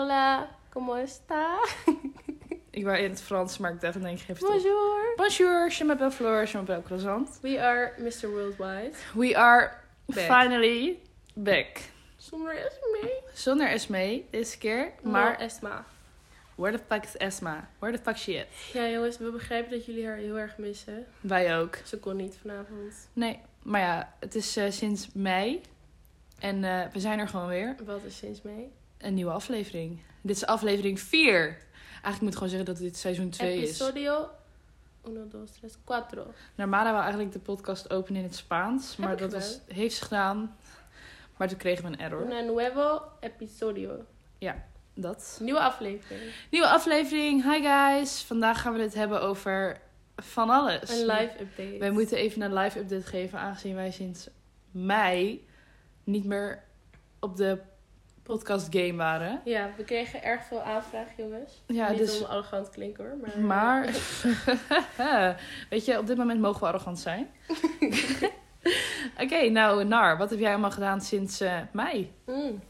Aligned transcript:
Hola, 0.00 0.48
¿cómo 0.72 0.96
está? 0.96 1.58
Ik 2.72 2.84
wou 2.84 2.96
in 2.98 3.10
het 3.10 3.22
Frans, 3.22 3.58
maar 3.58 3.72
ik 3.72 3.80
dacht, 3.80 3.98
nee, 3.98 4.12
ik 4.14 4.20
geef 4.20 4.38
het 4.38 4.42
op. 4.48 4.52
Bonjour. 4.52 5.12
Bonjour, 5.16 5.72
je 5.78 5.84
m'appelle 5.84 6.10
Fleur, 6.10 6.46
je 6.48 6.56
m'appelle 6.56 6.82
Croissant. 6.82 7.38
We 7.42 7.60
are 7.62 7.92
Mr. 7.98 8.28
Worldwide. 8.30 8.92
We 9.14 9.36
are 9.36 9.72
Back. 10.06 10.18
finally 10.24 10.98
back. 11.34 11.80
Zonder 12.16 12.56
Esme. 12.56 13.22
Zonder 13.34 13.68
Esme 13.68 14.22
deze 14.30 14.58
keer, 14.58 14.92
Maar 15.02 15.12
maar 15.12 15.38
Esma. 15.38 15.84
where 16.54 16.76
the 16.78 16.82
fuck 16.88 17.04
is 17.04 17.16
Esma? 17.16 17.68
Where 17.78 17.96
the 17.96 18.02
fuck 18.02 18.16
she 18.16 18.38
at? 18.40 18.72
Ja 18.72 18.88
jongens, 18.88 19.18
we 19.18 19.30
begrijpen 19.30 19.70
dat 19.70 19.84
jullie 19.86 20.06
haar 20.06 20.16
heel 20.16 20.38
erg 20.38 20.56
missen. 20.58 21.06
Wij 21.20 21.58
ook. 21.58 21.76
Ze 21.84 21.98
kon 21.98 22.16
niet 22.16 22.38
vanavond. 22.40 23.08
Nee, 23.12 23.40
maar 23.62 23.80
ja, 23.80 24.14
het 24.20 24.34
is 24.34 24.56
eh, 24.56 24.70
sinds 24.70 25.08
mei 25.14 25.60
en 26.38 26.64
eh, 26.64 26.92
we 26.92 27.00
zijn 27.00 27.18
er 27.18 27.28
gewoon 27.28 27.48
weer. 27.48 27.76
Wat 27.84 28.02
is 28.04 28.16
sinds 28.16 28.42
mee? 28.42 28.72
Een 29.00 29.14
nieuwe 29.14 29.32
aflevering. 29.32 30.00
Dit 30.20 30.36
is 30.36 30.46
aflevering 30.46 31.00
4. 31.00 31.32
Eigenlijk 31.32 32.20
moet 32.20 32.28
ik 32.28 32.34
gewoon 32.34 32.48
zeggen 32.48 32.66
dat 32.66 32.76
dit 32.76 32.96
seizoen 32.96 33.30
2 33.30 33.56
is. 33.56 33.68
Episodio 33.68 34.28
1, 35.04 35.28
2, 35.28 35.44
3, 35.60 35.70
4. 36.10 36.26
Normale 36.54 36.90
wou 36.90 37.02
eigenlijk 37.02 37.32
de 37.32 37.38
podcast 37.38 37.90
openen 37.90 38.20
in 38.20 38.26
het 38.26 38.36
Spaans, 38.36 38.96
maar 38.96 39.16
dat 39.16 39.32
was, 39.32 39.60
heeft 39.66 39.96
ze 39.96 40.02
gedaan. 40.02 40.56
Maar 41.36 41.48
toen 41.48 41.58
kregen 41.58 41.84
we 41.84 41.90
een 41.90 41.98
error. 41.98 42.24
Una 42.24 42.40
nuevo 42.40 43.02
episodio. 43.20 44.04
Dat. 44.94 45.38
Nieuwe 45.42 45.60
aflevering. 45.60 46.32
Nieuwe 46.50 46.68
aflevering. 46.68 47.42
Hi 47.42 47.62
guys. 47.62 48.22
Vandaag 48.22 48.60
gaan 48.60 48.72
we 48.72 48.80
het 48.80 48.94
hebben 48.94 49.22
over 49.22 49.80
van 50.16 50.50
alles. 50.50 51.00
Een 51.00 51.06
live 51.06 51.34
update. 51.40 51.78
Wij 51.78 51.90
moeten 51.90 52.18
even 52.18 52.42
een 52.42 52.54
live 52.54 52.78
update 52.78 53.06
geven, 53.06 53.38
aangezien 53.38 53.74
wij 53.74 53.90
sinds 53.90 54.28
mei 54.70 55.46
niet 56.04 56.24
meer 56.24 56.62
op 57.18 57.36
de 57.36 57.58
podcast 58.30 58.66
game 58.70 58.94
waren. 58.94 59.40
Ja, 59.44 59.70
we 59.76 59.84
kregen 59.84 60.22
erg 60.22 60.44
veel 60.44 60.62
aanvraag 60.62 61.06
jongens. 61.16 61.62
Ja, 61.66 61.90
niet 61.90 61.98
dus. 61.98 62.20
om 62.20 62.24
arrogant 62.24 62.70
klinken 62.70 63.04
hoor. 63.04 63.16
Maar, 63.16 63.38
Maar, 63.40 63.84
weet 65.70 65.84
je, 65.84 65.98
op 65.98 66.06
dit 66.06 66.16
moment 66.16 66.40
mogen 66.40 66.60
we 66.60 66.66
arrogant 66.66 66.98
zijn. 66.98 67.30
Oké, 69.22 69.48
nou, 69.48 69.84
Nar, 69.84 70.18
wat 70.18 70.30
heb 70.30 70.38
jij 70.38 70.50
allemaal 70.50 70.70
gedaan 70.70 71.00
sinds 71.00 71.40
eh, 71.40 71.58
mei? 71.72 72.12
Mm, 72.26 72.60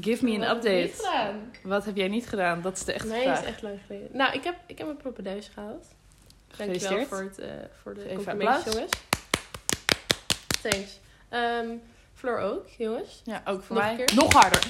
Give 0.00 0.24
me 0.24 0.46
an 0.46 0.56
update. 0.56 0.92
Wat 1.62 1.84
heb 1.84 1.96
jij 1.96 2.08
niet 2.08 2.28
gedaan? 2.28 2.62
Dat 2.62 2.76
is 2.76 2.84
de 2.84 2.92
echte 2.92 3.08
Nee, 3.08 3.22
vraag. 3.22 3.40
is 3.40 3.46
echt 3.46 3.62
lang 3.62 3.78
geleden. 3.86 4.08
Nou, 4.12 4.32
ik 4.32 4.44
heb, 4.44 4.56
ik 4.66 4.78
heb 4.78 4.86
mijn 4.86 4.98
propedeus 4.98 5.50
gehaald. 5.54 5.86
Dankjewel 6.56 7.06
voor, 7.06 7.22
het, 7.22 7.38
eh, 7.38 7.50
voor 7.82 7.94
de 7.94 8.04
Even 8.04 8.16
complimenten, 8.16 8.72
jongens. 8.72 8.92
Thanks. 10.62 11.00
Ehm 11.28 11.68
Floor 12.18 12.38
ook, 12.38 12.68
jongens. 12.78 13.22
Ja, 13.24 13.42
ook 13.44 13.62
voor 13.62 13.76
Nog 13.76 13.84
mij. 13.84 13.92
een 13.98 14.04
keer? 14.06 14.16
Nog 14.16 14.32
harder. 14.32 14.62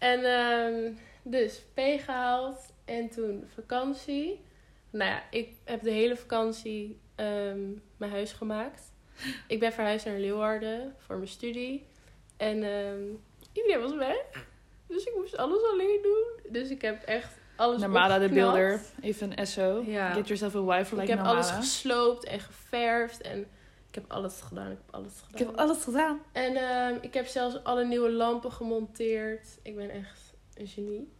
En 0.00 0.24
ehm, 0.24 0.92
dus 1.22 1.62
P 1.74 1.80
gehaald 2.04 2.72
en 2.84 3.08
toen 3.08 3.44
vakantie. 3.54 4.44
Nou 4.90 5.10
ja, 5.10 5.22
ik 5.30 5.48
heb 5.64 5.82
de 5.82 5.90
hele 5.90 6.16
vakantie 6.16 7.00
ehm, 7.14 7.60
mijn 7.96 8.10
huis 8.10 8.32
gemaakt. 8.32 8.92
Ik 9.46 9.60
ben 9.60 9.72
verhuisd 9.72 10.06
naar 10.06 10.18
Leeuwarden 10.18 10.94
voor 10.98 11.16
mijn 11.16 11.28
studie. 11.28 11.86
En 12.36 12.62
ehm, 12.62 13.02
iedereen 13.52 13.80
was 13.80 13.94
weg. 13.94 14.46
Dus 14.86 15.04
ik 15.04 15.14
moest 15.16 15.36
alles 15.36 15.62
alleen 15.62 15.98
doen. 16.02 16.52
Dus 16.52 16.70
ik 16.70 16.82
heb 16.82 17.02
echt 17.02 17.38
alles 17.56 17.80
Namada 17.80 18.18
de 18.18 18.28
builder. 18.28 18.80
Even 19.00 19.38
een 19.38 19.46
SO. 19.46 19.82
Ja. 19.86 20.12
Get 20.12 20.26
yourself 20.26 20.54
a 20.54 20.62
wife 20.62 20.94
ik 20.94 21.00
like 21.00 21.10
heb 21.12 21.20
Namada. 21.20 21.30
alles 21.30 21.50
gesloopt 21.50 22.24
en 22.24 22.40
geverfd. 22.40 23.20
En 23.20 23.46
ik 23.90 23.94
heb 23.94 24.04
alles 24.08 24.40
gedaan. 24.40 24.70
Ik 24.70 24.78
heb 24.86 24.94
alles 24.94 25.12
gedaan. 25.24 25.40
Ik 25.40 25.46
heb 25.46 25.56
alles 25.56 25.82
gedaan. 25.84 26.20
En 26.32 26.56
ehm, 26.56 26.94
ik 27.00 27.14
heb 27.14 27.26
zelfs 27.26 27.64
alle 27.64 27.84
nieuwe 27.84 28.10
lampen 28.10 28.52
gemonteerd. 28.52 29.46
Ik 29.62 29.76
ben 29.76 29.90
echt 29.90 30.20
een 30.54 30.66
genie. 30.66 31.12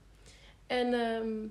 En 0.66 0.94
ehm 0.94 1.46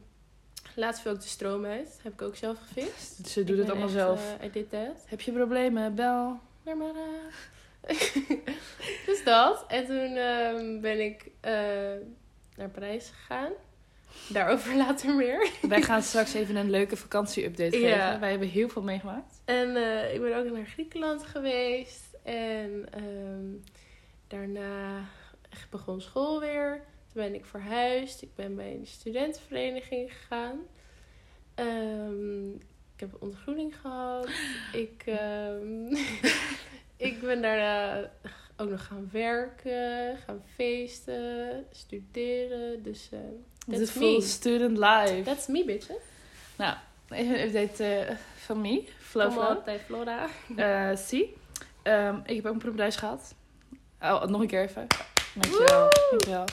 laatst 0.76 1.02
viel 1.02 1.12
ook 1.12 1.22
de 1.22 1.28
stroom 1.28 1.66
uit. 1.66 2.00
Heb 2.04 2.14
ik 2.14 2.22
ook 2.22 2.36
zelf 2.36 2.58
gefixt. 2.68 3.28
Ze 3.28 3.44
doet 3.44 3.58
het 3.58 3.68
allemaal 3.70 3.88
echt, 3.88 3.96
zelf. 3.98 4.36
eh, 4.40 4.46
I 4.46 4.52
did 4.52 4.70
that. 4.70 5.04
Heb 5.06 5.22
je 5.22 5.32
problemen? 5.32 5.96
Bel. 5.96 6.40
Narmada. 6.64 7.06
dus 9.06 9.24
dat. 9.24 9.66
En 9.68 9.86
toen 9.86 10.16
ehm, 10.16 10.80
ben 10.82 11.00
ik 11.06 11.26
eh, 11.40 11.52
naar 12.56 12.70
Parijs 12.74 13.10
gegaan. 13.10 13.52
Daarover 14.30 14.76
later 14.86 15.14
meer. 15.16 15.50
Wij 15.62 15.82
gaan 15.82 16.02
straks 16.02 16.34
even 16.34 16.56
een 16.56 16.70
leuke 16.70 16.98
vakantie-update 16.98 17.80
Ja. 17.80 18.06
geven. 18.06 18.20
Wij 18.20 18.30
hebben 18.30 18.48
heel 18.48 18.70
veel 18.70 18.82
meegemaakt. 18.82 19.39
En 19.50 19.76
eh, 19.76 20.14
ik 20.14 20.22
ben 20.22 20.38
ook 20.38 20.52
naar 20.52 20.66
Griekenland 20.66 21.24
geweest. 21.26 22.18
En 22.24 22.86
ehm, 22.92 23.46
daarna 24.28 25.04
begon 25.70 26.02
school 26.02 26.40
weer. 26.40 26.74
Toen 27.14 27.24
ben 27.24 27.34
ik 27.34 27.46
verhuisd. 27.46 28.22
Ik 28.22 28.36
ben 28.36 28.56
bij 28.56 28.74
een 28.74 28.88
studentenvereniging 28.88 30.14
gegaan. 30.14 30.60
Ehm, 31.56 32.50
ik 32.54 33.00
heb 33.00 33.16
ontgroening 33.20 33.76
gehad. 33.82 34.30
Ik, 34.74 35.04
ehm, 35.06 35.86
ik 37.10 37.22
ben 37.22 37.42
daarna 37.42 38.12
ook 38.58 38.70
nog 38.70 38.86
gaan 38.86 39.10
werken, 39.12 40.18
gaan 40.18 40.44
feesten, 40.56 41.66
studeren. 41.72 42.84
Dus 42.84 43.10
De 43.10 43.40
that's 43.68 43.92
full 43.92 44.16
me. 44.16 44.22
student 44.22 44.78
life. 44.78 45.22
That's 45.24 45.48
me, 45.48 45.66
bitches. 45.66 46.04
Even 46.58 46.89
een 47.10 47.40
update 47.40 48.18
van 48.36 48.82
Flow. 49.00 49.38
on, 49.38 49.58
bij 49.66 49.80
Flora. 49.80 50.28
Eh, 50.56 50.96
zie. 50.96 51.36
Ehm, 51.84 52.16
ik 52.26 52.36
heb 52.36 52.46
ook 52.46 52.54
een 52.54 52.58
proefbedrijf 52.60 52.96
gehad. 52.96 53.34
Oh, 54.02 54.24
nog 54.26 54.42
een 54.42 54.48
keer 54.48 54.62
even. 54.62 54.88
Dankjewel. 55.34 56.46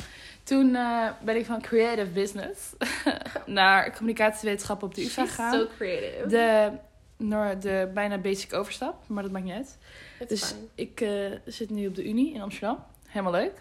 Toen 0.43 0.75
eh, 0.75 1.09
ben 1.23 1.37
ik 1.37 1.47
van 1.47 1.61
creative 1.61 2.11
business 2.11 2.73
naar 3.47 3.93
communicatiewetenschap 3.97 4.83
op 4.83 4.95
de 4.95 5.03
UvA 5.03 5.27
gegaan. 5.27 5.53
so 5.53 5.67
creative. 5.77 6.27
De, 6.27 6.71
naar 7.17 7.61
de 7.61 7.91
bijna 7.95 8.19
basic 8.19 8.53
overstap, 8.53 9.09
maar 9.09 9.23
dat 9.23 9.33
maakt 9.33 9.45
niet 9.45 9.55
uit. 9.55 9.79
It's 10.19 10.29
Dus 10.29 10.49
fine. 10.49 10.61
ik 10.75 11.01
eh, 11.01 11.39
zit 11.45 11.71
nu 11.71 11.87
op 11.87 11.95
de 11.95 12.09
Unie 12.09 12.35
in 12.35 12.41
Amsterdam. 12.41 12.85
Helemaal 13.07 13.33
leuk. 13.33 13.53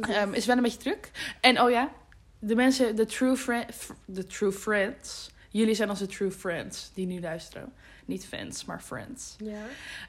Ehm, 0.00 0.32
is 0.32 0.46
wel 0.46 0.56
een 0.56 0.62
beetje 0.62 0.78
druk. 0.78 1.10
En 1.40 1.60
oh 1.60 1.70
ja, 1.70 1.90
de 2.38 2.54
mensen, 2.54 2.96
de 2.96 3.06
true, 3.06 3.36
friend, 3.36 3.66
true 4.26 4.52
friends. 4.52 5.30
Jullie 5.48 5.74
zijn 5.74 5.90
onze 5.90 6.06
true 6.06 6.30
friends 6.30 6.90
die 6.94 7.06
nu 7.06 7.20
luisteren. 7.20 7.72
Niet 8.04 8.26
fans, 8.26 8.64
maar 8.64 8.80
friends. 8.80 9.36
ja. 9.38 9.62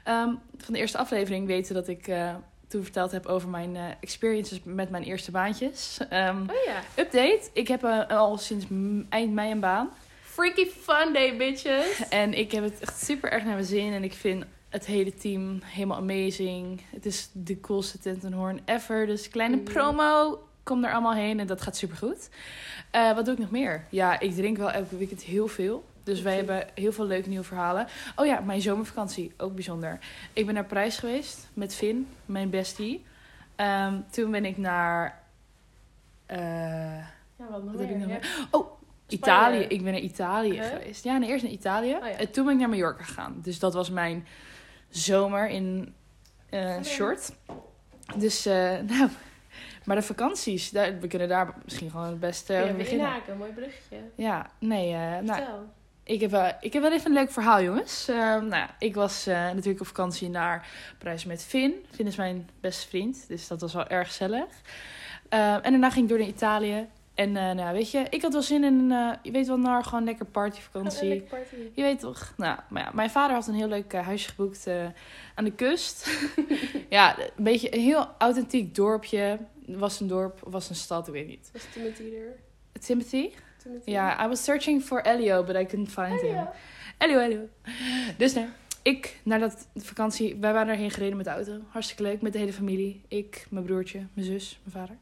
Ehm, 0.04 0.34
van 0.56 0.72
de 0.74 0.78
eerste 0.78 0.98
aflevering 0.98 1.46
weten 1.46 1.74
dat 1.74 1.88
ik 1.88 2.08
eh, 2.08 2.34
toen 2.68 2.82
verteld 2.82 3.10
heb 3.12 3.26
over 3.26 3.48
mijn 3.48 3.76
eh, 3.76 3.84
experiences 4.00 4.60
met 4.64 4.90
mijn 4.90 5.02
eerste 5.02 5.30
baantjes. 5.30 5.98
Ehm, 6.08 6.40
Oh 6.42 6.64
ja. 6.66 6.80
update, 7.02 7.40
ik 7.52 7.68
heb 7.68 7.84
eh, 7.84 8.08
al 8.08 8.38
sinds 8.38 8.66
eind 9.08 9.32
mei 9.32 9.50
een 9.50 9.60
baan. 9.60 9.90
Freaky 10.22 10.66
fun 10.66 11.12
day, 11.12 11.36
bitches. 11.36 12.08
En 12.08 12.34
ik 12.34 12.52
heb 12.52 12.64
het 12.64 12.80
echt 12.80 13.02
super 13.04 13.32
erg 13.32 13.44
naar 13.44 13.54
mijn 13.54 13.64
zin. 13.66 13.92
En 13.92 14.04
ik 14.04 14.12
vind 14.12 14.44
het 14.68 14.86
hele 14.86 15.14
team 15.14 15.60
helemaal 15.64 15.96
amazing. 15.96 16.82
Het 16.90 17.06
is 17.06 17.28
de 17.32 17.60
coolste 17.60 17.98
tent 17.98 18.24
en 18.24 18.32
hoorn 18.32 18.60
ever. 18.64 19.06
Dus 19.06 19.28
kleine 19.28 19.56
Mhm. 19.56 19.64
promo. 19.64 20.38
Kom 20.70 20.84
er 20.84 20.92
allemaal 20.92 21.14
heen 21.14 21.40
en 21.40 21.46
dat 21.46 21.62
gaat 21.62 21.76
super 21.76 21.96
goed. 21.96 22.28
wat 22.92 23.24
doe 23.24 23.34
ik 23.34 23.40
nog 23.40 23.50
meer? 23.50 23.84
Ja, 23.88 24.20
ik 24.20 24.34
drink 24.34 24.56
wel 24.56 24.70
elke 24.70 24.96
weekend 24.96 25.22
heel 25.22 25.48
veel. 25.48 25.84
Dus 26.02 26.22
wij 26.22 26.36
hebben 26.36 26.66
heel 26.74 26.92
veel 26.92 27.06
leuke 27.06 27.28
nieuwe 27.28 27.44
verhalen. 27.44 27.86
Oh 28.16 28.26
ja, 28.26 28.40
mijn 28.40 28.60
zomervakantie. 28.60 29.32
Ook 29.36 29.54
bijzonder. 29.54 29.98
Ik 30.32 30.46
ben 30.46 30.54
naar 30.54 30.64
Parijs 30.64 30.98
geweest 30.98 31.48
met 31.54 31.74
Finn, 31.74 32.08
mijn 32.26 32.50
bestie. 32.50 33.04
Ehm, 33.56 33.94
toen 34.10 34.30
ben 34.30 34.44
ik 34.44 34.56
naar... 34.56 35.22
eh, 36.26 36.38
Ja, 37.36 37.46
wat 37.50 37.62
nog 37.64 37.72
Wat 37.72 37.80
heb 37.80 37.90
ik 37.90 37.96
meer? 37.96 38.06
nog 38.06 38.16
Ja. 38.22 38.46
Oh, 38.50 38.66
Spanje. 39.06 39.56
Italië. 39.56 39.62
Ik 39.74 39.82
ben 39.82 39.92
naar 39.92 40.00
Italië 40.00 40.62
geweest. 40.62 41.04
Ja, 41.04 41.18
nee, 41.18 41.28
eerst 41.28 41.42
naar 41.44 41.52
Italië. 41.52 41.94
Oh 41.94 42.06
ja. 42.06 42.16
En 42.16 42.30
toen 42.30 42.44
ben 42.44 42.54
ik 42.54 42.60
naar 42.60 42.68
Mallorca 42.68 43.02
gegaan. 43.02 43.38
Dus 43.42 43.58
dat 43.58 43.74
was 43.74 43.90
mijn 43.90 44.26
zomer 44.88 45.48
in 45.48 45.94
Fijn. 46.50 46.84
short. 46.84 47.32
Dus, 48.16 48.46
eh, 48.46 48.78
nou... 48.98 49.08
Maar 49.84 49.96
de 49.96 50.02
vakanties, 50.02 50.70
daar, 50.70 51.00
we 51.00 51.06
kunnen 51.06 51.28
daar 51.28 51.54
misschien 51.64 51.90
gewoon 51.90 52.06
het 52.06 52.20
beste 52.20 52.52
Ja, 52.52 52.72
beginnen. 52.72 53.06
inhaken. 53.06 53.36
Mooi 53.36 53.52
bruggetje. 53.52 53.96
Ja, 54.14 54.50
nee, 54.58 54.92
eh, 54.94 55.18
nou, 55.18 55.42
ik 56.04 56.20
heb, 56.20 56.30
wel, 56.30 56.50
ik 56.60 56.72
heb 56.72 56.82
wel 56.82 56.92
even 56.92 57.06
een 57.06 57.16
leuk 57.16 57.30
verhaal, 57.30 57.62
jongens. 57.62 58.08
Eh, 58.08 58.16
nou, 58.16 58.48
ja, 58.48 58.70
ik 58.78 58.94
was 58.94 59.26
eh, 59.26 59.34
natuurlijk 59.34 59.80
op 59.80 59.86
vakantie 59.86 60.28
naar 60.30 60.68
Parijs 60.98 61.24
met 61.24 61.44
Finn. 61.44 61.72
Finn 61.90 62.08
is 62.08 62.16
mijn 62.16 62.48
beste 62.60 62.88
vriend, 62.88 63.24
dus 63.28 63.48
dat 63.48 63.60
was 63.60 63.74
wel 63.74 63.86
erg 63.88 64.06
gezellig. 64.06 64.44
Eh, 65.28 65.54
en 65.54 65.62
daarna 65.62 65.90
ging 65.90 66.02
ik 66.04 66.08
door 66.08 66.18
naar 66.18 66.28
Italië. 66.28 66.86
En 67.14 67.36
eh, 67.36 67.50
nou, 67.50 67.72
weet 67.74 67.90
je, 67.90 68.06
ik 68.10 68.22
had 68.22 68.32
wel 68.32 68.42
zin 68.42 68.64
in, 68.64 68.90
een, 68.90 69.16
je 69.22 69.30
weet 69.30 69.46
wel, 69.46 69.58
naar 69.58 69.84
gewoon 69.84 70.04
lekker 70.04 70.24
Een 70.26 70.30
partyvakantie. 70.30 71.08
lekker 71.14 71.38
party. 71.38 71.56
Je 71.74 71.82
weet 71.82 72.00
toch? 72.00 72.32
Nou, 72.36 72.58
maar 72.68 72.82
ja, 72.82 72.90
mijn 72.94 73.10
vader 73.10 73.34
had 73.36 73.46
een 73.46 73.54
heel 73.54 73.68
leuk 73.68 73.92
huisje 73.92 74.28
geboekt 74.28 74.68
aan 75.34 75.44
de 75.44 75.52
kust. 75.52 76.10
ja, 76.88 77.18
een 77.18 77.30
beetje 77.36 77.74
een 77.74 77.80
heel 77.80 78.08
authentiek 78.18 78.74
dorpje. 78.74 79.38
Was 79.78 80.00
een 80.00 80.06
dorp, 80.06 80.40
was 80.40 80.68
een 80.68 80.74
stad, 80.74 81.06
ik 81.06 81.12
weet 81.12 81.26
niet. 81.26 81.50
Was 81.52 81.66
Timothy 81.72 82.14
er? 82.14 82.36
Timothy? 82.80 83.30
Timothy? 83.62 83.90
Ja, 83.90 84.24
I 84.24 84.28
was 84.28 84.44
searching 84.44 84.82
for 84.82 85.00
Elio, 85.02 85.44
but 85.44 85.56
I 85.56 85.66
couldn't 85.66 85.90
find 85.90 86.20
him. 86.20 86.48
Elio, 86.98 87.18
Elio. 87.18 87.48
Dus 88.18 88.34
nee. 88.34 88.46
ik, 88.82 89.20
naar 89.22 89.38
dat 89.38 89.68
vakantie, 89.74 90.36
wij 90.36 90.52
waren 90.52 90.72
erheen 90.72 90.90
gereden 90.90 91.16
met 91.16 91.26
de 91.26 91.32
auto. 91.32 91.60
Hartstikke 91.68 92.02
leuk, 92.02 92.22
met 92.22 92.32
de 92.32 92.38
hele 92.38 92.52
familie. 92.52 93.02
Ik, 93.08 93.46
mijn 93.50 93.64
broertje, 93.64 94.06
mijn 94.12 94.26
zus, 94.26 94.60
mijn 94.62 94.76
vader. 94.76 94.96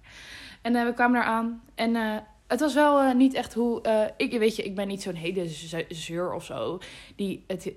En 0.62 0.76
eh, 0.76 0.84
we 0.84 0.94
kwamen 0.94 1.20
daar 1.20 1.28
aan. 1.28 1.62
En 1.74 1.96
eh, 1.96 2.16
het 2.48 2.60
was 2.60 2.74
wel 2.74 3.00
eh, 3.00 3.14
niet 3.14 3.34
echt 3.34 3.54
hoe... 3.54 3.82
eh, 3.82 4.02
ik, 4.16 4.38
weet 4.38 4.56
je, 4.56 4.62
ik 4.62 4.74
ben 4.74 4.88
niet 4.88 5.02
zo'n 5.02 5.14
hele 5.14 5.48
ze- 5.48 5.84
zeur 5.88 6.32
of 6.32 6.44
zo. 6.44 6.78
Die 7.16 7.44
het 7.46 7.72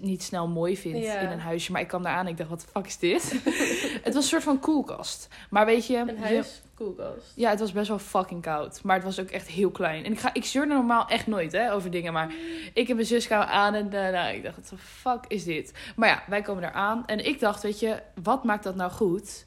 niet 0.00 0.22
snel 0.22 0.48
mooi 0.48 0.76
vindt 0.76 0.98
in 1.06 1.28
een 1.30 1.40
huisje. 1.40 1.72
Maar 1.72 1.80
ik 1.80 1.88
kwam 1.88 2.02
daar 2.02 2.12
aan 2.14 2.24
en 2.24 2.30
ik 2.30 2.36
dacht, 2.36 2.50
wat 2.50 2.60
de 2.60 2.66
fuck 2.72 2.86
is 2.86 2.98
dit? 2.98 3.32
het 4.04 4.14
was 4.14 4.22
een 4.22 4.22
soort 4.30 4.42
van 4.42 4.58
koelkast. 4.60 5.28
Maar 5.50 5.66
weet 5.66 5.86
je... 5.86 5.96
Een 5.96 6.06
je- 6.06 6.16
huis, 6.22 6.62
koelkast. 6.74 7.32
ja, 7.34 7.50
het 7.50 7.60
was 7.60 7.72
best 7.72 7.88
wel 7.88 7.98
fucking 7.98 8.42
koud. 8.42 8.82
Maar 8.82 8.94
het 8.96 9.04
was 9.04 9.20
ook 9.20 9.28
echt 9.30 9.48
heel 9.48 9.70
klein. 9.70 10.04
En 10.04 10.12
ik, 10.12 10.18
ga, 10.20 10.34
ik 10.34 10.44
zeurde 10.44 10.74
normaal 10.74 11.06
echt 11.08 11.26
nooit 11.26 11.52
hè, 11.52 11.72
over 11.72 11.90
dingen. 11.90 12.12
Maar 12.12 12.32
ik 12.72 12.88
en 12.88 12.94
mijn 12.94 13.06
zus 13.06 13.26
kwamen 13.26 13.48
aan 13.48 13.74
en 13.74 13.88
nou, 13.88 14.34
ik 14.34 14.42
dacht, 14.42 14.56
wat 14.56 14.68
de 14.68 14.76
fuck 14.78 15.24
is 15.28 15.44
dit? 15.44 15.72
Maar 15.96 16.08
ja, 16.08 16.22
wij 16.28 16.42
komen 16.42 16.62
daar 16.62 16.72
aan. 16.72 17.06
En 17.06 17.26
ik 17.26 17.40
dacht, 17.40 17.62
weet 17.62 17.80
je, 17.80 18.02
wat 18.22 18.44
maakt 18.44 18.64
dat 18.64 18.74
nou 18.74 18.90
goed? 18.90 19.46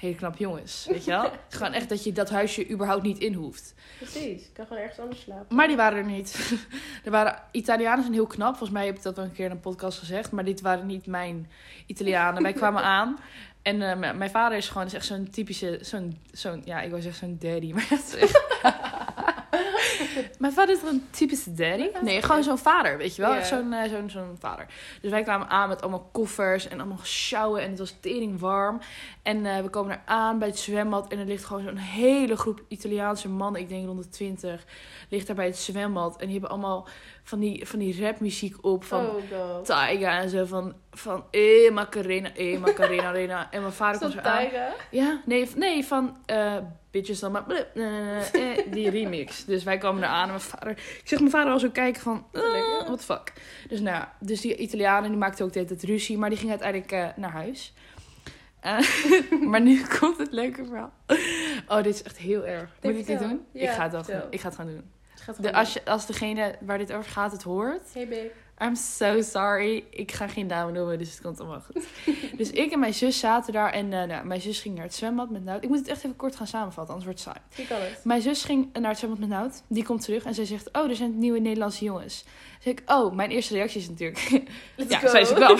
Hele 0.00 0.14
knap 0.14 0.36
jongens, 0.36 0.86
weet 0.90 1.04
je 1.04 1.10
wel? 1.10 1.30
Gewoon 1.48 1.72
echt 1.72 1.88
dat 1.88 2.04
je 2.04 2.12
dat 2.12 2.30
huisje 2.30 2.70
überhaupt 2.70 3.02
niet 3.02 3.18
in 3.18 3.34
hoeft. 3.34 3.74
Precies, 3.98 4.42
ik 4.42 4.50
kan 4.52 4.66
gewoon 4.66 4.82
ergens 4.82 5.00
anders 5.00 5.20
slapen. 5.20 5.56
Maar 5.56 5.66
die 5.66 5.76
waren 5.76 5.98
er 5.98 6.04
niet. 6.04 6.52
er 7.04 7.10
waren, 7.10 7.42
Italianen 7.50 8.02
zijn 8.02 8.14
heel 8.14 8.26
knap. 8.26 8.48
Volgens 8.48 8.70
mij 8.70 8.86
heb 8.86 8.96
ik 8.96 9.02
dat 9.02 9.16
wel 9.16 9.24
een 9.24 9.32
keer 9.32 9.44
in 9.44 9.50
een 9.50 9.60
podcast 9.60 9.98
gezegd. 9.98 10.30
Maar 10.30 10.44
dit 10.44 10.60
waren 10.60 10.86
niet 10.86 11.06
mijn 11.06 11.50
Italianen. 11.86 12.42
Wij 12.42 12.52
kwamen 12.52 12.82
aan. 12.98 13.18
En 13.62 13.82
eh, 13.82 14.14
mijn 14.16 14.30
vader 14.30 14.58
is 14.58 14.68
gewoon 14.68 14.86
is 14.86 14.94
echt 14.94 15.06
zo'n 15.06 15.30
typische... 15.30 15.78
Zo'n, 15.80 16.18
zo'n, 16.32 16.62
ja, 16.64 16.80
ik 16.80 16.90
wou 16.90 17.02
zeggen 17.02 17.28
zo'n 17.28 17.50
daddy. 17.50 17.72
Maar 17.72 17.86
echt... 17.90 18.16
mijn 20.38 20.52
vader 20.52 20.76
is 20.76 20.82
een 20.82 21.06
typische 21.10 21.54
daddy. 21.54 21.88
Nee, 22.02 22.22
gewoon 22.22 22.42
zo'n 22.42 22.58
vader, 22.58 22.98
weet 22.98 23.16
je 23.16 23.22
wel. 23.22 23.44
Zo'n, 23.44 23.72
eh, 23.72 23.90
zo'n, 23.90 24.10
zo'n 24.10 24.36
vader. 24.38 24.66
Dus 25.00 25.10
wij 25.10 25.22
kwamen 25.22 25.48
aan 25.48 25.68
met 25.68 25.82
allemaal 25.82 26.08
koffers 26.12 26.68
en 26.68 26.80
allemaal 26.80 27.00
sjouwen. 27.02 27.62
En 27.62 27.70
het 27.70 27.78
was 27.78 27.96
tering 28.00 28.40
warm. 28.40 28.80
En 29.22 29.46
eh, 29.46 29.62
we 29.62 29.68
komen 29.68 29.92
er 29.92 30.02
aan 30.04 30.38
bij 30.38 30.48
het 30.48 30.58
zwembad. 30.58 31.12
En 31.12 31.18
er 31.18 31.26
ligt 31.26 31.44
gewoon 31.44 31.62
zo'n 31.62 31.76
hele 31.76 32.36
groep 32.36 32.64
Italiaanse 32.68 33.28
mannen. 33.28 33.60
Ik 33.60 33.68
denk 33.68 33.86
rond 33.86 34.02
de 34.02 34.08
twintig. 34.08 34.64
Ligt 35.08 35.26
daar 35.26 35.36
bij 35.36 35.46
het 35.46 35.58
zwembad. 35.58 36.12
En 36.12 36.24
die 36.24 36.32
hebben 36.32 36.50
allemaal 36.50 36.88
van 37.30 37.40
die, 37.40 37.66
van 37.66 37.78
die 37.78 38.00
rapmuziek 38.00 38.64
op. 38.64 38.84
Van 38.84 39.06
oh. 39.06 39.60
Taiga 39.62 40.20
en 40.20 40.28
zo. 40.28 40.44
Van, 40.44 40.74
van 40.90 41.24
eh 41.30 41.70
Macarena, 41.72 42.34
eh 42.34 42.58
Macarena, 42.58 43.08
Arena. 43.12 43.50
En 43.50 43.60
mijn 43.60 43.72
vader 43.72 44.00
komt 44.00 44.12
zo 44.12 44.18
aan. 44.18 44.48
Ja, 44.90 45.22
nee, 45.24 45.50
nee 45.56 45.84
van 45.84 46.16
eh 46.26 46.56
Bitches 46.90 47.20
dan 47.20 47.32
maar... 47.32 47.44
eh, 47.74 48.58
die 48.70 48.90
remix. 48.90 49.44
Dus 49.50 49.64
wij 49.64 49.78
kwamen 49.78 50.02
eraan 50.02 50.22
en 50.22 50.28
mijn 50.28 50.40
vader... 50.40 50.70
Ik 50.70 51.02
zeg 51.04 51.18
mijn 51.18 51.30
vader 51.30 51.52
al 51.52 51.58
zo 51.58 51.70
kijken 51.70 52.02
van... 52.02 52.26
Ja. 52.32 52.84
what 52.86 52.98
the 52.98 53.04
fuck. 53.04 53.32
Dus 53.68 53.80
nou 53.80 54.04
dus 54.20 54.40
die 54.40 54.56
Italianen 54.56 55.10
die 55.10 55.18
maakten 55.18 55.44
ook 55.44 55.52
de 55.52 55.58
hele 55.58 55.70
tijd 55.70 55.82
ruzie. 55.82 56.18
Maar 56.18 56.28
die 56.28 56.38
gingen 56.38 56.60
uiteindelijk 56.60 56.92
eh, 56.92 57.22
naar 57.22 57.30
huis. 57.30 57.72
Maar 59.50 59.60
nu 59.60 59.82
komt 59.98 60.18
het 60.18 60.32
leuke 60.32 60.64
verhaal. 60.64 60.92
Oh, 61.68 61.82
dit 61.82 61.94
is 61.94 62.02
echt 62.02 62.16
heel 62.16 62.46
erg. 62.46 62.70
Moet 62.82 62.96
ik 62.96 63.06
dit 63.06 63.18
doen? 63.18 63.46
Ja, 63.52 63.62
ik, 63.62 63.70
ga 63.70 63.82
het 63.82 64.06
wel, 64.06 64.26
ik 64.30 64.40
ga 64.40 64.46
het 64.48 64.56
gewoon 64.56 64.72
doen. 64.72 64.90
Gaat 65.34 65.42
De, 65.42 65.52
als, 65.52 65.72
je, 65.72 65.84
als 65.84 66.06
degene 66.06 66.54
waar 66.60 66.78
dit 66.78 66.92
over 66.92 67.10
gaat 67.10 67.32
het 67.32 67.42
hoort... 67.42 67.82
Hey 67.92 68.08
babe. 68.08 68.30
I'm 68.62 68.76
so 68.76 69.22
sorry. 69.22 69.84
Ik 69.90 70.12
ga 70.12 70.28
geen 70.28 70.46
namen 70.46 70.74
noemen, 70.74 70.98
dus 70.98 71.10
het 71.10 71.20
komt 71.20 71.40
allemaal 71.40 71.60
goed. 71.60 71.86
dus 72.38 72.50
ik 72.50 72.72
en 72.72 72.78
mijn 72.78 72.94
zus 72.94 73.18
zaten 73.18 73.52
daar 73.52 73.72
en 73.72 73.92
eh, 73.92 74.08
nou, 74.08 74.26
mijn 74.26 74.40
zus 74.40 74.60
ging 74.60 74.74
naar 74.74 74.84
het 74.84 74.94
zwembad 74.94 75.30
met 75.30 75.44
Nout. 75.44 75.62
Ik 75.62 75.68
moet 75.68 75.78
het 75.78 75.88
echt 75.88 75.98
even 76.04 76.16
kort 76.16 76.36
gaan 76.36 76.46
samenvatten, 76.46 76.94
anders 76.94 77.04
wordt 77.04 77.24
het 77.24 77.34
saai. 77.34 77.66
Je 77.68 77.74
kan 77.74 77.88
het. 77.88 78.04
Mijn 78.04 78.22
zus 78.22 78.44
ging 78.44 78.72
naar 78.72 78.90
het 78.90 78.98
zwembad 78.98 79.18
met 79.18 79.28
Nout. 79.28 79.62
Die 79.66 79.84
komt 79.84 80.04
terug 80.04 80.24
en 80.24 80.34
zij 80.34 80.44
zegt, 80.44 80.68
oh, 80.72 80.88
er 80.88 80.96
zijn 80.96 81.18
nieuwe 81.18 81.38
Nederlandse 81.38 81.84
jongens. 81.84 82.24
Zeg 82.60 82.72
ik, 82.72 82.82
oh, 82.86 83.14
mijn 83.14 83.30
eerste 83.30 83.54
reactie 83.54 83.80
is 83.80 83.88
natuurlijk, 83.88 84.30
Let's 84.76 84.90
ja, 84.90 84.98
go. 84.98 85.08
zijn 85.08 85.26
ze 85.26 85.34
knap. 85.34 85.58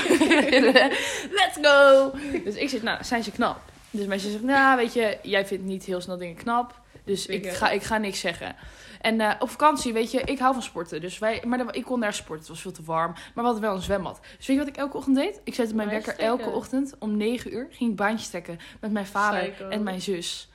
Let's 1.40 1.58
go! 1.62 2.10
Dus 2.44 2.54
ik 2.54 2.68
zeg, 2.68 2.82
nou, 2.82 3.04
zijn 3.04 3.22
ze 3.22 3.30
knap? 3.30 3.60
Dus 3.90 4.06
mijn 4.06 4.20
zus 4.20 4.30
zegt, 4.32 4.44
nou, 4.44 4.76
weet 4.76 4.92
je, 4.92 5.18
jij 5.22 5.46
vindt 5.46 5.64
niet 5.64 5.84
heel 5.84 6.00
snel 6.00 6.16
dingen 6.16 6.36
knap. 6.36 6.80
Dus 7.04 7.26
ik 7.26 7.48
ga, 7.52 7.70
ik 7.70 7.82
ga 7.82 7.98
niks 7.98 8.20
zeggen. 8.20 8.56
En 9.00 9.20
eh, 9.20 9.34
op 9.38 9.50
vakantie, 9.50 9.92
weet 9.92 10.10
je, 10.10 10.20
ik 10.20 10.38
hou 10.38 10.52
van 10.54 10.62
sporten. 10.62 11.00
Dus 11.00 11.18
wij, 11.18 11.42
maar 11.46 11.58
dan- 11.58 11.72
ik 11.74 11.84
kon 11.84 12.00
daar 12.00 12.14
sporten. 12.14 12.38
Het 12.38 12.48
was 12.48 12.60
veel 12.60 12.72
te 12.72 12.82
warm. 12.82 13.12
Maar 13.12 13.30
we 13.34 13.40
hadden 13.42 13.60
wel 13.60 13.74
een 13.74 13.82
zwembad. 13.82 14.20
Dus 14.36 14.46
weet 14.46 14.56
je 14.56 14.62
wat 14.62 14.72
ik 14.72 14.76
elke 14.76 14.96
ochtend 14.96 15.16
deed? 15.16 15.40
Ik 15.44 15.54
zette 15.54 15.74
mijn 15.74 15.88
Baantjes 15.88 16.06
wekker 16.06 16.24
elke 16.26 16.50
ochtend 16.50 16.94
om 16.98 17.16
9 17.16 17.54
uur. 17.54 17.66
Ging 17.70 17.90
ik 17.90 17.96
baantjes 17.96 18.28
trekken 18.28 18.58
met 18.80 18.92
mijn 18.92 19.06
vader 19.06 19.48
Psycho. 19.50 19.68
en 19.68 19.82
mijn 19.82 20.00
zus. 20.00 20.48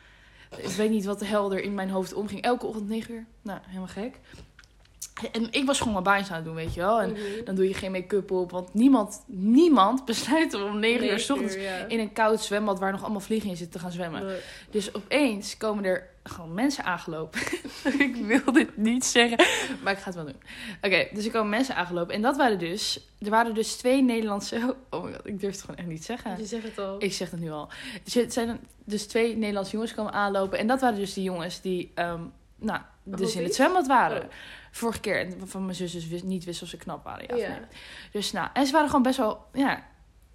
Ik 0.57 0.67
weet 0.69 0.89
niet 0.89 1.05
wat 1.05 1.19
de 1.19 1.25
hel 1.25 1.51
er 1.53 1.61
in 1.63 1.73
mijn 1.73 1.89
hoofd 1.89 2.13
omging. 2.13 2.41
Elke 2.41 2.65
ochtend 2.65 2.87
9 2.87 3.13
uur. 3.13 3.25
Nou, 3.41 3.59
helemaal 3.65 3.87
gek. 3.87 4.19
En 5.31 5.47
ik 5.51 5.65
was 5.65 5.77
gewoon 5.77 5.93
mijn 5.93 6.03
baantjes 6.05 6.29
aan 6.29 6.35
het 6.35 6.45
doen, 6.45 6.55
weet 6.55 6.73
je 6.73 6.79
wel. 6.79 7.01
En 7.01 7.11
Mhm. 7.11 7.21
dan 7.45 7.55
doe 7.55 7.67
je 7.67 7.73
geen 7.73 7.91
make-up 7.91 8.31
op. 8.31 8.51
Want 8.51 8.73
niemand, 8.73 9.23
niemand 9.27 10.05
besluit 10.05 10.53
om 10.53 10.79
9 10.79 11.07
uur 11.09 11.19
's 11.19 11.29
ochtends 11.29 11.55
ja. 11.55 11.85
in 11.87 11.99
een 11.99 12.13
koud 12.13 12.41
zwembad 12.43 12.79
waar 12.79 12.91
nog 12.91 13.01
allemaal 13.03 13.19
vliegen 13.19 13.49
in 13.49 13.55
zitten 13.57 13.73
te 13.75 13.79
gaan 13.85 13.91
zwemmen. 13.93 14.25
Nee. 14.25 14.39
Dus 14.69 14.93
opeens 14.95 15.57
komen 15.57 15.83
er 15.85 16.09
gewoon 16.29 16.53
mensen 16.53 16.83
aangelopen. 16.83 17.41
ik 18.07 18.15
wil 18.15 18.53
dit 18.53 18.77
niet 18.77 19.05
zeggen, 19.05 19.45
maar 19.83 19.93
ik 19.93 19.99
ga 19.99 20.05
het 20.05 20.15
wel 20.15 20.25
doen. 20.25 20.41
Oké, 20.81 21.07
dus 21.13 21.25
er 21.25 21.31
komen 21.31 21.49
mensen 21.49 21.75
aangelopen. 21.75 22.15
En 22.15 22.21
dat 22.21 22.37
waren 22.37 22.59
dus... 22.59 23.09
Er 23.19 23.29
waren 23.29 23.53
dus 23.53 23.75
twee 23.75 24.03
Nederlandse... 24.03 24.75
Oh 24.89 25.03
my 25.03 25.13
god, 25.13 25.27
ik 25.27 25.39
durf 25.39 25.51
het 25.51 25.61
gewoon 25.61 25.75
echt 25.75 25.87
niet 25.87 26.05
zeggen. 26.05 26.37
Je 26.37 26.45
zegt 26.45 26.63
het 26.63 26.77
al. 26.77 27.03
Ik 27.03 27.13
zeg 27.13 27.31
het 27.31 27.39
nu 27.39 27.51
al. 27.51 27.69
Dus 28.03 28.13
het 28.13 28.33
zijn 28.33 28.59
dus 28.83 29.07
twee 29.07 29.35
Nederlandse 29.35 29.71
jongens 29.71 29.93
komen 29.93 30.13
aanlopen. 30.13 30.59
En 30.59 30.67
dat 30.67 30.81
waren 30.81 30.97
dus 30.97 31.13
die 31.13 31.23
jongens 31.23 31.61
die... 31.61 31.91
ehm, 31.95 32.21
nou, 32.55 32.81
dus 33.03 33.35
in 33.35 33.43
het 33.43 33.55
zwembad 33.55 33.87
waren. 33.87 34.21
Oh. 34.21 34.29
Vorige 34.71 34.99
keer. 34.99 35.19
En 35.19 35.47
van 35.47 35.63
mijn 35.63 35.75
zus 35.75 35.91
dus 35.91 36.07
wist, 36.07 36.23
niet 36.23 36.43
wist 36.43 36.61
of 36.61 36.67
ze 36.67 36.77
knap 36.77 37.03
waren. 37.03 37.37
Ja, 37.37 37.47
nee. 37.47 37.59
Dus 38.11 38.31
nou, 38.31 38.49
en 38.53 38.65
ze 38.65 38.71
waren 38.71 38.87
gewoon 38.87 39.03
best 39.03 39.17
wel... 39.17 39.45
Ja, 39.53 39.87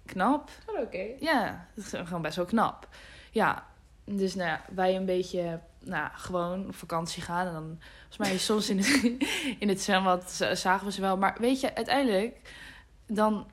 knap. 0.05 0.49
Oh, 0.65 0.79
oké. 0.79 1.05
Ja, 1.19 1.67
gewoon 1.81 2.21
best 2.21 2.35
wel 2.35 2.45
knap. 2.45 2.87
Ja, 3.31 3.65
dus 4.05 4.35
nou 4.35 4.49
ja, 4.49 4.61
wij 4.73 4.95
een 4.95 5.05
beetje, 5.05 5.59
nou, 5.83 6.09
gewoon 6.13 6.67
op 6.67 6.75
vakantie 6.75 7.21
gaan. 7.21 7.47
En 7.47 7.53
dan, 7.53 7.77
volgens 7.99 8.17
mij, 8.17 8.37
soms 8.37 8.69
in 8.69 8.77
het, 8.77 9.11
in 9.63 9.69
het 9.69 9.81
zwembad 9.81 10.31
zagen 10.53 10.85
we 10.85 10.91
ze 10.91 11.01
wel. 11.01 11.17
Maar 11.17 11.37
weet 11.39 11.59
je, 11.59 11.75
uiteindelijk, 11.75 12.37
dan, 13.07 13.47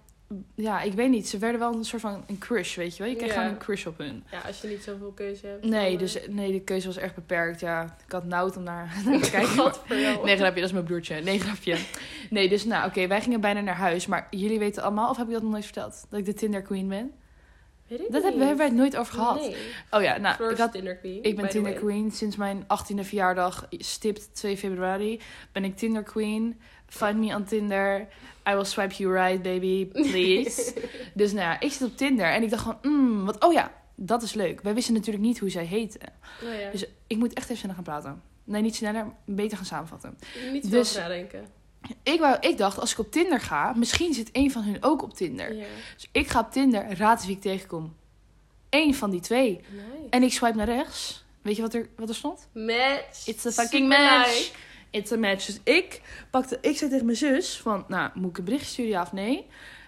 ja, 0.54 0.80
ik 0.80 0.92
weet 0.92 1.10
niet. 1.10 1.28
Ze 1.28 1.38
werden 1.38 1.60
wel 1.60 1.74
een 1.74 1.84
soort 1.84 2.02
van 2.02 2.24
een 2.26 2.38
crush, 2.38 2.76
weet 2.76 2.96
je 2.96 3.02
wel. 3.02 3.12
Je 3.12 3.18
kreeg 3.18 3.28
Ja. 3.28 3.34
gewoon 3.34 3.48
een 3.50 3.58
crush 3.58 3.86
op 3.86 3.98
hun. 3.98 4.24
Ja, 4.30 4.40
als 4.40 4.60
je 4.60 4.68
niet 4.68 4.82
zoveel 4.82 5.12
keuze 5.12 5.46
hebt. 5.46 5.64
Nee, 5.64 5.90
dan, 5.90 5.98
dus 5.98 6.20
eh, 6.20 6.28
nee, 6.28 6.52
de 6.52 6.60
keuze 6.60 6.86
was 6.86 6.96
erg 6.98 7.14
beperkt. 7.14 7.60
Ja, 7.60 7.96
ik 8.06 8.12
had 8.12 8.24
nood 8.24 8.56
om 8.56 8.62
naar, 8.62 8.94
naar 9.04 9.20
te 9.20 9.30
kijken. 9.30 9.56
Wat 9.56 9.82
voor 9.86 9.96
jou. 9.96 10.24
Nee, 10.24 10.36
grapje, 10.36 10.60
dat 10.60 10.68
is 10.68 10.72
mijn 10.74 10.84
broertje. 10.84 11.20
Nee, 11.20 11.40
grapje. 11.40 11.76
Nee, 12.30 12.48
dus 12.48 12.64
nou, 12.64 12.88
oké, 12.88 13.06
wij 13.06 13.20
gingen 13.20 13.40
bijna 13.40 13.60
naar 13.60 13.76
huis. 13.76 14.06
Maar 14.06 14.26
jullie 14.30 14.58
weten 14.58 14.82
allemaal, 14.82 15.10
of 15.10 15.16
heb 15.16 15.26
ik 15.26 15.32
dat 15.32 15.42
nog 15.42 15.50
nooit 15.50 15.64
verteld? 15.64 16.06
Dat 16.10 16.18
ik 16.18 16.24
de 16.26 16.34
Tinder 16.34 16.62
Queen 16.62 16.88
ben? 16.88 17.12
Weet 17.88 18.00
ik 18.00 18.12
Dat 18.12 18.22
niet. 18.22 18.32
hebben, 18.32 18.56
wij 18.56 18.66
het 18.66 18.74
nooit 18.74 18.96
over 18.96 19.14
gehad. 19.14 19.40
Nee. 19.40 19.56
Oh 19.90 20.02
ja, 20.02 20.16
nou, 20.16 20.50
ik 20.50 20.58
had 20.58 20.72
Tinder 20.72 20.96
Queen. 20.96 21.22
Ik 21.22 21.36
ben 21.36 21.48
Tinder. 21.48 21.72
Queen 21.72 22.10
sinds 22.10 22.36
mijn 22.36 22.62
18e 22.62 23.00
verjaardag, 23.00 23.66
stipt 23.70 24.34
2 24.34 24.56
februari. 24.56 25.20
Ben 25.52 25.64
ik 25.64 25.76
Tinder 25.76 26.02
Queen. 26.02 26.60
Find 26.86 27.16
me 27.16 27.34
on 27.34 27.44
Tinder. 27.44 28.08
I 28.50 28.54
will 28.54 28.64
swipe 28.64 28.94
you 28.94 29.12
right, 29.12 29.42
baby, 29.42 29.86
please. 29.86 30.74
dus 31.14 31.32
nou 31.32 31.44
ja, 31.44 31.60
ik 31.60 31.72
zit 31.72 31.88
op 31.88 31.96
Tinder 31.96 32.26
en 32.26 32.42
ik 32.42 32.50
dacht 32.50 32.62
gewoon, 32.62 32.78
mm, 32.82 33.24
wat, 33.24 33.44
oh 33.44 33.52
ja, 33.52 33.72
dat 33.94 34.22
is 34.22 34.34
leuk. 34.34 34.60
Wij 34.60 34.74
wisten 34.74 34.94
natuurlijk 34.94 35.24
niet 35.24 35.38
hoe 35.38 35.50
zij 35.50 35.64
heette. 35.64 35.98
Oh 36.42 36.60
ja. 36.60 36.70
Dus 36.70 36.84
ik 37.06 37.16
moet 37.16 37.32
echt 37.32 37.44
even 37.44 37.56
sneller 37.56 37.74
gaan 37.74 37.84
praten. 37.84 38.22
Nee, 38.44 38.62
niet 38.62 38.74
sneller, 38.76 39.06
beter 39.24 39.56
gaan 39.56 39.66
samenvatten. 39.66 40.18
niet 40.52 40.68
veel 40.68 40.78
dus- 40.78 40.94
nadenken. 40.96 41.46
Ik, 42.02 42.20
wou, 42.20 42.36
ik 42.40 42.58
dacht, 42.58 42.78
als 42.78 42.92
ik 42.92 42.98
op 42.98 43.12
Tinder 43.12 43.40
ga, 43.40 43.72
misschien 43.72 44.14
zit 44.14 44.28
een 44.32 44.50
van 44.50 44.62
hun 44.62 44.76
ook 44.80 45.02
op 45.02 45.14
Tinder. 45.14 45.48
Dus 45.94 46.08
ik 46.12 46.28
ga 46.28 46.40
op 46.40 46.52
Tinder, 46.52 46.96
raad 46.96 47.16
eens 47.16 47.26
wie 47.26 47.36
ik 47.36 47.42
tegenkom. 47.42 47.96
Eén 48.70 48.94
van 48.94 49.10
die 49.10 49.20
twee. 49.20 49.60
Nice. 49.70 50.06
En 50.10 50.22
ik 50.22 50.32
swipe 50.32 50.56
naar 50.56 50.66
rechts. 50.66 51.24
Weet 51.42 51.56
je 51.56 51.62
wat 51.62 51.74
er, 51.74 51.88
wat 51.96 52.08
er 52.08 52.14
stond? 52.14 52.48
Match. 52.52 53.26
It's 53.26 53.46
a 53.46 53.50
fucking 53.50 53.88
match. 53.88 54.38
like. 54.38 54.50
It's 54.90 55.12
a 55.12 55.16
match. 55.16 55.46
Dus 55.46 55.60
ik 55.64 56.00
pakte, 56.30 56.58
ik 56.60 56.76
zei 56.76 56.90
tegen 56.90 57.04
mijn 57.04 57.16
zus 57.16 57.60
van, 57.60 57.84
nou, 57.88 58.10
moet 58.14 58.30
ik 58.30 58.38
een 58.38 58.44
bericht 58.44 58.66
sturen, 58.66 58.90
ja 58.90 59.02
of 59.02 59.12
nee? 59.12 59.46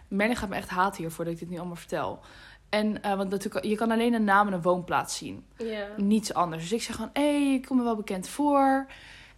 Merlin 0.08 0.36
gaat 0.36 0.48
me 0.48 0.56
echt 0.56 0.68
haten 0.68 1.02
hiervoor 1.02 1.24
dat 1.24 1.34
ik 1.34 1.40
dit 1.40 1.50
nu 1.50 1.56
allemaal 1.58 1.76
vertel. 1.76 2.20
En, 2.68 3.02
eh, 3.02 3.16
want 3.16 3.30
natuurlijk, 3.30 3.64
je 3.64 3.74
kan 3.74 3.90
alleen 3.90 4.14
een 4.14 4.24
naam 4.24 4.46
en 4.46 4.52
een 4.52 4.62
woonplaats 4.62 5.16
zien. 5.16 5.44
Ja. 5.56 5.86
Niets 5.96 6.34
anders. 6.34 6.62
Dus 6.62 6.72
ik 6.72 6.82
zeg 6.82 6.94
gewoon, 6.94 7.10
hé, 7.12 7.42
hey, 7.42 7.54
ik 7.54 7.66
kom 7.66 7.76
me 7.76 7.82
wel 7.82 7.96
bekend 7.96 8.28
voor. 8.28 8.86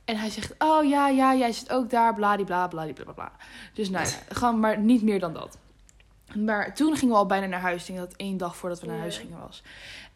En 0.04 0.16
hij 0.16 0.30
zegt, 0.30 0.54
oh 0.58 0.88
ja, 0.88 1.08
ja, 1.08 1.34
jij 1.34 1.52
zit 1.52 1.72
ook 1.72 1.90
daar, 1.90 2.14
bladibla, 2.14 2.68
bladibla, 2.68 3.12
bla. 3.12 3.32
Dus 3.74 3.90
nou 3.90 4.06
ja, 4.06 4.12
gewoon 4.28 4.60
maar 4.60 4.78
niet 4.78 5.02
meer 5.02 5.20
dan 5.20 5.32
dat. 5.32 5.58
Maar 6.34 6.74
toen 6.74 6.96
gingen 6.96 7.14
we 7.14 7.20
al 7.20 7.26
bijna 7.26 7.46
naar 7.46 7.60
huis. 7.60 7.80
Ik 7.80 7.94
denk 7.94 8.08
dat 8.08 8.16
één 8.16 8.36
dag 8.36 8.56
voordat 8.56 8.80
we 8.80 8.86
naar 8.86 8.98
huis 8.98 9.18
gingen 9.18 9.38
was. 9.38 9.62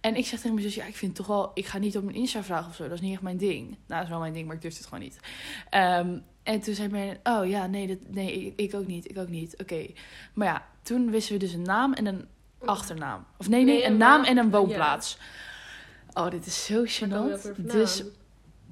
En 0.01 0.17
ik 0.17 0.27
zeg 0.27 0.41
tegen 0.41 0.55
mijn 0.55 0.67
zus, 0.67 0.75
ja, 0.75 0.85
ik 0.85 0.97
vind 0.97 1.15
toch 1.15 1.27
wel... 1.27 1.51
Ik 1.55 1.67
ga 1.67 1.79
niet 1.79 1.97
op 1.97 2.05
mijn 2.05 2.17
Insta 2.17 2.43
vragen 2.43 2.69
of 2.69 2.75
zo. 2.75 2.83
Dat 2.83 2.93
is 2.93 3.01
niet 3.01 3.13
echt 3.13 3.23
mijn 3.23 3.37
ding. 3.37 3.69
Nou, 3.69 3.77
dat 3.87 4.03
is 4.03 4.09
wel 4.09 4.19
mijn 4.19 4.33
ding, 4.33 4.47
maar 4.47 4.57
ik 4.57 4.63
durf 4.63 4.77
het 4.77 4.87
gewoon 4.87 5.01
niet. 5.01 5.21
Ehm, 5.71 6.19
en 6.43 6.61
toen 6.61 6.75
zei 6.75 6.89
mij, 6.89 7.21
oh 7.23 7.49
ja, 7.49 7.67
nee, 7.67 7.87
dat, 7.87 7.99
nee 8.09 8.53
ik, 8.57 8.75
ook 8.75 8.87
niet, 8.87 9.11
ik 9.11 9.19
ook 9.19 9.29
niet. 9.29 9.57
Oké. 9.61 9.87
Maar 10.33 10.47
ja, 10.47 10.67
toen 10.83 11.11
wisten 11.11 11.33
we 11.33 11.39
dus 11.39 11.53
een 11.53 11.63
naam 11.63 11.93
en 11.93 12.07
een 12.07 12.29
achternaam. 12.65 13.25
Of 13.37 13.49
nee, 13.49 13.65
nee, 13.65 13.85
een 13.85 13.97
naam 13.97 14.25
en 14.25 14.37
een 14.37 14.51
woonplaats. 14.51 15.19
Oh, 16.13 16.31
dit 16.31 16.47
is 16.47 16.65
zo 16.65 16.85
gênant. 16.85 17.57
Dus 17.57 18.03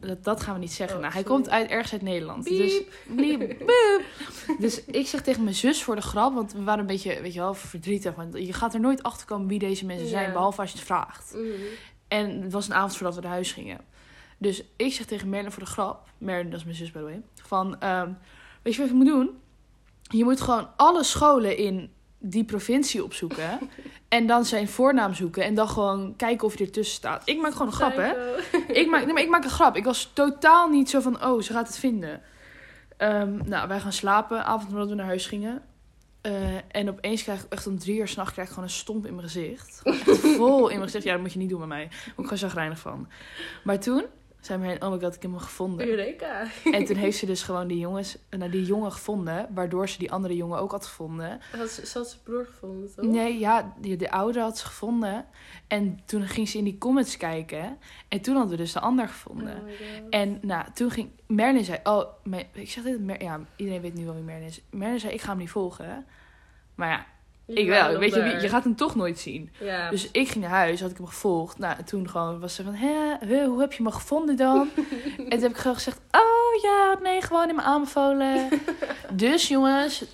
dat, 0.07 0.25
dat 0.25 0.43
gaan 0.43 0.55
we 0.55 0.61
niet 0.61 0.73
zeggen. 0.73 0.97
Oh, 0.97 1.03
nou, 1.03 1.15
hij 1.15 1.23
komt 1.23 1.49
uit, 1.51 1.71
ergens 1.71 1.93
uit 1.93 2.03
Nederland. 2.03 2.45
Dus, 2.45 2.83
dus 4.59 4.85
ik 4.85 5.07
zeg 5.07 5.23
tegen 5.23 5.43
mijn 5.43 5.55
zus 5.57 5.83
voor 5.83 5.95
de 5.95 6.03
grap, 6.03 6.35
want 6.35 6.53
we 6.53 6.63
waren 6.63 6.81
een 6.81 6.87
beetje, 6.87 7.21
weet 7.21 7.33
je 7.35 7.41
wel, 7.41 7.55
verdrietig. 7.55 8.15
Want 8.15 8.39
je 8.39 8.53
gaat 8.53 8.75
er 8.75 8.81
nooit 8.81 9.03
achter 9.03 9.27
komen 9.27 9.49
wie 9.49 9.59
deze 9.59 9.87
mensen 9.87 10.09
zijn, 10.09 10.27
Ja. 10.27 10.33
behalve 10.33 10.61
als 10.61 10.71
je 10.71 10.77
het 10.77 10.87
vraagt. 10.87 11.33
Mhm. 11.35 11.45
En 12.09 12.43
het 12.43 12.53
was 12.53 12.67
een 12.67 12.75
avond 12.75 12.97
voordat 12.97 13.15
we 13.15 13.21
naar 13.21 13.31
huis 13.31 13.53
gingen. 13.53 13.81
Dus 14.39 14.65
ik 14.77 14.93
zeg 14.93 15.07
tegen 15.07 15.29
Merlin 15.29 15.53
voor 15.53 15.63
de 15.63 15.69
grap, 15.69 16.09
Merlin, 16.19 16.51
dat 16.51 16.59
is 16.59 16.65
mijn 16.65 16.77
zus 16.77 16.91
by 16.91 16.99
the 16.99 17.05
way, 17.05 17.23
van, 17.35 17.81
ehm, 17.81 18.13
weet 18.63 18.75
je 18.75 18.81
wat 18.81 18.89
je 18.89 18.95
moet 18.97 19.07
doen? 19.07 19.39
Je 20.03 20.25
moet 20.25 20.41
gewoon 20.41 20.69
alle 20.77 21.05
scholen 21.05 21.57
in 21.57 21.93
die 22.27 22.45
provincie 22.45 23.05
opzoeken. 23.05 23.59
en 24.09 24.27
dan 24.27 24.45
zijn 24.45 24.69
voornaam 24.69 25.15
zoeken. 25.15 25.45
En 25.45 25.55
dan 25.55 25.69
gewoon 25.69 26.17
kijken 26.17 26.47
of 26.47 26.59
je 26.59 26.65
ertussen 26.65 26.97
staat. 26.97 27.23
Ik 27.25 27.41
maak 27.41 27.53
gewoon 27.53 27.67
een 27.67 27.73
grap, 27.73 27.97
hè? 27.97 28.13
Ik, 28.81 28.89
maak, 28.91 29.05
nee, 29.05 29.13
maar 29.13 29.23
ik 29.23 29.29
maak 29.29 29.45
een 29.45 29.51
grap. 29.51 29.77
Ik 29.77 29.85
was 29.85 30.11
totaal 30.13 30.69
niet 30.69 30.91
zo 30.91 31.01
van, 31.01 31.25
oh, 31.25 31.43
ze 31.43 31.53
gaat 31.53 31.67
het 31.67 31.79
vinden. 31.79 32.23
Ehm, 32.97 33.39
nou, 33.45 33.69
wij 33.69 33.81
gaan 33.81 33.93
slapen, 33.93 34.45
avond 34.45 34.71
voordat 34.71 34.89
we 34.89 34.95
naar 34.95 35.07
huis 35.07 35.27
gingen. 35.27 35.63
Eh, 36.21 36.33
en 36.71 36.89
opeens 36.89 37.23
krijg 37.23 37.43
ik 37.43 37.53
echt 37.53 37.67
om 37.67 37.79
drie 37.79 37.99
uur 37.99 38.09
s'nachts 38.09 38.33
krijg 38.33 38.49
ik 38.49 38.55
gewoon 38.55 38.69
een 38.69 38.75
stomp 38.75 39.07
in 39.07 39.15
mijn 39.15 39.27
gezicht. 39.27 39.81
Echt 39.85 40.19
vol 40.19 40.69
in 40.69 40.75
mijn 40.75 40.85
gezicht. 40.85 41.05
Ja, 41.05 41.13
dat 41.13 41.21
moet 41.21 41.33
je 41.33 41.39
niet 41.39 41.49
doen 41.49 41.59
met 41.59 41.69
mij. 41.69 41.87
Daar 41.89 41.91
word 42.05 42.07
ik 42.07 42.15
gewoon 42.15 42.39
chagrijnig 42.39 42.79
van. 42.79 43.09
Maar 43.65 43.79
toen 43.79 44.05
zei 44.47 44.59
mijn 44.59 44.83
oh 44.83 44.91
my 44.91 45.01
god, 45.01 45.15
ik 45.15 45.23
heb 45.23 45.31
hem 45.31 45.41
gevonden. 45.41 45.87
Eureka. 45.87 46.47
En 46.73 46.85
toen 46.85 46.97
heeft 46.97 47.19
ze 47.19 47.27
dus 47.27 47.43
gewoon 47.43 47.67
die, 47.67 47.79
jongens, 47.79 48.19
nou, 48.31 48.51
die 48.51 48.65
jongen 48.65 48.93
gevonden, 48.93 49.49
waardoor 49.55 49.89
ze 49.89 49.99
die 49.99 50.13
andere 50.13 50.37
jongen 50.37 50.59
ook 50.59 50.71
had 50.71 50.87
gevonden. 50.87 51.41
Had 51.57 51.69
ze, 51.69 51.87
ze 51.87 51.99
had 51.99 52.09
zijn 52.09 52.21
broer 52.23 52.47
gevonden, 52.47 52.95
toch? 52.95 53.05
Nee, 53.05 53.39
ja, 53.39 53.75
die, 53.81 53.97
de 53.97 54.11
oude 54.11 54.41
had 54.41 54.59
ze 54.59 54.67
gevonden. 54.67 55.27
En 55.69 56.01
toen 56.05 56.23
ging 56.23 56.49
ze 56.49 56.59
in 56.59 56.65
die 56.65 56.79
comments 56.79 57.17
kijken. 57.17 57.79
En 58.09 58.21
toen 58.21 58.35
hadden 58.35 58.57
we 58.57 58.63
dus 58.63 58.73
de 58.73 58.81
ander 58.81 59.09
gevonden. 59.09 59.57
Oh. 59.57 60.07
En 60.11 60.39
nou, 60.43 60.67
toen 60.75 60.91
ging 60.91 61.11
Merlin 61.27 61.65
zei, 61.65 61.79
oh, 61.83 62.05
ik 62.53 62.71
zeg 62.71 62.85
dit, 62.85 63.01
Mer- 63.01 63.23
ja, 63.23 63.41
iedereen 63.57 63.81
weet 63.81 63.95
nu 63.95 64.05
wel 64.05 64.15
wie 64.15 64.23
Merlin 64.23 64.47
is. 64.47 64.63
Merlin 64.71 65.01
zei, 65.01 65.13
ik 65.13 65.21
ga 65.21 65.29
hem 65.29 65.39
niet 65.39 65.51
volgen. 65.51 66.07
Maar 66.75 66.89
ja, 66.89 67.07
Je 67.47 67.55
ik 67.55 67.69
wel. 67.69 67.99
Weet 67.99 68.15
je, 68.15 68.39
je 68.41 68.49
gaat 68.49 68.65
hem 68.65 68.77
toch 68.77 68.95
nooit 68.95 69.19
zien. 69.19 69.51
Ja. 69.61 69.91
Dus 69.91 70.11
ik 70.11 70.29
ging 70.29 70.45
naar 70.45 70.53
huis, 70.55 70.81
had 70.81 70.91
ik 70.91 70.97
hem 70.97 71.07
gevolgd. 71.07 71.59
Nou, 71.59 71.77
en 71.79 71.85
toen 71.85 72.09
gewoon 72.09 72.41
was 72.41 72.55
ze 72.55 72.63
van, 72.63 72.75
hè, 72.75 73.45
hoe 73.45 73.61
heb 73.61 73.73
je 73.73 73.83
me 73.83 73.91
gevonden 73.93 74.37
dan? 74.37 74.69
en 75.17 75.29
toen 75.31 75.41
heb 75.41 75.51
ik 75.51 75.57
gewoon 75.57 75.77
gezegd, 75.77 75.99
oh 76.11 76.63
ja, 76.63 76.99
nee, 77.03 77.23
gewoon 77.23 77.49
in 77.49 77.55
mijn 77.55 77.67
aanbevolen. 77.69 78.49
dus 79.13 79.49
jongens, 79.49 80.05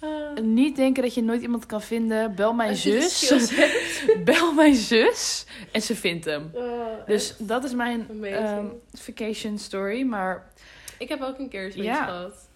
Ah. 0.00 0.42
niet 0.42 0.76
denken 0.76 1.02
dat 1.02 1.14
je 1.14 1.22
nooit 1.22 1.42
iemand 1.42 1.66
kan 1.66 1.82
vinden. 1.82 2.34
Bel 2.34 2.52
mijn 2.52 2.76
zus. 2.76 3.32
Bel 4.24 4.52
mijn 4.52 4.74
zus. 4.74 5.46
En 5.72 5.82
ze 5.82 5.96
vindt 5.96 6.24
hem. 6.24 6.50
Oh, 6.54 6.86
Dus 7.06 7.34
dat 7.38 7.64
is 7.64 7.74
mijn 7.74 8.24
ehm, 8.24 8.66
vacation 8.92 9.58
story. 9.58 10.02
Maar 10.02 10.52
Ik 10.98 11.08
heb 11.08 11.22
ook 11.22 11.38
een 11.38 11.48
keer 11.48 11.72
zoiets 11.72 11.88
Ja. 11.88 12.04
gehad. 12.04 12.48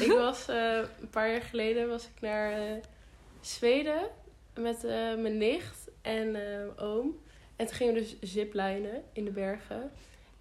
Ik 0.00 0.12
was 0.12 0.48
eh, 0.48 0.56
een 1.00 1.08
paar 1.10 1.30
jaar 1.30 1.40
geleden 1.42 1.88
was 1.88 2.02
ik 2.04 2.20
naar 2.20 2.52
eh, 2.52 2.58
Zweden 3.46 4.00
met 4.54 4.84
eh, 4.84 4.90
mijn 5.14 5.36
nicht 5.38 5.88
en 6.02 6.34
eh, 6.36 6.84
oom. 6.84 7.20
En 7.56 7.66
toen 7.66 7.74
gingen 7.74 7.94
we 7.94 8.00
dus 8.00 8.16
ziplinen 8.20 9.02
in 9.12 9.24
de 9.24 9.30
bergen. 9.30 9.90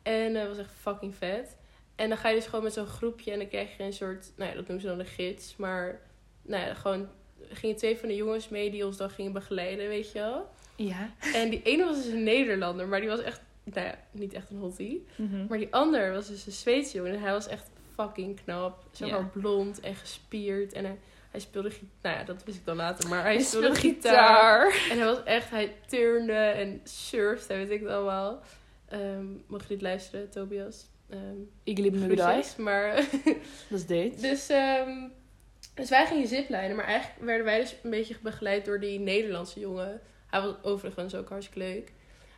En 0.03 0.33
dat 0.33 0.47
was 0.47 0.57
echt 0.57 0.71
fucking 0.79 1.15
vet. 1.15 1.57
En 1.95 2.09
dan 2.09 2.17
ga 2.17 2.29
je 2.29 2.35
dus 2.35 2.45
gewoon 2.45 2.63
met 2.63 2.73
zo'n 2.73 2.85
groepje 2.85 3.31
en 3.31 3.39
dan 3.39 3.47
krijg 3.47 3.77
je 3.77 3.83
een 3.83 3.93
soort, 3.93 4.31
nou 4.35 4.49
ja, 4.49 4.55
dat 4.55 4.67
noemen 4.67 4.81
ze 4.81 4.87
dan 4.87 4.99
een 4.99 5.05
gids. 5.05 5.55
Maar 5.55 6.01
nou 6.41 6.65
ja, 6.65 6.73
gewoon 6.73 7.07
gingen 7.49 7.75
twee 7.75 7.97
van 7.97 8.07
de 8.07 8.15
jongens 8.15 8.49
mee 8.49 8.71
die 8.71 8.85
ons 8.85 8.97
dan 8.97 9.09
gingen 9.09 9.31
begeleiden, 9.33 9.87
weet 9.87 10.11
je 10.11 10.19
wel. 10.19 10.49
ja. 10.75 11.09
En 11.33 11.49
die 11.49 11.61
ene 11.63 11.85
was 11.85 11.95
dus 12.03 12.13
een 12.13 12.23
Nederlander, 12.23 12.87
maar 12.87 12.99
die 12.99 13.09
was 13.09 13.21
echt, 13.21 13.41
nou 13.63 13.87
ja, 13.87 13.97
niet 14.11 14.33
echt 14.33 14.49
een 14.49 14.57
hottie. 14.57 15.05
Maar 15.49 15.57
die 15.57 15.73
ander 15.73 16.11
was 16.11 16.27
dus 16.27 16.45
een 16.45 16.51
Zweedse 16.51 16.97
jongen. 16.97 17.13
En 17.13 17.21
hij 17.21 17.31
was 17.31 17.47
echt 17.47 17.69
fucking 17.95 18.41
knap. 18.43 18.83
Zeg 18.91 19.07
Ja. 19.09 19.29
blond 19.33 19.79
en 19.79 19.95
gespierd. 19.95 20.73
En 20.73 20.85
hij, 20.85 20.97
hij 21.35 21.43
speelde 21.43 21.69
gitaar. 21.69 21.89
Nou 22.01 22.17
ja, 22.17 22.23
dat 22.23 22.43
wist 22.43 22.57
ik 22.57 22.65
dan 22.65 22.75
later. 22.75 23.09
Maar 23.09 23.21
hij, 23.21 23.33
Hij 23.33 23.43
speelde 23.43 23.75
speelde 23.75 23.95
gitaar. 23.95 24.71
gitaar. 24.71 24.91
En 24.91 24.97
hij 24.97 25.05
was 25.07 25.23
echt... 25.23 25.49
Hij 25.49 25.75
turnde 25.87 26.33
en 26.33 26.81
surfde. 26.83 27.55
Weet 27.55 27.69
ik 27.69 27.79
het 27.81 27.89
allemaal. 27.89 28.41
Ehm 28.89 29.25
mocht 29.47 29.61
je 29.61 29.67
dit 29.67 29.81
luisteren, 29.81 30.29
Tobias? 30.29 30.85
Ehm 31.09 31.37
Ik 31.63 31.77
liep 31.77 31.93
me 31.93 32.07
bedrijf. 32.07 32.57
Maar... 32.57 32.95
Dat 33.69 33.79
is 33.79 33.85
dit. 33.85 34.21
dus, 34.21 34.49
ehm, 34.49 35.07
dus 35.73 35.89
wij 35.89 36.05
gingen 36.05 36.27
ziplijnen. 36.27 36.75
Maar 36.75 36.85
eigenlijk 36.85 37.25
werden 37.25 37.45
wij 37.45 37.59
dus 37.59 37.75
een 37.83 37.89
beetje 37.89 38.15
begeleid 38.21 38.65
door 38.65 38.79
die 38.79 38.99
Nederlandse 38.99 39.59
jongen. 39.59 40.01
Hij 40.27 40.41
was 40.41 40.53
overigens 40.61 41.15
ook 41.15 41.29
hartstikke 41.29 41.59
leuk. 41.59 41.91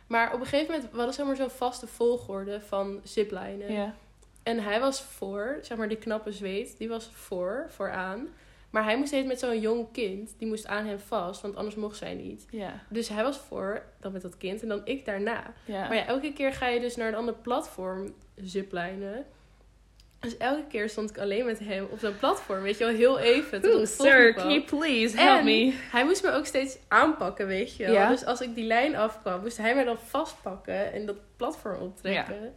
Maar 0.06 0.34
op 0.34 0.40
een 0.40 0.46
gegeven 0.46 0.72
moment... 0.72 0.90
We 0.90 0.96
hadden 0.96 1.14
zeg 1.14 1.26
maar 1.26 1.36
zo'n 1.36 1.50
vaste 1.50 1.86
volgorde 1.86 2.60
van 2.60 3.00
ziplijnen. 3.04 3.72
Ja. 3.72 3.94
En 4.42 4.58
hij 4.58 4.80
was 4.80 5.02
voor, 5.02 5.58
zeg 5.62 5.78
maar 5.78 5.88
die 5.88 5.98
knappe 5.98 6.32
zweet, 6.32 6.78
die 6.78 6.88
was 6.88 7.10
voor, 7.12 7.66
vooraan. 7.68 8.28
Maar 8.70 8.84
hij 8.84 8.96
moest 8.96 9.08
steeds 9.08 9.26
met 9.26 9.38
zo'n 9.38 9.60
jong 9.60 9.92
kind, 9.92 10.34
die 10.38 10.48
moest 10.48 10.66
aan 10.66 10.86
hem 10.86 10.98
vast, 10.98 11.40
want 11.40 11.56
anders 11.56 11.76
mocht 11.76 11.96
zij 11.96 12.14
niet. 12.14 12.46
Ja. 12.50 12.82
Dus 12.88 13.08
hij 13.08 13.22
was 13.22 13.36
voor, 13.36 13.82
dan 14.00 14.12
met 14.12 14.22
dat 14.22 14.36
kind, 14.36 14.62
en 14.62 14.68
dan 14.68 14.80
ik 14.84 15.04
daarna. 15.04 15.52
Ja. 15.64 15.88
Maar 15.88 15.96
ja, 15.96 16.06
elke 16.06 16.32
keer 16.32 16.52
ga 16.52 16.66
je 16.66 16.80
dus 16.80 16.96
naar 16.96 17.08
een 17.08 17.14
ander 17.14 17.34
platform 17.34 18.14
ziplijnen. 18.34 19.26
Dus 20.20 20.36
elke 20.36 20.66
keer 20.66 20.88
stond 20.88 21.10
ik 21.10 21.18
alleen 21.18 21.44
met 21.44 21.58
hem 21.58 21.86
op 21.90 21.98
zo'n 21.98 22.16
platform, 22.18 22.62
weet 22.62 22.78
je 22.78 22.84
wel, 22.84 22.94
heel 22.94 23.18
even. 23.18 23.60
tot 23.60 23.80
het 23.80 23.90
volgende 23.90 24.32
kwam. 24.32 24.64
please 24.64 25.16
En 25.16 25.72
Hij 25.90 26.04
moest 26.04 26.22
me 26.22 26.30
ook 26.30 26.46
steeds 26.46 26.78
aanpakken, 26.88 27.46
weet 27.46 27.76
je 27.76 27.84
wel. 27.84 27.92
Ja. 27.92 28.08
Dus 28.08 28.24
als 28.24 28.40
ik 28.40 28.54
die 28.54 28.64
lijn 28.64 28.96
afkwam, 28.96 29.40
moest 29.40 29.56
hij 29.56 29.74
mij 29.74 29.84
dan 29.84 29.98
vastpakken 29.98 30.92
en 30.92 31.06
dat 31.06 31.16
platform 31.36 31.80
optrekken. 31.80 32.54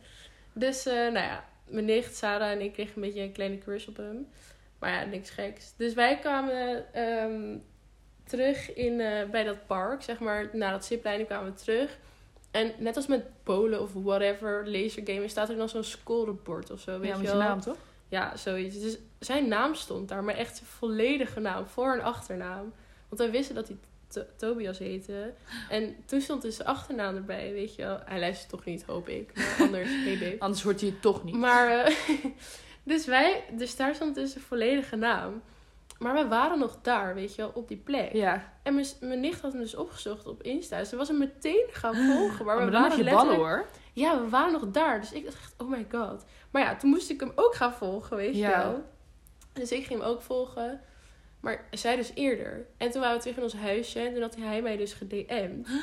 Dus, 0.54 0.86
eh, 0.86 0.94
nou 0.94 1.14
ja, 1.14 1.46
mijn 1.68 1.86
nicht 1.86 2.16
Sarah 2.16 2.52
en 2.52 2.62
ik 2.62 2.74
kregen 2.74 2.94
een 2.96 3.02
beetje 3.02 3.22
een 3.22 3.32
kleine 3.32 3.58
crush 3.58 3.88
op 3.88 3.98
hem. 3.98 4.28
Maar 4.82 4.92
ja, 4.92 5.04
niks 5.06 5.30
geks. 5.30 5.74
Dus 5.78 5.94
wij 5.94 6.20
kwamen 6.20 6.94
ehm, 6.94 7.58
terug 8.24 8.74
in, 8.74 9.00
eh, 9.02 9.30
bij 9.30 9.44
dat 9.44 9.68
park, 9.68 10.02
zeg 10.04 10.20
maar. 10.20 10.50
Na 10.54 10.72
dat 10.72 10.86
ziplijn 10.86 11.26
kwamen 11.26 11.54
we 11.54 11.60
terug. 11.60 11.98
En 12.52 12.72
net 12.78 12.96
als 12.96 13.08
met 13.08 13.24
polen 13.44 13.82
of 13.82 13.94
whatever, 13.94 14.70
lasergaming, 14.70 15.30
staat 15.30 15.50
er 15.50 15.56
dan 15.58 15.70
zo'n 15.70 15.84
scorebord 15.84 16.72
of 16.72 16.80
zo, 16.80 17.00
weet 17.00 17.10
ja, 17.10 17.16
je 17.16 17.22
met 17.22 17.32
wel. 17.32 17.42
je 17.42 17.48
naam 17.48 17.62
toch? 17.62 17.78
Ja, 18.08 18.36
zoiets. 18.38 18.80
Dus 18.82 18.98
zijn 19.20 19.48
naam 19.48 19.76
stond 19.76 20.10
daar, 20.10 20.24
maar 20.24 20.36
echt 20.36 20.56
zijn 20.58 20.70
volledige 20.70 21.40
naam, 21.40 21.66
voor- 21.66 21.94
en 21.94 22.02
achternaam. 22.04 22.74
Want 23.10 23.22
wij 23.22 23.32
wisten 23.32 23.56
dat 23.56 23.68
hij 23.68 23.78
To- 24.08 24.26
Tobias 24.38 24.78
heette. 24.80 25.34
En 25.70 25.96
toen 26.06 26.22
stond 26.22 26.42
dus 26.42 26.56
zijn 26.56 26.68
achternaam 26.68 27.16
erbij, 27.16 27.52
weet 27.54 27.76
je 27.76 27.82
wel. 27.82 28.00
Hij 28.06 28.20
luistert 28.20 28.50
toch 28.50 28.66
niet, 28.66 28.84
hoop 28.84 29.10
ik. 29.10 29.32
Maar 29.36 29.56
anders, 29.60 29.90
hey 29.90 30.18
babe. 30.22 30.36
Anders 30.40 30.64
hoort 30.64 30.82
hij 30.82 30.90
het 30.90 31.02
toch 31.02 31.24
niet. 31.24 31.36
Maar, 31.36 31.86
eh, 31.86 31.96
dus 32.92 33.06
wij, 33.06 33.44
dus 33.52 33.76
daar 33.76 33.96
stond 33.96 34.16
dus 34.16 34.32
zijn 34.32 34.44
volledige 34.44 34.96
naam. 34.96 35.42
Maar 36.00 36.14
wij 36.14 36.28
waren 36.28 36.60
nog 36.60 36.78
daar, 36.82 37.16
weet 37.16 37.36
je 37.36 37.42
wel, 37.42 37.52
op 37.54 37.68
die 37.68 37.78
plek. 37.78 38.14
Ja. 38.14 38.54
En 38.64 38.74
mijn, 38.76 38.86
mijn 39.00 39.20
nicht 39.20 39.42
had 39.42 39.52
hem 39.52 39.62
dus 39.62 39.76
opgezocht 39.76 40.28
op 40.28 40.44
Insta. 40.44 40.84
Ze 40.84 40.96
was 40.96 41.08
hem 41.08 41.18
meteen 41.18 41.68
gaan 41.72 41.96
volgen. 42.12 42.46
Maar, 42.46 42.56
Maar, 42.56 42.66
we 42.66 42.72
waren 42.72 42.98
je 42.98 43.04
ballen 43.04 43.36
hoor. 43.36 43.66
ja, 43.94 44.22
we 44.22 44.30
waren 44.30 44.52
nog 44.52 44.72
daar. 44.72 45.00
Dus 45.00 45.12
ik 45.12 45.24
dacht 45.24 45.38
echt, 45.38 45.54
oh 45.58 45.70
my 45.70 45.86
god. 45.92 46.26
Maar 46.52 46.62
ja, 46.62 46.76
toen 46.76 46.90
moest 46.90 47.10
ik 47.10 47.20
hem 47.20 47.32
ook 47.36 47.56
gaan 47.56 47.74
volgen, 47.74 48.18
weet 48.18 48.36
je 48.36 48.48
wel. 48.48 48.84
Dus 49.54 49.72
ik 49.72 49.86
ging 49.86 50.00
hem 50.00 50.10
ook 50.10 50.22
volgen. 50.22 50.82
Maar 51.40 51.68
zij 51.72 51.96
dus 51.96 52.12
eerder. 52.14 52.66
En 52.78 52.92
toen 52.92 53.02
waren 53.02 53.16
we 53.16 53.22
terug 53.22 53.38
in 53.38 53.44
ons 53.44 53.56
huisje. 53.56 54.00
En 54.00 54.14
toen 54.14 54.22
had 54.22 54.36
hij 54.36 54.62
mij 54.62 54.78
dus 54.78 54.94
gedM'd. 54.94 55.68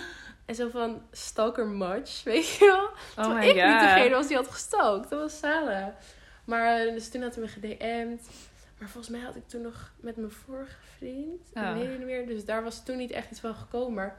En 0.46 0.54
zo 0.54 0.68
van, 0.68 1.02
stalker 1.12 1.66
much, 1.66 2.22
weet 2.24 2.48
je 2.48 2.66
wel. 2.66 2.84
Oh 2.84 2.92
Terwijl 3.14 3.34
my 3.38 3.60
ik 3.60 3.68
niet 3.68 3.80
degene 3.80 4.14
was 4.14 4.26
die 4.26 4.36
had 4.36 4.48
gestalkt. 4.48 5.10
Dat 5.10 5.20
was 5.20 5.38
Sarah. 5.38 5.88
Maar 6.48 6.86
eh, 6.86 6.92
dus 6.92 7.08
toen 7.08 7.22
had 7.22 7.34
hij 7.34 7.44
me 7.44 7.48
gedM'd. 7.50 8.28
Maar 8.78 8.88
volgens 8.88 9.08
mij 9.16 9.20
had 9.24 9.36
ik 9.36 9.48
toen 9.48 9.62
nog 9.62 9.92
met 10.00 10.16
mijn 10.16 10.30
vorige 10.30 10.76
vriend. 10.96 11.40
Ah. 11.54 11.68
Ik 11.68 11.74
weet 11.74 11.88
het 11.88 11.98
niet 11.98 12.06
meer. 12.06 12.26
Dus 12.26 12.44
daar 12.44 12.62
was 12.62 12.84
toen 12.84 12.96
niet 12.96 13.10
echt 13.10 13.30
iets 13.30 13.40
van 13.40 13.54
gekomen. 13.54 13.94
Maar 13.94 14.16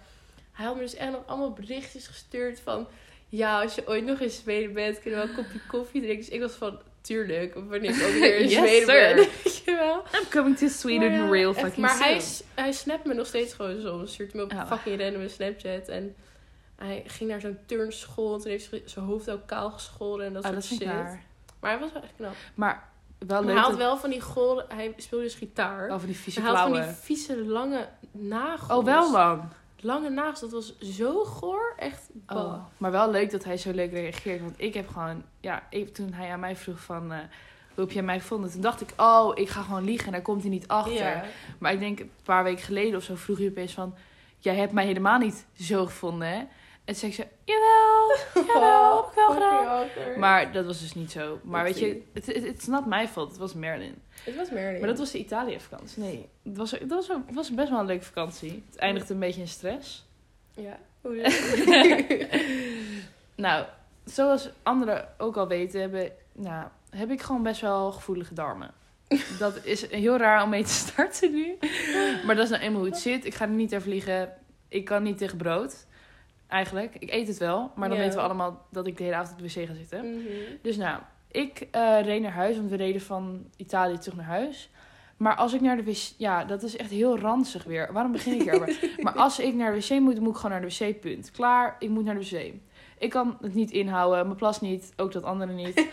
hij 0.51 0.65
had 0.65 0.75
me 0.75 0.81
dus 0.81 0.95
echt 0.95 1.12
nog 1.12 1.27
allemaal 1.27 1.53
berichtjes 1.53 2.07
gestuurd 2.07 2.59
van... 2.59 2.88
Ja, 3.29 3.62
als 3.62 3.75
je 3.75 3.88
ooit 3.88 4.05
nog 4.05 4.19
in 4.19 4.29
Zweden 4.29 4.74
bent, 4.74 5.00
kunnen 5.00 5.21
we 5.21 5.27
een 5.29 5.36
kopje 5.36 5.59
koffie 5.67 6.01
drinken. 6.01 6.25
Dus 6.25 6.33
ik 6.36 6.41
was 6.41 6.51
van, 6.53 6.79
tuurlijk, 7.01 7.53
wanneer 7.55 7.89
ik 7.95 8.03
ook 8.07 8.12
weer 8.21 8.36
in 8.38 8.48
Yes, 8.50 8.57
Zweden 8.57 8.88
sir. 8.88 9.15
ben. 9.15 9.15
Weet 9.43 9.57
je 9.65 9.71
wel? 9.75 9.98
I'm 10.21 10.29
coming 10.29 10.57
to 10.57 10.67
Sweden 10.67 11.09
Maar 11.12 11.19
ja, 11.19 11.29
real 11.31 11.51
echt, 11.51 11.59
fucking 11.59 11.81
Maar 11.86 11.98
hij, 12.00 12.12
soon. 12.19 12.21
s- 12.21 12.43
hij 12.53 12.71
snapt 12.71 13.05
me 13.05 13.13
nog 13.13 13.27
steeds 13.27 13.53
gewoon 13.53 13.81
zo. 13.81 14.05
Stuurt 14.05 14.33
me 14.33 14.43
op 14.43 14.51
Oh. 14.53 14.67
fucking 14.67 15.01
random 15.01 15.27
Snapchat. 15.29 15.88
En 15.88 16.15
hij 16.75 17.03
ging 17.07 17.29
naar 17.29 17.41
zo'n 17.41 17.57
turnschool. 17.65 18.33
En 18.36 18.41
toen 18.41 18.51
heeft 18.51 18.71
hij 18.71 18.81
zijn 18.86 19.05
hoofd 19.05 19.29
ook 19.29 19.48
kaal 19.48 19.71
geschoren 19.71 20.25
en 20.25 20.33
dat 20.33 20.43
Oh, 20.45 20.50
soort 20.51 20.69
dat 20.69 20.79
shit. 20.79 21.19
Maar 21.60 21.72
hij 21.72 21.80
was 21.80 21.92
wel 21.92 22.01
echt 22.01 22.13
knap. 22.16 22.34
Maar 22.56 22.89
wel 23.18 23.42
leuk 23.42 23.51
hij 23.51 23.60
had 23.60 23.70
dat... 23.70 23.78
wel 23.78 23.98
van 23.98 24.10
die 24.10 24.22
goren... 24.22 24.66
Hij 24.68 24.94
speelde 24.98 25.24
dus 25.24 25.36
gitaar. 25.36 25.89
Over 25.89 26.08
die 26.08 26.16
vieze 26.16 26.42
hij 26.42 26.50
had 26.50 26.60
van 26.60 26.72
die 26.72 26.82
vieze 26.82 27.46
lange 27.46 27.88
nagels. 28.12 28.80
Oh, 28.80 28.86
wel 28.86 29.12
lang. 29.12 29.44
Lange 29.80 30.10
nagels. 30.10 30.39
Dat 30.39 30.51
was 30.51 30.80
zo 30.80 31.24
goor. 31.24 31.74
Echt. 31.78 32.10
Oh, 32.28 32.54
maar 32.78 32.92
wel 32.92 33.12
leuk 33.12 33.32
dat 33.32 33.44
hij 33.44 33.58
zo 33.58 33.72
leuk 33.72 33.92
reageert. 33.92 34.42
Want 34.42 34.54
ik 34.58 34.74
heb 34.74 34.88
gewoon... 34.88 35.24
Ja, 35.39 35.63
even 35.70 35.94
toen 35.94 36.13
hij 36.13 36.32
aan 36.32 36.39
mij 36.39 36.56
vroeg 36.56 36.80
van... 36.80 37.12
eh, 37.12 37.20
hoe 37.74 37.84
heb 37.84 37.92
jij 37.92 38.04
mij 38.04 38.20
gevonden? 38.20 38.51
Toen 38.51 38.62
dacht 38.62 38.82
ik, 38.82 38.94
oh, 38.98 39.32
ik 39.34 39.50
ga 39.50 39.62
gewoon 39.62 39.84
liegen. 39.84 40.06
En 40.06 40.12
daar 40.12 40.22
komt 40.22 40.42
hij 40.42 40.50
niet 40.50 40.68
achter. 40.68 41.24
Maar 41.58 41.74
ik 41.74 41.80
denk 41.80 42.00
een 42.00 42.12
paar 42.24 42.44
weken 42.44 42.63
geleden 42.63 42.96
of 42.96 43.04
zo 43.04 43.16
vroeg 43.16 43.38
hij 43.38 43.48
opeens 43.48 43.74
van... 43.74 43.96
Jij 44.42 44.56
hebt 44.56 44.72
mij 44.72 44.86
helemaal 44.86 45.18
niet 45.18 45.46
zo 45.62 45.86
gevonden, 45.86 46.28
hè? 46.28 46.44
Toen 46.96 47.12
zei 47.12 47.12
ik 47.12 47.17
zo, 47.17 47.24
jawel, 47.43 48.17
jawel, 48.53 48.96
heb 48.96 49.05
ik 49.10 49.15
wel 49.15 49.31
gedaan. 49.31 50.19
Maar 50.19 50.51
dat 50.51 50.65
was 50.65 50.79
dus 50.79 50.93
niet 50.93 51.12
zo. 51.12 51.39
Maar 51.43 51.63
weet 51.63 51.79
je, 51.79 52.01
het 52.13 52.58
is 52.58 52.67
not 52.67 52.86
mijn 52.86 53.08
fault. 53.08 53.29
Het 53.29 53.38
was 53.38 53.53
Merlin. 53.53 54.01
Het 54.24 54.36
was 54.36 54.50
Merlin. 54.50 54.79
Maar 54.79 54.89
dat 54.89 54.98
was 54.98 55.12
de 55.12 55.19
Italië-vakantie. 55.19 56.03
Nee, 56.03 56.29
het 56.43 56.58
was, 56.58 56.72
het, 56.72 56.89
was, 56.89 57.08
het 57.08 57.34
was 57.34 57.53
best 57.53 57.69
wel 57.69 57.79
een 57.79 57.86
leuke 57.86 58.05
vakantie. 58.05 58.63
Het 58.69 58.79
eindigde 58.79 59.13
een 59.13 59.19
beetje 59.19 59.41
in 59.41 59.48
stress. 59.48 60.05
Ja. 60.55 60.79
Hoe? 61.01 62.27
Nou, 63.36 63.65
zoals 64.05 64.50
anderen 64.63 65.10
ook 65.17 65.38
al 65.38 65.48
weten, 65.48 65.81
hebben, 65.81 66.12
nou, 66.34 66.67
heb 66.89 67.12
ik 67.12 67.22
gewoon 67.22 67.43
best 67.43 67.62
wel 67.62 67.91
gevoelige 67.91 68.34
darmen. 68.34 68.72
Dat 69.39 69.65
is 69.65 69.91
heel 69.91 70.17
raar 70.17 70.43
om 70.43 70.50
mee 70.50 70.63
te 70.63 70.69
starten 70.69 71.34
nu. 71.34 71.58
Maar 72.25 72.36
dat 72.36 72.43
is 72.43 72.50
nou 72.50 72.63
eenmaal 72.63 72.81
hoe 72.81 72.89
het 72.89 73.00
zit. 73.00 73.25
Ik 73.25 73.34
ga 73.34 73.46
er 73.46 73.51
niet 73.51 73.75
over 73.75 73.89
liegen. 73.89 74.34
Ik 74.67 74.86
kan 74.86 75.03
niet 75.03 75.17
tegen 75.17 75.38
brood. 75.38 75.86
Eigenlijk. 76.50 76.96
Ik 77.00 77.12
eet 77.12 77.27
het 77.27 77.38
wel. 77.38 77.72
Maar 77.75 77.89
dan 77.89 77.98
Ja. 77.98 78.03
weten 78.03 78.20
we 78.20 78.25
allemaal 78.25 78.65
dat 78.72 78.88
ik 78.88 78.98
de 78.98 79.03
hele 79.03 79.15
avond 79.15 79.32
op 79.32 79.38
de 79.48 79.62
wc 79.62 79.68
ga 79.68 79.74
zitten. 79.74 80.10
Mhm. 80.10 80.24
Dus 80.62 80.77
nou, 80.77 81.00
ik 81.32 81.68
eh, 81.72 82.01
reed 82.01 82.22
naar 82.22 82.32
huis. 82.32 82.56
Want 82.58 82.70
we 82.70 82.75
reden 82.75 83.01
van 83.01 83.46
Italië 83.58 83.98
terug 83.98 84.18
naar 84.18 84.25
huis. 84.25 84.70
Maar 85.18 85.36
als 85.36 85.53
ik 85.53 85.62
naar 85.62 85.75
de 85.77 85.84
wc... 85.84 86.12
Ja, 86.18 86.44
dat 86.46 86.63
is 86.63 86.77
echt 86.77 86.89
heel 86.89 87.20
ranzig 87.20 87.63
weer. 87.63 87.94
Waarom 87.94 88.12
begin 88.12 88.34
ik 88.34 88.41
hierover? 88.41 88.79
maar 89.03 89.13
als 89.15 89.39
ik 89.39 89.53
naar 89.53 89.74
de 89.74 89.79
wc 89.79 90.00
moet, 90.00 90.20
moet 90.20 90.29
ik 90.29 90.36
gewoon 90.41 90.51
naar 90.62 90.70
de 90.70 90.75
wc. 90.88 91.00
Punt. 91.01 91.32
Klaar, 91.32 91.75
ik 91.79 91.89
moet 91.89 92.03
naar 92.06 92.20
de 92.20 92.29
wc. 92.29 92.53
Ik 92.98 93.10
kan 93.10 93.38
het 93.41 93.53
niet 93.53 93.72
inhouden. 93.72 94.25
Mijn 94.25 94.38
plas 94.38 94.62
niet. 94.62 94.94
Ook 94.98 95.12
dat 95.12 95.24
andere 95.24 95.51
niet. 95.53 95.75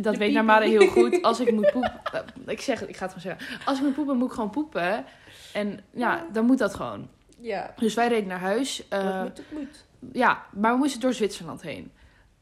Dat 0.00 0.12
De 0.12 0.18
weet. 0.18 0.32
Namara 0.32 0.64
heel 0.64 0.86
goed. 0.86 1.22
Als 1.22 1.40
ik 1.40 1.52
moet 1.52 1.70
poepen... 1.72 2.00
eh, 2.12 2.20
ik 2.46 2.60
zeg 2.60 2.80
het, 2.80 2.88
ik 2.88 2.96
ga 2.96 3.06
het 3.06 3.14
gewoon 3.14 3.36
zeggen. 3.38 3.64
Als 3.66 3.78
ik 3.78 3.84
moet 3.84 3.94
poepen, 3.94 4.16
moet 4.16 4.28
ik 4.28 4.34
gewoon 4.34 4.50
poepen. 4.50 5.04
En 5.52 5.80
ja, 5.90 6.26
dan 6.32 6.44
moet 6.44 6.58
dat 6.58 6.74
gewoon. 6.74 7.08
Ja. 7.42 7.74
Dus 7.76 7.94
wij 7.94 8.08
reden 8.08 8.28
naar 8.28 8.40
huis. 8.40 8.88
Eh, 8.88 9.22
moet, 9.22 9.36
het 9.36 9.52
moet. 9.52 9.84
ja, 10.12 10.46
maar 10.50 10.72
we 10.72 10.78
moesten 10.78 11.00
door 11.00 11.12
Zwitserland 11.12 11.62
heen. 11.62 11.92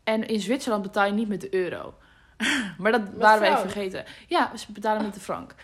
En 0.05 0.27
in 0.27 0.41
Zwitserland 0.41 0.83
betaal 0.83 1.07
je 1.07 1.13
niet 1.13 1.29
met 1.29 1.41
de 1.41 1.55
euro. 1.55 1.95
maar 2.79 2.93
dat 2.93 3.03
waren 3.15 3.41
wij 3.41 3.51
frank? 3.51 3.71
vergeten. 3.71 4.05
Ja, 4.27 4.57
ze 4.57 4.73
betalen 4.73 5.03
met 5.03 5.15
de 5.15 5.21
frank. 5.21 5.55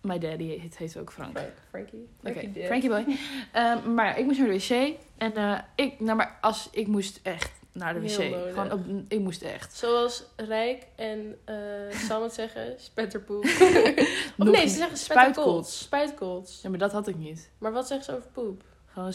My 0.00 0.18
daddy 0.18 0.44
heet, 0.44 0.76
heet 0.78 0.98
ook 0.98 1.12
Frank. 1.12 1.38
Frank, 1.38 1.52
Frankie. 1.70 2.08
Frankie. 2.22 2.64
Frankie 2.64 2.88
boy. 2.88 3.04
Ehm, 3.52 3.94
maar 3.94 4.06
ja, 4.06 4.14
ik 4.14 4.24
moest 4.24 4.38
naar 4.38 4.48
de 4.48 4.54
wc. 4.54 4.96
En 5.16 5.34
eh, 5.34 5.58
ik, 5.74 6.00
nou 6.00 6.16
maar 6.16 6.38
als, 6.40 6.68
ik 6.72 6.86
moest 6.86 7.20
echt 7.22 7.50
naar 7.72 7.94
de 7.94 8.00
wc. 8.00 8.10
Gewoon 8.52 8.72
op, 8.72 8.80
ik 9.08 9.18
moest 9.18 9.42
echt. 9.42 9.76
Zoals 9.76 10.24
Rijk 10.36 10.86
en 10.96 11.38
eh 11.44 11.54
Sam 12.08 12.22
het 12.22 12.32
zeggen, 12.32 12.74
spetterpoep. 12.76 13.44
of 13.44 14.36
nee, 14.36 14.68
ze 14.68 14.76
zeggen 14.76 14.98
spetterkots. 14.98 15.78
Spuitkots. 15.78 16.62
Ja, 16.62 16.68
maar 16.68 16.78
dat 16.78 16.92
had 16.92 17.08
ik 17.08 17.16
niet. 17.16 17.50
Maar 17.58 17.72
wat 17.72 17.86
zeggen 17.86 18.04
ze 18.04 18.16
over 18.16 18.28
poep? 18.32 18.62
Gewoon, 18.92 19.12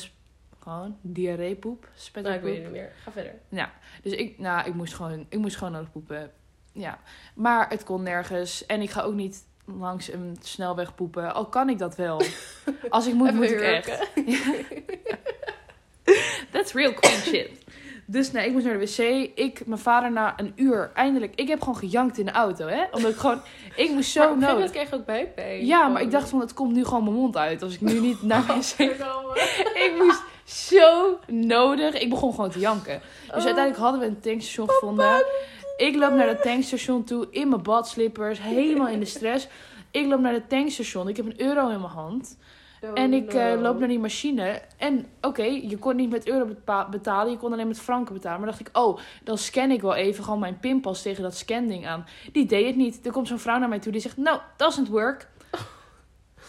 gewoon 0.59 0.97
diarreepoep, 1.01 1.81
Nou, 1.81 1.93
ik 1.95 2.01
spetterpoep. 2.01 2.41
weet 2.43 2.53
het 2.53 2.63
niet 2.63 2.71
meer. 2.71 2.91
Ga 3.03 3.11
verder. 3.11 3.33
Dus 4.01 4.13
ik, 4.13 4.39
nou, 4.39 4.67
ik 4.67 4.73
moest 4.73 4.93
gewoon, 4.93 5.25
ik 5.29 5.39
moest 5.39 5.57
gewoon 5.57 5.73
nodig 5.73 5.91
poepen. 5.91 6.31
Ja, 6.71 6.99
maar 7.35 7.69
het 7.69 7.83
kon 7.83 8.03
nergens. 8.03 8.65
En 8.65 8.81
ik 8.81 8.89
ga 8.89 9.01
ook 9.01 9.13
niet 9.13 9.45
langs 9.65 10.11
een 10.11 10.37
snelweg 10.41 10.95
poepen. 10.95 11.33
Al 11.33 11.45
kan 11.45 11.69
ik 11.69 11.77
dat 11.77 11.95
wel. 11.95 12.21
Als 12.89 13.07
ik 13.07 13.13
moet, 13.13 13.33
moet 13.33 13.51
ik 13.51 13.59
echt. 13.61 14.09
That's 16.51 16.73
real 16.73 16.93
queen 16.93 17.17
shit. 17.19 17.49
Dus 18.09 18.31
nee, 18.31 18.45
ik 18.47 18.51
moest 18.53 18.65
naar 18.65 18.79
de 18.79 18.85
wc. 18.85 19.29
Ik, 19.35 19.65
mijn 19.65 19.79
vader 19.79 20.11
na 20.11 20.33
een 20.37 20.51
uur, 20.55 20.91
eindelijk. 20.93 21.31
Ik 21.35 21.47
heb 21.47 21.59
gewoon 21.59 21.77
gejankt 21.77 22.17
in 22.17 22.25
de 22.25 22.31
auto, 22.31 22.67
hè. 22.67 22.83
Omdat 22.91 23.11
ik 23.11 23.17
gewoon, 23.17 23.41
ik 23.75 23.89
moest 23.91 24.15
Maar 24.15 24.25
zo 24.25 24.29
moment 24.33 24.51
nodig. 24.51 24.71
kreeg 24.71 24.93
ook 24.93 25.05
buikpijn. 25.05 25.65
Ja, 25.65 25.87
maar 25.87 26.01
ik 26.01 26.11
dacht 26.11 26.29
van, 26.29 26.39
het 26.39 26.53
komt 26.53 26.73
nu 26.73 26.85
gewoon 26.85 27.03
mijn 27.03 27.15
mond 27.15 27.37
uit. 27.37 27.63
Als 27.63 27.73
ik 27.73 27.81
nu 27.81 27.99
niet 27.99 28.21
naar 28.31 28.45
de 28.47 28.53
wc... 28.53 28.79
Ik 29.85 29.93
moest 29.97 30.21
zo 30.45 31.19
nodig. 31.27 31.93
Ik 31.99 32.09
begon 32.09 32.33
gewoon 32.33 32.49
te 32.49 32.59
janken. 32.59 33.01
Dus 33.01 33.27
Oh. 33.29 33.33
uiteindelijk 33.35 33.77
hadden 33.77 33.99
we 33.99 34.05
een 34.05 34.19
tankstation 34.19 34.69
gevonden. 34.69 35.23
Ik 35.77 35.95
loop 35.95 36.13
naar 36.13 36.27
het 36.27 36.41
tankstation 36.41 37.03
toe 37.03 37.27
in 37.31 37.49
mijn 37.49 37.61
badslippers, 37.63 38.41
helemaal 38.41 38.87
in 38.87 38.99
de 38.99 39.05
stress. 39.05 39.47
Ik 39.91 40.05
loop 40.05 40.19
naar 40.19 40.33
het 40.33 40.49
tankstation. 40.49 41.07
Ik 41.07 41.17
heb 41.17 41.25
een 41.25 41.41
euro 41.41 41.69
in 41.69 41.79
mijn 41.81 41.91
hand. 41.93 42.37
Oh, 42.87 42.99
en 42.99 43.13
ik 43.13 43.33
eh, 43.33 43.61
loop 43.61 43.79
naar 43.79 43.87
die 43.87 43.99
machine. 43.99 44.61
En 44.77 45.05
oké, 45.21 45.43
je 45.43 45.77
kon 45.77 45.95
niet 45.95 46.09
met 46.09 46.27
euro 46.27 46.47
betalen. 46.89 47.31
Je 47.31 47.37
kon 47.37 47.53
alleen 47.53 47.67
met 47.67 47.79
franken 47.79 48.13
betalen. 48.13 48.39
Maar 48.39 48.49
dacht 48.49 48.59
ik, 48.59 48.69
oh, 48.73 48.99
dan 49.23 49.37
scan 49.37 49.71
ik 49.71 49.81
wel 49.81 49.95
even 49.95 50.23
gewoon 50.23 50.39
mijn 50.39 50.59
pinpas 50.59 51.01
tegen 51.01 51.23
dat 51.23 51.35
scanding 51.35 51.87
aan. 51.87 52.05
Die 52.31 52.45
deed 52.45 52.65
het 52.65 52.75
niet. 52.75 53.05
Er 53.05 53.11
komt 53.11 53.27
zo'n 53.27 53.39
vrouw 53.39 53.59
naar 53.59 53.69
mij 53.69 53.79
toe 53.79 53.91
die 53.91 54.01
zegt, 54.01 54.17
no, 54.17 54.41
doesn't 54.57 54.87
work. 54.87 55.27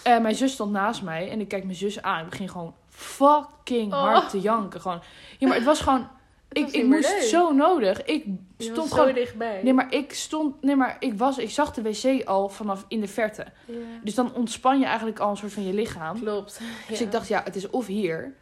Eh, 0.03 0.19
mijn 0.19 0.35
zus 0.35 0.53
stond 0.53 0.73
naast 0.73 1.03
mij 1.03 1.31
en 1.31 1.41
ik 1.41 1.49
kijk 1.49 1.65
mijn 1.65 1.77
zus 1.77 2.03
aan. 2.03 2.25
Ik 2.25 2.31
begin 2.31 2.49
gewoon 2.49 2.75
fucking 2.89 3.93
Oh. 3.93 4.03
hard 4.03 4.31
te 4.31 4.41
janken. 4.41 4.81
Gewoon. 4.81 5.01
Ja, 5.39 5.47
maar 5.47 5.57
het 5.57 5.67
was 5.67 5.81
gewoon... 5.81 6.09
Ik, 6.53 6.69
ik 6.71 6.85
moest 6.85 7.11
leuk. 7.11 7.23
zo 7.23 7.53
nodig. 7.53 8.05
Ik 8.05 8.25
stond 8.59 8.93
gewoon... 8.93 9.15
dichtbij. 9.15 9.61
Nee, 9.63 9.73
maar 9.73 9.95
ik 9.95 10.13
stond... 10.13 10.63
Nee, 10.63 10.77
maar 10.77 10.97
ik 10.99 11.15
was... 11.15 11.39
Ik 11.39 11.51
zag 11.51 11.73
de 11.73 11.83
wc 11.83 12.25
al 12.25 12.49
vanaf 12.49 12.85
in 12.89 13.01
de 13.01 13.09
verte. 13.09 13.47
Ja. 13.67 13.75
Dus 14.03 14.15
dan 14.15 14.35
ontspan 14.35 14.79
je 14.79 14.85
eigenlijk 14.85 15.19
al 15.19 15.31
een 15.31 15.37
soort 15.37 15.53
van 15.53 15.67
je 15.67 15.73
lichaam. 15.75 16.21
Klopt. 16.21 16.61
Dus 16.89 16.99
Ja. 16.99 17.05
ik 17.05 17.13
dacht, 17.13 17.29
ja, 17.29 17.41
het 17.45 17.57
is 17.57 17.71
of 17.71 17.87
hier... 17.87 18.35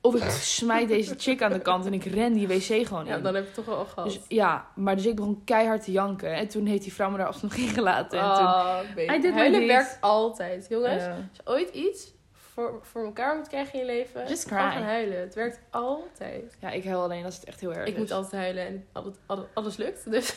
Of 0.00 0.14
ik 0.14 0.30
smijt 0.30 0.88
deze 0.88 1.14
chick 1.18 1.42
aan 1.42 1.52
de 1.52 1.60
kant 1.60 1.86
en 1.86 1.92
ik 1.92 2.04
ren 2.04 2.32
die 2.32 2.48
wc 2.48 2.86
gewoon 2.86 3.04
Ja, 3.04 3.16
in. 3.16 3.22
dan 3.22 3.34
heb 3.34 3.44
het 3.44 3.54
toch 3.54 3.68
al 3.68 3.84
gehad. 3.84 4.04
Dus 4.04 4.20
ja, 4.28 4.66
maar 4.74 4.96
dus 4.96 5.06
ik 5.06 5.16
begon 5.16 5.42
keihard 5.44 5.84
te 5.84 5.92
janken. 5.92 6.34
En 6.34 6.48
toen 6.48 6.66
heeft 6.66 6.82
die 6.82 6.92
vrouw 6.92 7.10
me 7.10 7.16
daar 7.16 7.26
alsnog 7.26 7.54
ingelaten. 7.54 8.18
En 8.18 8.24
toen... 8.34 8.44
Oh, 8.44 8.78
baby. 8.94 9.06
Hij 9.06 9.20
doet 9.20 9.32
Huilen 9.32 9.60
my 9.60 9.66
werkt 9.66 9.98
altijd. 10.00 10.66
Jongens, 10.68 11.02
als 11.04 11.16
je 11.32 11.42
ooit 11.44 11.68
iets 11.74 12.12
voor, 12.54 12.78
voor 12.82 13.04
elkaar 13.04 13.36
moet 13.36 13.48
krijgen 13.48 13.72
in 13.72 13.78
je 13.80 13.86
leven, 13.86 14.28
Just 14.28 14.48
gewoon 14.48 14.62
cry. 14.62 14.72
gaan 14.72 14.82
huilen. 14.82 15.20
Het 15.20 15.34
werkt 15.34 15.60
altijd. 15.70 16.56
ja, 16.60 16.70
ik 16.70 16.84
huil 16.84 17.02
alleen 17.02 17.24
als 17.24 17.34
het 17.36 17.44
echt 17.44 17.60
heel 17.60 17.74
erg 17.74 17.86
Ik 17.86 17.92
is. 17.92 17.98
moet 17.98 18.10
altijd 18.10 18.32
huilen 18.42 18.66
en 18.66 18.86
alles, 18.92 19.14
alles, 19.26 19.46
alles 19.54 19.76
lukt. 19.76 20.10
Dus 20.10 20.34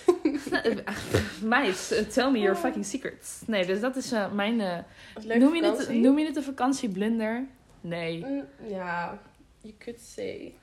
Meid, 1.43 1.91
eh, 1.91 1.99
tell 2.06 2.32
me 2.32 2.39
your 2.39 2.56
fucking 2.56 2.86
secrets. 2.86 3.41
Nee, 3.47 3.65
dus 3.65 3.80
dat 3.80 3.95
is 3.95 4.12
eh, 4.12 4.32
mijn... 4.32 4.62
eh, 4.62 4.78
noem, 5.38 5.56
je 5.56 5.63
het, 5.65 5.89
noem 5.89 6.19
je 6.19 6.25
het 6.25 6.36
een 6.36 6.43
vakantieblunder? 6.43 7.45
Nee. 7.82 8.25
Mm, 8.25 8.45
Ja, 8.67 9.19
you 9.62 9.73
could 9.80 10.01
say. 10.01 10.54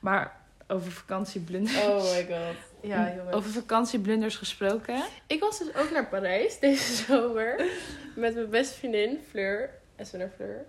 Maar 0.00 0.40
over 0.68 0.92
vakantieblunders... 0.92 1.76
Oh 1.86 2.02
my 2.14 2.26
god. 2.28 2.56
Ja, 2.80 3.12
jongens. 3.16 3.34
Over 3.36 3.50
vakantieblunders 3.50 4.36
gesproken. 4.36 5.02
Ik 5.26 5.40
was 5.40 5.58
dus 5.58 5.74
ook 5.74 5.90
naar 5.90 6.06
Parijs 6.06 6.58
deze 6.68 6.94
zomer. 7.04 7.64
Met 8.16 8.34
mijn 8.34 8.50
beste 8.50 8.74
vriendin, 8.78 9.18
Fleur. 9.30 9.70
En 9.96 10.06
zo 10.06 10.16
naar 10.18 10.30
Fleur. 10.36 10.64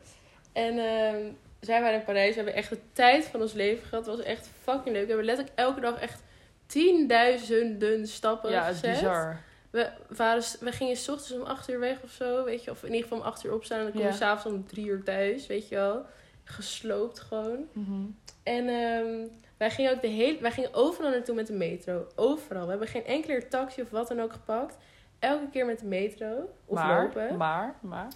En 0.53 0.77
ehm, 0.77 1.31
zij 1.59 1.81
waren 1.81 1.99
in 1.99 2.05
Parijs. 2.05 2.29
We 2.29 2.35
hebben 2.35 2.53
echt 2.55 2.69
de 2.69 2.79
tijd 2.93 3.25
van 3.25 3.41
ons 3.41 3.53
leven 3.53 3.87
gehad. 3.87 4.05
Het 4.05 4.15
was 4.15 4.25
echt 4.25 4.49
fucking 4.61 4.95
leuk. 4.95 5.01
We 5.01 5.07
hebben 5.07 5.25
letterlijk 5.25 5.57
elke 5.59 5.79
dag 5.79 5.99
echt 5.99 6.21
tienduizenden 6.65 8.07
stappen 8.07 8.51
Ja, 8.51 8.63
het 8.65 8.73
is 8.73 8.79
gezet. 8.79 8.95
bizar. 8.95 9.41
We, 9.69 9.89
waren, 10.07 10.43
we 10.59 10.71
gingen 10.71 10.95
s 10.95 11.09
ochtends 11.09 11.31
om 11.31 11.41
acht 11.41 11.69
uur 11.69 11.79
weg 11.79 12.01
of 12.03 12.11
zo, 12.11 12.43
weet 12.43 12.63
je. 12.63 12.71
Of 12.71 12.81
in 12.83 12.87
ieder 12.93 13.01
geval 13.03 13.17
om 13.17 13.23
acht 13.23 13.45
uur 13.45 13.53
opstaan. 13.53 13.77
En 13.77 13.83
dan 13.83 13.93
kom 13.93 14.01
je 14.01 14.07
Ja. 14.07 14.13
s'avonds 14.13 14.57
om 14.57 14.67
drie 14.67 14.85
uur 14.85 15.03
thuis, 15.03 15.47
weet 15.47 15.67
je 15.69 15.75
wel. 15.75 16.05
Gesloopt 16.43 17.19
gewoon. 17.19 17.67
Mhm. 17.73 18.01
En 18.43 18.67
ehm, 18.67 19.27
wij 19.57 19.71
gingen 19.71 19.91
ook 19.91 20.01
de 20.01 20.07
hele... 20.07 20.37
Wij 20.41 20.51
gingen 20.51 20.73
overal 20.73 21.11
naartoe 21.11 21.35
met 21.35 21.47
de 21.47 21.53
metro. 21.53 22.07
Overal. 22.15 22.63
We 22.63 22.69
hebben 22.69 22.87
geen 22.87 23.05
enkele 23.05 23.47
taxi 23.47 23.81
of 23.81 23.89
wat 23.89 24.07
dan 24.07 24.21
ook 24.21 24.31
gepakt. 24.33 24.77
Elke 25.23 25.49
keer 25.49 25.65
met 25.65 25.79
de 25.79 25.85
metro. 25.85 26.49
Of 26.65 26.75
maar, 26.75 27.03
lopen. 27.03 27.37
maar, 27.37 27.75
maar... 27.81 28.07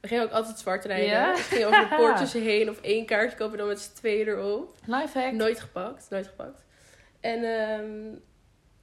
We 0.00 0.08
gingen 0.08 0.24
ook 0.24 0.30
altijd 0.30 0.58
zwart 0.58 0.84
rijden. 0.84 1.08
Ja? 1.08 1.32
Dus 1.32 1.48
we 1.48 1.54
gingen 1.54 1.68
over 1.68 1.88
de 1.88 1.96
poortjes 1.96 2.32
heen. 2.52 2.70
Of 2.70 2.80
één 2.80 3.06
kaartje 3.06 3.36
kopen 3.36 3.58
dan 3.58 3.66
met 3.66 3.80
z'n 3.80 3.94
tweeën 3.94 4.28
erop. 4.28 4.74
Lifehack. 4.84 5.32
Nooit 5.32 5.60
gepakt. 5.60 6.06
Nooit 6.10 6.26
gepakt. 6.26 6.64
En 7.20 7.44
ehm, 7.44 8.14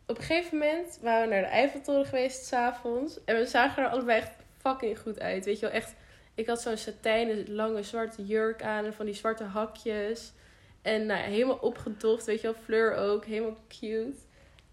op 0.05 0.17
een 0.17 0.23
gegeven 0.23 0.57
moment 0.57 0.99
waren 1.01 1.27
we 1.27 1.33
naar 1.33 1.43
de 1.43 1.47
Eiffeltoren 1.47 2.05
geweest 2.05 2.45
s'avonds. 2.45 3.23
En 3.23 3.35
we 3.35 3.45
zagen 3.45 3.83
er 3.83 3.89
allebei 3.89 4.19
echt 4.19 4.31
fucking 4.57 4.99
goed 4.99 5.19
uit. 5.19 5.45
Weet 5.45 5.59
je 5.59 5.65
wel, 5.65 5.75
echt... 5.75 5.95
Ik 6.35 6.47
had 6.47 6.61
zo'n 6.61 6.77
satijnen 6.77 7.53
lange 7.53 7.83
zwarte 7.83 8.25
jurk 8.25 8.63
aan 8.63 8.85
en 8.85 8.93
van 8.93 9.05
die 9.05 9.15
zwarte 9.15 9.43
hakjes. 9.43 10.33
En 10.81 11.05
nou, 11.05 11.19
helemaal 11.19 11.57
opgedoft, 11.61 12.25
weet 12.25 12.41
je 12.41 12.47
wel. 12.47 12.61
Fleur 12.63 12.95
ook, 12.95 13.25
helemaal 13.25 13.57
cute. 13.67 14.25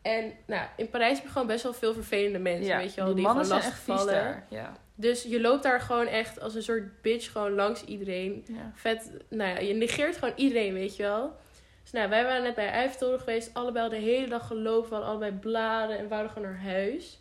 En 0.05 0.33
nou, 0.47 0.67
in 0.77 0.89
Parijs 0.91 1.17
heb 1.17 1.27
je 1.27 1.33
gewoon 1.33 1.47
best 1.47 1.63
wel 1.63 1.73
veel 1.75 1.93
vervelende 1.95 2.39
mensen, 2.39 2.65
ja, 2.65 2.77
weet 2.79 2.91
je 2.95 2.97
wel. 2.97 3.05
die 3.07 3.15
Die, 3.15 3.25
mannen 3.25 3.45
gewoon 3.45 3.61
zijn 3.61 3.73
echt 3.73 3.83
vies 3.83 3.95
vallen. 3.95 4.15
daar. 4.15 4.47
Ja. 4.51 4.73
Dus 4.95 5.23
je 5.23 5.41
loopt 5.41 5.63
daar 5.63 5.81
gewoon 5.81 6.07
echt 6.07 6.41
als 6.41 6.55
een 6.55 6.63
soort 6.63 7.03
bitch 7.03 7.33
gewoon 7.33 7.53
langs 7.55 7.85
iedereen 7.85 8.45
Ja. 8.47 8.73
vet, 8.75 9.11
nou 9.29 9.51
ja, 9.51 9.59
je 9.59 9.75
negeert 9.75 10.17
gewoon 10.17 10.35
iedereen, 10.37 10.75
weet 10.75 10.97
je 10.97 11.03
wel. 11.03 11.37
Dus 11.83 11.93
nou, 11.93 12.09
wij 12.09 12.25
waren 12.25 12.43
net 12.43 12.55
bij 12.55 12.69
Eiffeltoren 12.69 13.19
geweest, 13.19 13.51
allebei 13.53 13.85
al 13.85 13.91
de 13.91 13.97
hele 13.97 14.29
dag 14.29 14.47
gelopen, 14.47 14.89
we 14.89 14.95
hadden 14.95 15.11
allebei 15.11 15.33
bladen 15.33 15.99
en 15.99 16.09
wouden 16.09 16.33
gewoon 16.33 16.49
naar 16.49 16.61
huis. 16.61 17.19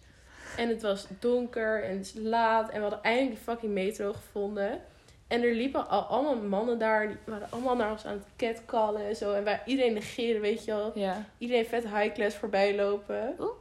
En 0.57 0.69
het 0.69 0.81
was 0.81 1.07
donker 1.19 1.83
en 1.83 1.97
het 1.97 2.05
is 2.05 2.13
laat 2.15 2.69
en 2.69 2.75
we 2.75 2.81
hadden 2.81 3.03
eindelijk 3.03 3.35
die 3.35 3.43
fucking 3.43 3.73
metro 3.73 4.13
gevonden. 4.13 4.81
En 5.33 5.43
er 5.43 5.53
liepen 5.53 5.89
al 5.89 6.01
allemaal 6.01 6.35
mannen 6.35 6.79
daar, 6.79 7.07
die 7.07 7.17
waren 7.25 7.51
allemaal 7.51 7.75
naar 7.75 7.91
ons 7.91 8.05
aan 8.05 8.13
het 8.13 8.27
catcallen 8.37 9.05
en 9.05 9.15
zo. 9.15 9.33
En 9.33 9.43
wij 9.43 9.61
iedereen 9.65 9.93
negeren, 9.93 10.41
weet 10.41 10.65
je 10.65 10.71
wel. 10.71 10.91
ja. 10.95 11.25
Iedereen 11.37 11.65
vet 11.65 11.83
high 11.83 12.13
class 12.13 12.35
voorbij 12.35 12.75
lopen. 12.75 13.35
Oeh. 13.39 13.51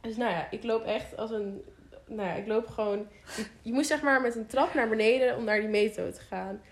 Dus 0.00 0.16
nou 0.16 0.30
ja, 0.30 0.50
ik 0.50 0.64
loop 0.64 0.84
echt 0.84 1.16
als 1.16 1.30
een... 1.30 1.64
Nou 2.06 2.28
ja, 2.28 2.34
ik 2.34 2.46
loop 2.46 2.66
gewoon... 2.66 3.08
Je, 3.36 3.46
je 3.62 3.72
moest 3.72 3.86
zeg 3.86 4.02
maar 4.02 4.20
met 4.20 4.36
een 4.36 4.46
trap 4.46 4.74
naar 4.74 4.88
beneden 4.88 5.36
om 5.36 5.44
naar 5.44 5.60
die 5.60 5.68
metro 5.68 6.10
te 6.10 6.20
gaan. 6.20 6.62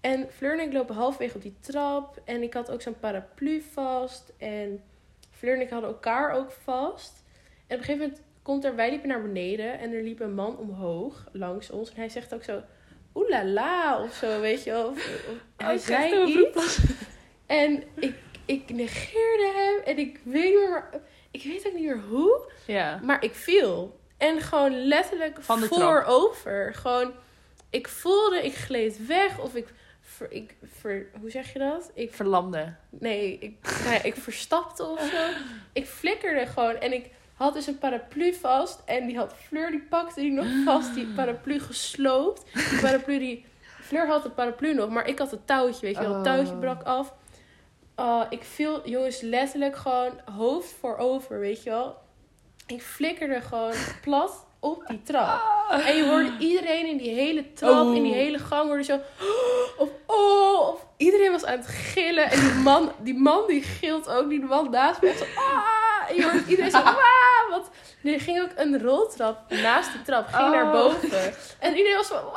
En 0.00 0.26
Fleur 0.30 0.52
en 0.52 0.66
ik 0.66 0.72
lopen 0.72 0.94
halfweg 0.94 1.34
op 1.34 1.42
die 1.42 1.56
trap. 1.60 2.20
En 2.24 2.42
ik 2.42 2.54
had 2.54 2.70
ook 2.70 2.82
zo'n 2.82 2.98
paraplu 2.98 3.60
vast. 3.60 4.32
En 4.38 4.82
Fleur 5.30 5.54
en 5.54 5.60
ik 5.60 5.70
hadden 5.70 5.90
elkaar 5.90 6.32
ook 6.32 6.50
vast. 6.50 7.22
En 7.66 7.76
op 7.76 7.80
een 7.80 7.84
gegeven 7.84 7.98
moment 7.98 8.22
komt 8.42 8.64
er, 8.64 8.76
wij 8.76 8.90
liepen 8.90 9.08
naar 9.08 9.22
beneden. 9.22 9.78
En 9.78 9.92
er 9.92 10.02
liep 10.02 10.20
een 10.20 10.34
man 10.34 10.58
omhoog 10.58 11.28
langs 11.32 11.70
ons. 11.70 11.90
En 11.90 11.96
hij 11.96 12.08
zegt 12.08 12.34
ook 12.34 12.42
zo, 12.42 12.62
oeh 13.14 13.28
la 13.28 13.44
la, 13.44 14.02
of 14.02 14.14
zo, 14.14 14.40
weet 14.40 14.64
je 14.64 14.70
wel. 14.70 14.86
Of, 14.88 14.96
of- 14.96 15.36
hij 15.56 15.74
Oh, 15.74 15.80
zei 15.80 16.24
iets. 16.26 16.78
En 17.46 17.82
ik, 17.94 18.14
ik 18.44 18.70
negeerde 18.70 19.52
hem. 19.54 19.84
En 19.94 19.98
ik 19.98 20.20
weet 20.24 20.44
niet 20.44 20.58
meer, 20.68 20.84
ik 21.30 21.42
weet 21.44 21.66
ook 21.66 21.72
niet 21.72 21.82
meer 21.84 22.00
hoe. 22.08 22.50
Ja. 22.66 23.00
Maar 23.02 23.24
ik 23.24 23.34
viel. 23.34 23.98
En 24.18 24.40
gewoon 24.40 24.86
letterlijk 24.86 25.36
Van 25.40 25.60
de 25.60 25.68
trap. 25.68 25.80
voorover. 25.80 26.74
Gewoon, 26.74 27.12
ik 27.70 27.88
voelde, 27.88 28.44
ik 28.44 28.54
gleed 28.54 29.06
weg. 29.06 29.38
Of 29.38 29.54
ik, 29.54 29.66
ver, 30.00 30.30
ik 30.32 30.54
ver, 30.62 31.06
hoe 31.20 31.30
zeg 31.30 31.52
je 31.52 31.58
dat? 31.58 31.90
Ik, 31.94 32.14
Verlamde. 32.14 32.74
nee, 32.90 33.38
ik, 33.40 33.56
nee, 33.88 34.00
ik 34.02 34.14
verstapte 34.14 34.84
of 34.84 35.00
zo. 35.00 35.26
Ik 35.72 35.86
flikkerde 35.86 36.46
gewoon. 36.46 36.76
En 36.76 36.92
ik 36.92 37.10
had 37.34 37.54
dus 37.54 37.66
een 37.66 37.78
paraplu 37.78 38.34
vast. 38.34 38.82
En 38.84 39.06
die 39.06 39.16
had 39.16 39.34
Fleur, 39.46 39.70
die 39.70 39.86
pakte 39.90 40.20
die 40.20 40.30
nog 40.30 40.46
vast. 40.64 40.94
Die 40.94 41.06
paraplu 41.16 41.60
gesloopt. 41.60 42.42
Die 42.70 42.80
paraplu 42.80 43.18
die... 43.18 43.44
Fleur 43.80 44.06
had 44.06 44.22
de 44.22 44.30
paraplu 44.30 44.74
nog, 44.74 44.88
maar 44.90 45.06
ik 45.08 45.18
had 45.18 45.30
het 45.30 45.46
touwtje, 45.46 45.80
weet 45.86 45.94
je 45.96 46.00
wel. 46.00 46.08
Het 46.08 46.26
Oh. 46.26 46.32
touwtje 46.34 46.54
brak 46.54 46.82
af. 46.82 47.12
Oh, 47.96 48.22
ik 48.28 48.42
viel, 48.42 48.88
jongens, 48.88 49.20
letterlijk 49.20 49.76
gewoon 49.76 50.20
hoofd 50.36 50.74
voorover, 50.80 51.38
weet 51.38 51.62
je 51.62 51.70
wel. 51.70 51.96
Ik 52.66 52.82
flikkerde 52.82 53.40
gewoon 53.40 53.72
plat 54.02 54.46
op 54.60 54.86
die 54.86 55.02
trap. 55.02 55.40
En 55.70 55.96
je 55.96 56.04
hoorde 56.08 56.32
iedereen 56.38 56.86
in 56.86 56.96
die 56.96 57.10
hele 57.14 57.52
trap, 57.52 57.86
Oh. 57.86 57.96
in 57.96 58.02
die 58.02 58.14
hele 58.14 58.38
gang, 58.38 58.66
hoorde 58.68 58.82
zo... 58.84 59.00
Of 59.78 59.88
oh, 60.06 60.68
of 60.68 60.86
iedereen 60.96 61.30
was 61.30 61.44
aan 61.44 61.56
het 61.58 61.66
gillen. 61.66 62.30
En 62.30 62.40
die 62.40 62.54
man, 62.54 62.92
die 63.02 63.18
man 63.18 63.46
die 63.46 63.62
gilt 63.62 64.08
ook, 64.08 64.28
die 64.28 64.40
man 64.44 64.70
naast 64.70 65.00
me. 65.02 65.08
echt 65.08 65.18
Zo, 65.18 65.24
ah! 65.36 65.83
En 66.08 66.14
je 66.14 66.22
hoort 66.30 66.46
iedereen 66.48 66.70
zo, 66.70 66.76
ah! 67.02 67.50
Want 67.50 67.70
er 68.04 68.20
ging 68.20 68.42
ook 68.42 68.50
een 68.56 68.82
roltrap 68.82 69.50
naast 69.50 69.92
de 69.92 70.02
trap, 70.02 70.26
ging 70.28 70.42
Oh. 70.46 70.50
naar 70.50 70.70
boven. 70.70 71.34
En 71.58 71.76
iedereen 71.76 71.96
was 71.96 72.06
zo! 72.06 72.32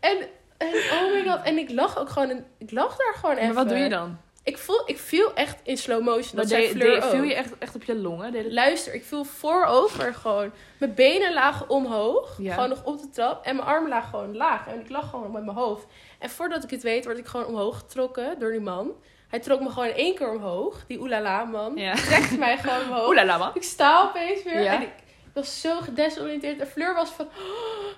En, 0.00 0.18
en 0.58 0.68
oh 0.68 1.12
my 1.12 1.24
god, 1.30 1.42
en 1.44 1.58
ik 1.58 1.70
lag 1.70 1.98
ook 1.98 2.08
gewoon, 2.08 2.30
en 2.30 2.46
ik 2.58 2.70
lag 2.70 2.96
daar 2.96 3.14
gewoon 3.14 3.34
even. 3.36 3.46
Maar 3.46 3.54
wat 3.64 3.68
doe 3.68 3.78
je 3.78 3.88
dan? 3.88 4.18
Ik, 4.42 4.58
voel, 4.58 4.82
ik 4.86 4.98
viel 4.98 5.34
echt 5.34 5.60
in 5.62 5.76
slow 5.76 6.02
motion. 6.02 6.36
Dat 6.36 6.48
zei 6.48 6.68
Fleur 6.68 7.02
viel 7.02 7.22
je 7.22 7.34
echt, 7.34 7.58
echt 7.58 7.74
op 7.74 7.82
je 7.84 7.94
longen? 7.96 8.32
Deed 8.32 8.44
het- 8.44 8.52
Luister, 8.52 8.94
ik 8.94 9.04
viel 9.04 9.24
voorover 9.24 10.14
gewoon. 10.14 10.52
Mijn 10.78 10.94
benen 10.94 11.32
lagen 11.32 11.68
omhoog. 11.70 12.34
Ja. 12.38 12.54
Gewoon 12.54 12.68
nog 12.68 12.84
op 12.84 13.00
de 13.00 13.08
trap. 13.10 13.44
En 13.44 13.56
mijn 13.56 13.68
armen 13.68 13.88
lagen 13.88 14.08
gewoon 14.08 14.36
laag. 14.36 14.66
En 14.66 14.80
ik 14.80 14.90
lag 14.90 15.10
gewoon 15.10 15.32
met 15.32 15.44
mijn 15.44 15.56
hoofd. 15.56 15.86
En 16.18 16.30
voordat 16.30 16.64
ik 16.64 16.70
het 16.70 16.82
weet, 16.82 17.04
word 17.04 17.18
ik 17.18 17.26
gewoon 17.26 17.46
omhoog 17.46 17.78
getrokken 17.78 18.38
door 18.38 18.50
die 18.50 18.60
man. 18.60 18.92
Hij 19.28 19.40
trok 19.40 19.60
me 19.60 19.70
gewoon 19.70 19.88
in 19.88 19.94
één 19.94 20.14
keer 20.14 20.30
omhoog. 20.30 20.84
Die 20.86 21.00
oelala 21.00 21.44
man. 21.44 21.76
Ja. 21.76 21.94
Trekte 21.94 22.38
mij 22.38 22.58
gewoon 22.58 22.80
omhoog. 22.82 23.06
Oeh 23.06 23.16
la 23.16 23.24
la, 23.24 23.38
man. 23.38 23.50
Ik 23.54 23.62
sta 23.62 24.02
opeens 24.08 24.42
weer. 24.42 24.62
Ja. 24.62 24.72
En 24.74 24.82
ik, 24.82 24.90
was 25.32 25.60
zo 25.60 25.80
gedesoriënteerd. 25.80 26.58
En 26.60 26.66
Fleur 26.66 26.94
was 26.94 27.10
van... 27.10 27.28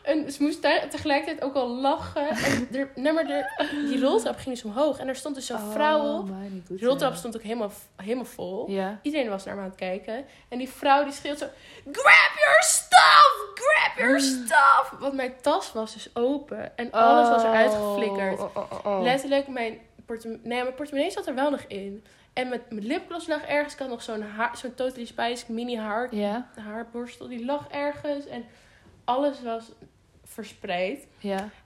En 0.02 0.32
ze 0.32 0.42
moest 0.42 0.62
te- 0.62 0.86
tegelijkertijd 0.90 1.42
ook 1.42 1.54
al 1.54 1.68
lachen. 1.68 2.28
En 2.28 2.68
er, 2.72 2.90
nee, 2.94 3.12
maar 3.12 3.24
er, 3.30 3.66
die 3.88 4.00
roltrap 4.00 4.36
ging 4.36 4.54
dus 4.54 4.64
omhoog. 4.64 4.98
En 4.98 5.08
er 5.08 5.16
stond 5.16 5.34
dus 5.34 5.46
zo'n 5.46 5.70
vrouw 5.72 5.98
op. 6.18 6.28
Oh, 6.30 6.36
De 6.68 6.86
roltrap 6.86 7.14
stond 7.14 7.36
ook 7.36 7.42
helemaal, 7.42 7.70
helemaal 7.96 8.24
vol. 8.24 8.70
Ja. 8.70 8.98
Iedereen 9.02 9.28
was 9.28 9.44
naar 9.44 9.54
me 9.54 9.60
aan 9.60 9.66
het 9.68 9.76
kijken. 9.76 10.24
En 10.48 10.58
die 10.58 10.68
vrouw 10.68 11.04
die 11.04 11.12
schreeuwt 11.12 11.38
zo... 11.38 11.46
Grab 11.92 12.32
your 12.38 12.62
stuff! 12.62 13.36
Grab 13.54 13.96
your 13.98 14.12
Mm. 14.12 14.20
stuff! 14.46 14.94
Want 15.00 15.12
mijn 15.14 15.34
tas 15.42 15.72
was 15.72 15.92
dus 15.92 16.10
open. 16.14 16.76
En 16.76 16.90
alles 16.90 17.28
was 17.28 17.42
eruit 17.42 17.72
Oh, 17.72 17.94
geflikkerd. 17.94 18.38
oh, 18.40 18.56
oh, 18.56 18.70
oh, 18.72 18.86
oh. 18.86 19.02
Letterlijk, 19.02 19.48
mijn, 19.48 19.78
nee, 20.42 20.62
mijn 20.62 20.75
portemonnee 20.75 21.11
zat 21.11 21.27
er 21.27 21.35
wel 21.35 21.51
nog 21.51 21.61
in. 21.61 22.05
En 22.33 22.49
mijn, 22.49 22.61
mijn 22.68 22.87
lipgloss 22.87 23.27
lag 23.27 23.42
ergens. 23.42 23.73
Ik 23.73 23.79
had 23.79 23.88
nog 23.88 24.03
zo'n 24.03 24.25
zo'n 24.55 24.75
Totally 24.75 25.07
Spice 25.07 25.53
mini 25.53 25.77
haar, 25.77 26.14
Ja, 26.14 26.51
haarborstel. 26.55 27.29
Die 27.29 27.44
lag 27.44 27.68
ergens. 27.68 28.27
En 28.27 28.44
alles 29.05 29.42
was 29.42 29.73
verspreid. 30.25 31.07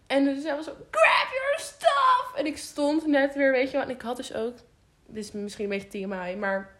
En 0.06 0.24
dus 0.24 0.42
zij 0.42 0.54
was 0.56 0.64
zo, 0.64 0.72
grab 0.90 1.28
your 1.32 1.54
stuff! 1.58 2.32
En 2.36 2.46
ik 2.46 2.56
stond 2.56 3.06
net 3.06 3.34
weer, 3.34 3.52
weet 3.52 3.70
je 3.70 3.76
wat. 3.76 3.86
En 3.86 3.94
ik 3.94 4.02
had 4.02 4.16
dus 4.16 4.34
ook, 4.34 4.56
dit 5.06 5.24
is 5.24 5.32
misschien 5.32 5.64
een 5.64 5.78
beetje 5.78 6.06
TMI, 6.06 6.36
maar 6.36 6.76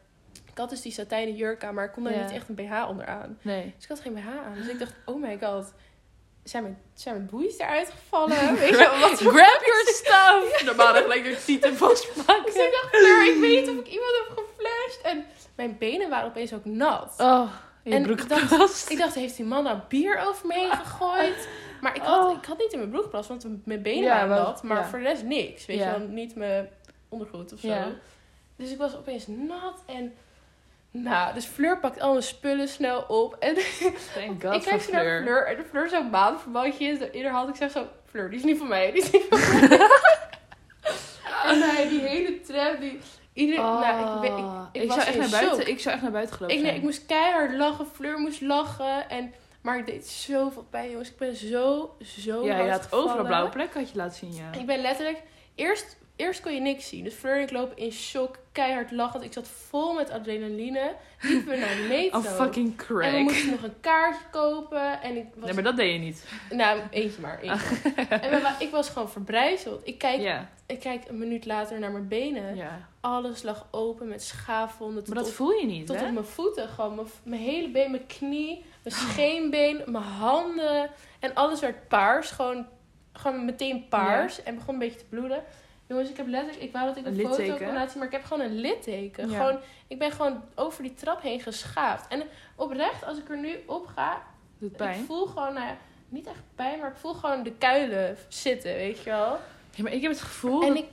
ik 0.50 0.58
had 0.58 0.70
dus 0.70 0.82
die 0.82 0.92
satijnen 0.92 1.34
jurk 1.34 1.64
aan, 1.64 1.74
maar 1.74 1.84
ik 1.84 1.92
kon 1.92 2.04
daar 2.04 2.22
niet 2.22 2.30
echt 2.30 2.48
een 2.48 2.54
BH 2.54 2.88
onderaan. 2.88 3.38
Nee. 3.42 3.72
Dus 3.74 3.82
ik 3.82 3.88
had 3.88 4.00
geen 4.00 4.14
BH 4.14 4.26
aan. 4.26 4.54
Dus 4.54 4.68
ik 4.68 4.78
dacht, 4.78 4.94
oh 5.04 5.22
my 5.22 5.38
god, 5.38 5.72
zijn 6.44 6.62
mijn, 6.62 6.78
zijn 6.94 7.14
mijn 7.14 7.26
boeis 7.30 7.58
eruit 7.58 7.90
gevallen? 7.90 8.54
Weet 8.58 8.68
je 8.68 8.76
wel, 8.76 8.98
wat 8.98 9.18
Grab 9.18 9.62
your 9.68 9.84
stuff! 9.86 10.62
Normaal 10.64 10.94
gelijk 10.94 11.24
door 11.24 11.36
tieten 11.44 11.76
vastpakken. 11.86 12.44
Dus 12.44 12.54
ik 12.54 12.72
dacht, 12.82 12.94
ik 12.94 13.36
weet 13.40 13.50
niet 13.66 13.68
of 13.70 13.76
ik 13.76 13.88
iemand 13.92 14.12
heb 14.26 14.38
geflasht. 14.38 15.00
En 15.02 15.24
mijn 15.56 15.78
benen 15.78 16.10
waren 16.10 16.28
opeens 16.28 16.52
ook 16.52 16.64
nat. 16.64 17.14
Oh, 17.18 17.50
in 17.82 17.90
je 17.90 17.96
En 17.96 18.02
broek 18.02 18.20
ik 18.20 18.28
dacht- 18.28 18.42
gepast. 18.42 18.90
Ik 18.90 18.98
dacht, 18.98 19.14
heeft 19.14 19.36
die 19.36 19.44
man 19.44 19.64
nou 19.64 19.78
bier 19.88 20.18
over 20.18 20.46
me 20.46 20.54
heen 20.54 20.70
gegooid? 20.72 21.48
Maar 21.80 21.96
ik 21.96 22.02
had, 22.02 22.24
Oh. 22.30 22.36
ik 22.38 22.44
had 22.44 22.58
niet 22.58 22.72
in 22.72 22.78
mijn 22.78 22.90
broek 22.90 23.02
gepast, 23.02 23.28
want 23.28 23.46
mijn 23.66 23.82
benen 23.82 24.02
Ja, 24.02 24.08
waren 24.14 24.28
maar- 24.28 24.38
nat. 24.38 24.62
Maar 24.62 24.76
ja. 24.76 24.84
voor 24.88 24.98
de 24.98 25.04
rest 25.04 25.22
niks. 25.22 25.66
Weet 25.66 25.78
Ja. 25.78 25.92
je 25.92 25.98
wel, 25.98 26.08
niet 26.08 26.34
mijn 26.34 26.68
ondergoed 27.08 27.52
of 27.52 27.60
zo. 27.60 27.66
Ja. 27.68 27.88
Dus 28.56 28.70
ik 28.70 28.78
was 28.78 28.96
opeens 28.96 29.24
nat 29.26 29.82
en... 29.86 30.14
Nou, 31.02 31.34
dus 31.34 31.44
Fleur 31.46 31.78
pakt 31.78 32.00
al 32.00 32.10
mijn 32.10 32.22
spullen 32.22 32.68
snel 32.68 33.04
op. 33.08 33.34
En 33.34 33.54
God 34.42 34.54
ik 34.54 34.62
kijk 34.62 34.62
zo 34.62 34.92
naar 34.92 35.00
Fleur. 35.00 35.22
Fleur. 35.22 35.46
En 35.46 35.56
de 35.56 35.64
Fleur 35.64 35.88
zo'n 35.88 36.10
maandverbandje 36.10 36.84
in 36.86 37.14
ieder 37.14 37.30
hand. 37.30 37.48
Ik 37.48 37.56
zeg 37.56 37.70
zo, 37.70 37.86
Fleur, 38.10 38.30
die 38.30 38.38
is 38.38 38.44
niet 38.44 38.58
van 38.58 38.68
mij. 38.68 38.92
Die 38.92 39.02
is 39.02 39.10
niet 39.10 39.26
van 39.28 39.38
mij. 39.68 39.78
en 41.44 41.60
hij, 41.62 41.88
die 41.88 42.00
hele 42.00 42.40
trap, 42.40 42.80
die... 42.80 43.00
Iedereen, 43.32 43.64
nou, 43.64 44.24
ik, 44.24 44.30
ik, 44.30 44.38
ik 44.72 44.82
ik 44.82 44.88
was 44.88 44.96
zou 44.96 45.08
echt 45.08 45.18
naar 45.18 45.40
buiten. 45.40 45.56
shock. 45.56 45.66
Ik 45.68 45.80
zou 45.80 45.94
echt 45.94 46.02
naar 46.02 46.12
buiten 46.12 46.36
gelopen 46.36 46.56
Ik, 46.56 46.62
nee, 46.62 46.74
ik 46.74 46.82
moest 46.82 47.06
keihard 47.06 47.54
lachen. 47.54 47.86
Fleur 47.86 48.18
moest 48.18 48.40
lachen. 48.40 49.08
En, 49.08 49.34
maar 49.62 49.78
ik 49.78 49.86
deed 49.86 50.06
zoveel 50.06 50.66
pijn, 50.70 50.90
jongens. 50.90 51.08
Ik 51.10 51.16
ben 51.16 51.36
zo, 51.36 51.96
zo 52.00 52.44
Ja, 52.44 52.60
je 52.60 52.70
had 52.70 52.92
overal 52.92 53.24
blauwe 53.24 53.50
plekken 53.50 53.80
had 53.80 53.90
je 53.90 53.96
laten 53.96 54.16
zien, 54.16 54.34
ja. 54.34 54.52
Ik 54.58 54.66
ben 54.66 54.80
letterlijk... 54.80 55.22
Eerst, 55.54 55.96
eerst 56.16 56.40
kon 56.40 56.54
je 56.54 56.60
niks 56.60 56.88
zien. 56.88 57.04
Dus 57.04 57.14
Fleur 57.14 57.36
en 57.36 57.42
ik 57.42 57.50
lopen 57.50 57.76
in 57.76 57.92
shock, 57.92 58.38
keihard 58.52 58.90
lachend. 58.90 59.24
Ik 59.24 59.32
zat 59.32 59.48
vol 59.48 59.94
met 59.94 60.10
adrenaline. 60.10 60.94
Liepen 61.20 61.48
we 61.52 61.56
naar 61.56 61.76
de 61.82 61.86
metro. 61.88 62.18
Oh, 62.18 62.24
fucking 62.24 62.66
en 62.66 62.76
we 62.76 62.84
crack. 62.84 63.12
moesten 63.12 63.50
nog 63.50 63.62
een 63.62 63.80
kaartje 63.80 64.24
kopen. 64.30 65.02
En 65.02 65.16
ik 65.16 65.26
was... 65.34 65.44
Nee, 65.44 65.54
maar 65.54 65.62
dat 65.62 65.76
deed 65.76 65.92
je 65.92 65.98
niet. 65.98 66.28
Nou, 66.50 66.80
eentje 66.90 67.20
maar. 67.20 67.40
Eentje. 67.42 67.90
en 68.08 68.30
we 68.30 68.54
ik 68.58 68.70
was 68.70 68.88
gewoon 68.88 69.10
verbrijzeld. 69.10 69.80
Ik 69.86 69.98
kijk, 69.98 70.46
ik 70.66 70.80
kijk 70.80 71.08
een 71.08 71.18
minuut 71.18 71.46
later 71.46 71.78
naar 71.78 71.92
mijn 71.92 72.08
benen. 72.08 72.58
Alles 73.00 73.42
lag 73.42 73.66
open 73.70 74.08
met 74.08 74.22
schaafwonden. 74.22 75.02
Maar 75.06 75.16
dat 75.16 75.26
op 75.26 75.32
voel 75.32 75.50
je 75.50 75.66
niet, 75.66 75.86
tot 75.86 76.00
hè? 76.00 76.06
op 76.06 76.12
mijn 76.12 76.24
voeten. 76.24 76.68
Gewoon 76.68 76.94
mijn, 76.94 77.06
mijn 77.22 77.42
hele 77.42 77.68
been, 77.68 77.90
mijn 77.90 78.06
knie, 78.06 78.64
mijn 78.82 78.96
scheenbeen, 78.96 79.82
mijn 79.86 80.04
handen. 80.04 80.90
En 81.20 81.34
alles 81.34 81.60
werd 81.60 81.88
paars. 81.88 82.30
Gewoon, 82.30 82.66
gewoon 83.12 83.44
meteen 83.44 83.88
paars. 83.88 84.42
En 84.42 84.54
begon 84.54 84.74
een 84.74 84.80
beetje 84.80 84.98
te 84.98 85.04
bloeden. 85.08 85.44
Jongens, 85.86 86.10
ik 86.10 86.16
heb 86.16 86.26
letterlijk... 86.26 86.62
Ik 86.62 86.72
wou 86.72 86.86
dat 86.86 86.96
ik 86.96 87.06
een, 87.06 87.12
Een 87.18 87.26
foto 87.26 87.56
kon 87.56 87.72
laten 87.72 87.88
zien. 87.90 87.98
Maar 87.98 88.06
ik 88.06 88.12
heb 88.12 88.24
gewoon 88.24 88.46
een 88.46 88.54
litteken. 88.54 89.30
Ja. 89.30 89.36
Gewoon, 89.36 89.60
ik 89.86 89.98
ben 89.98 90.10
gewoon 90.12 90.42
over 90.54 90.82
die 90.82 90.94
trap 90.94 91.22
heen 91.22 91.40
geschaafd. 91.40 92.08
En 92.08 92.22
oprecht, 92.56 93.04
als 93.04 93.18
ik 93.18 93.28
er 93.30 93.38
nu 93.38 93.62
op 93.66 93.86
ga... 93.86 94.22
Doet 94.58 94.70
Ik 94.70 94.76
pijn. 94.76 95.04
voel 95.04 95.26
gewoon, 95.26 95.54
nou 95.54 95.66
ja, 95.66 95.76
niet 96.08 96.26
echt 96.26 96.42
pijn. 96.54 96.78
Maar 96.78 96.90
ik 96.90 96.96
voel 96.96 97.12
gewoon 97.14 97.42
de 97.42 97.52
kuilen 97.52 98.16
zitten, 98.28 98.74
weet 98.74 98.98
je 98.98 99.10
wel. 99.10 99.38
Ja, 99.70 99.82
maar 99.82 99.92
ik 99.92 100.02
heb 100.02 100.10
het 100.10 100.20
gevoel... 100.20 100.62
En 100.62 100.76
ik, 100.76 100.86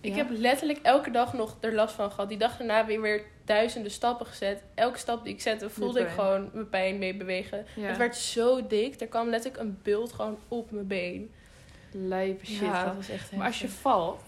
ik 0.00 0.10
Ja. 0.10 0.16
heb 0.16 0.26
letterlijk 0.30 0.78
elke 0.82 1.10
dag 1.10 1.32
nog 1.32 1.56
er 1.60 1.74
last 1.74 1.94
van 1.94 2.10
gehad. 2.10 2.28
Die 2.28 2.38
dag 2.38 2.56
daarna 2.56 2.86
weer 2.86 3.00
weer 3.00 3.22
duizenden 3.44 3.90
stappen 3.90 4.26
gezet. 4.26 4.62
Elke 4.74 4.98
stap 4.98 5.24
die 5.24 5.34
ik 5.34 5.40
zette, 5.40 5.70
voelde 5.70 6.00
ik 6.00 6.08
gewoon 6.08 6.50
mijn 6.52 6.68
pijn 6.68 6.98
mee 6.98 7.14
bewegen. 7.16 7.66
Ja. 7.76 7.86
Het 7.86 7.96
werd 7.96 8.16
zo 8.16 8.66
dik. 8.66 9.00
Er 9.00 9.06
kwam 9.06 9.28
letterlijk 9.28 9.62
een 9.62 9.78
bult 9.82 10.12
gewoon 10.12 10.38
op 10.48 10.70
mijn 10.70 10.86
been. 10.86 11.32
Lijpe 11.92 12.46
shit. 12.46 12.58
ja, 12.60 12.84
dat 12.84 12.94
was 12.94 13.08
echt 13.08 13.32
Maar 13.32 13.46
als 13.46 13.60
je 13.60 13.68
valt... 13.68 14.22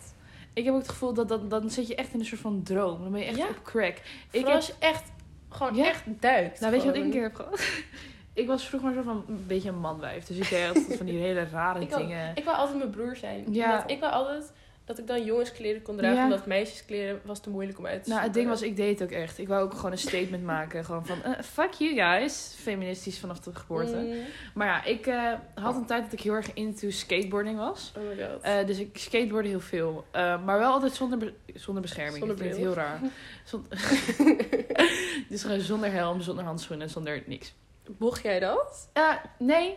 Ik 0.56 0.64
heb 0.64 0.74
ook 0.74 0.80
het 0.80 0.88
gevoel 0.88 1.12
dat, 1.14 1.28
dat 1.28 1.50
dan 1.50 1.70
zit 1.70 1.86
je 1.86 1.94
echt 1.94 2.12
in 2.12 2.20
een 2.20 2.26
soort 2.26 2.40
van 2.40 2.62
droom. 2.62 3.02
Dan 3.02 3.12
ben 3.12 3.20
je 3.20 3.26
echt 3.26 3.36
Ja. 3.36 3.46
op 3.48 3.60
crack. 3.62 3.96
Ik 4.30 4.40
Vooral 4.40 4.60
je 4.60 4.74
echt, 4.78 5.02
gewoon 5.48 5.74
Ja. 5.74 5.84
echt 5.86 6.02
duikt. 6.20 6.60
nou, 6.60 6.72
weet 6.72 6.80
je 6.82 6.86
wat 6.86 6.96
ik 6.96 7.02
een 7.02 7.10
keer 7.10 7.22
heb 7.22 7.34
gehad? 7.34 7.60
ik 8.32 8.46
was 8.46 8.68
vroeger 8.68 8.92
zo 8.94 9.02
van 9.02 9.24
een 9.28 9.44
beetje 9.46 9.68
een 9.68 9.78
manwijf. 9.80 10.24
Dus 10.24 10.36
ik 10.36 10.48
deed 10.50 10.68
altijd 10.68 10.96
van 10.96 11.06
die 11.06 11.18
hele 11.18 11.44
rare 11.52 11.80
Ik 11.86 11.94
dingen. 11.96 12.32
Ik 12.36 12.44
wou 12.44 12.56
altijd 12.56 12.78
mijn 12.78 12.90
broer 12.90 13.16
zijn. 13.16 13.44
Ja. 13.52 13.86
Ik 13.86 14.00
wou 14.00 14.12
altijd 14.12 14.52
dat 14.86 14.98
ik 14.98 15.06
dan 15.06 15.24
jongenskleren 15.24 15.82
kon 15.82 15.96
dragen. 15.96 16.16
Ja. 16.16 16.24
Omdat 16.24 16.46
meisjeskleren 16.46 17.20
was 17.24 17.40
te 17.40 17.50
moeilijk 17.50 17.78
om 17.78 17.86
uit 17.86 18.04
te 18.04 18.10
Nou, 18.10 18.22
het 18.22 18.34
ding 18.34 18.48
was, 18.48 18.62
ik 18.62 18.76
deed 18.76 18.98
het 18.98 19.08
ook 19.08 19.14
echt. 19.14 19.38
Ik 19.38 19.48
wou 19.48 19.62
ook 19.64 19.74
gewoon 19.74 19.92
een 19.92 19.98
statement 19.98 20.42
maken. 20.54 20.84
Gewoon 20.84 21.06
van, 21.06 21.22
eh, 21.22 21.42
fuck 21.42 21.72
you 21.72 21.94
guys. 21.94 22.54
Feministisch 22.56 23.18
vanaf 23.18 23.40
de 23.40 23.54
geboorte. 23.54 23.96
Mm. 23.96 24.14
Maar 24.54 24.66
ja, 24.66 24.84
ik 24.84 25.06
eh, 25.06 25.32
had 25.54 25.76
een 25.76 25.86
tijd 25.86 26.02
dat 26.04 26.12
ik 26.12 26.20
heel 26.20 26.32
erg 26.32 26.52
into 26.54 26.90
skateboarding 26.90 27.58
was. 27.58 27.92
Oh 27.96 28.02
my 28.02 28.24
god. 28.24 28.42
Eh, 28.42 28.66
dus 28.66 28.78
ik 28.78 28.98
skateboardde 28.98 29.48
heel 29.50 29.60
veel. 29.60 30.04
Maar 30.12 30.58
wel 30.58 30.72
altijd 30.72 30.92
zonder, 30.94 31.18
be- 31.18 31.34
zonder 31.54 31.82
bescherming. 31.82 32.18
Zonder 32.18 32.48
dat 32.48 32.56
heel 32.56 32.74
raar. 32.74 33.00
Dus 35.28 35.42
gewoon 35.42 35.60
zonder 35.60 35.92
helm, 35.92 36.20
zonder 36.20 36.44
handschoenen, 36.44 36.90
zonder 36.90 37.22
niks. 37.26 37.54
Mocht 37.98 38.22
jij 38.22 38.40
dat? 38.40 38.90
Nee, 39.38 39.76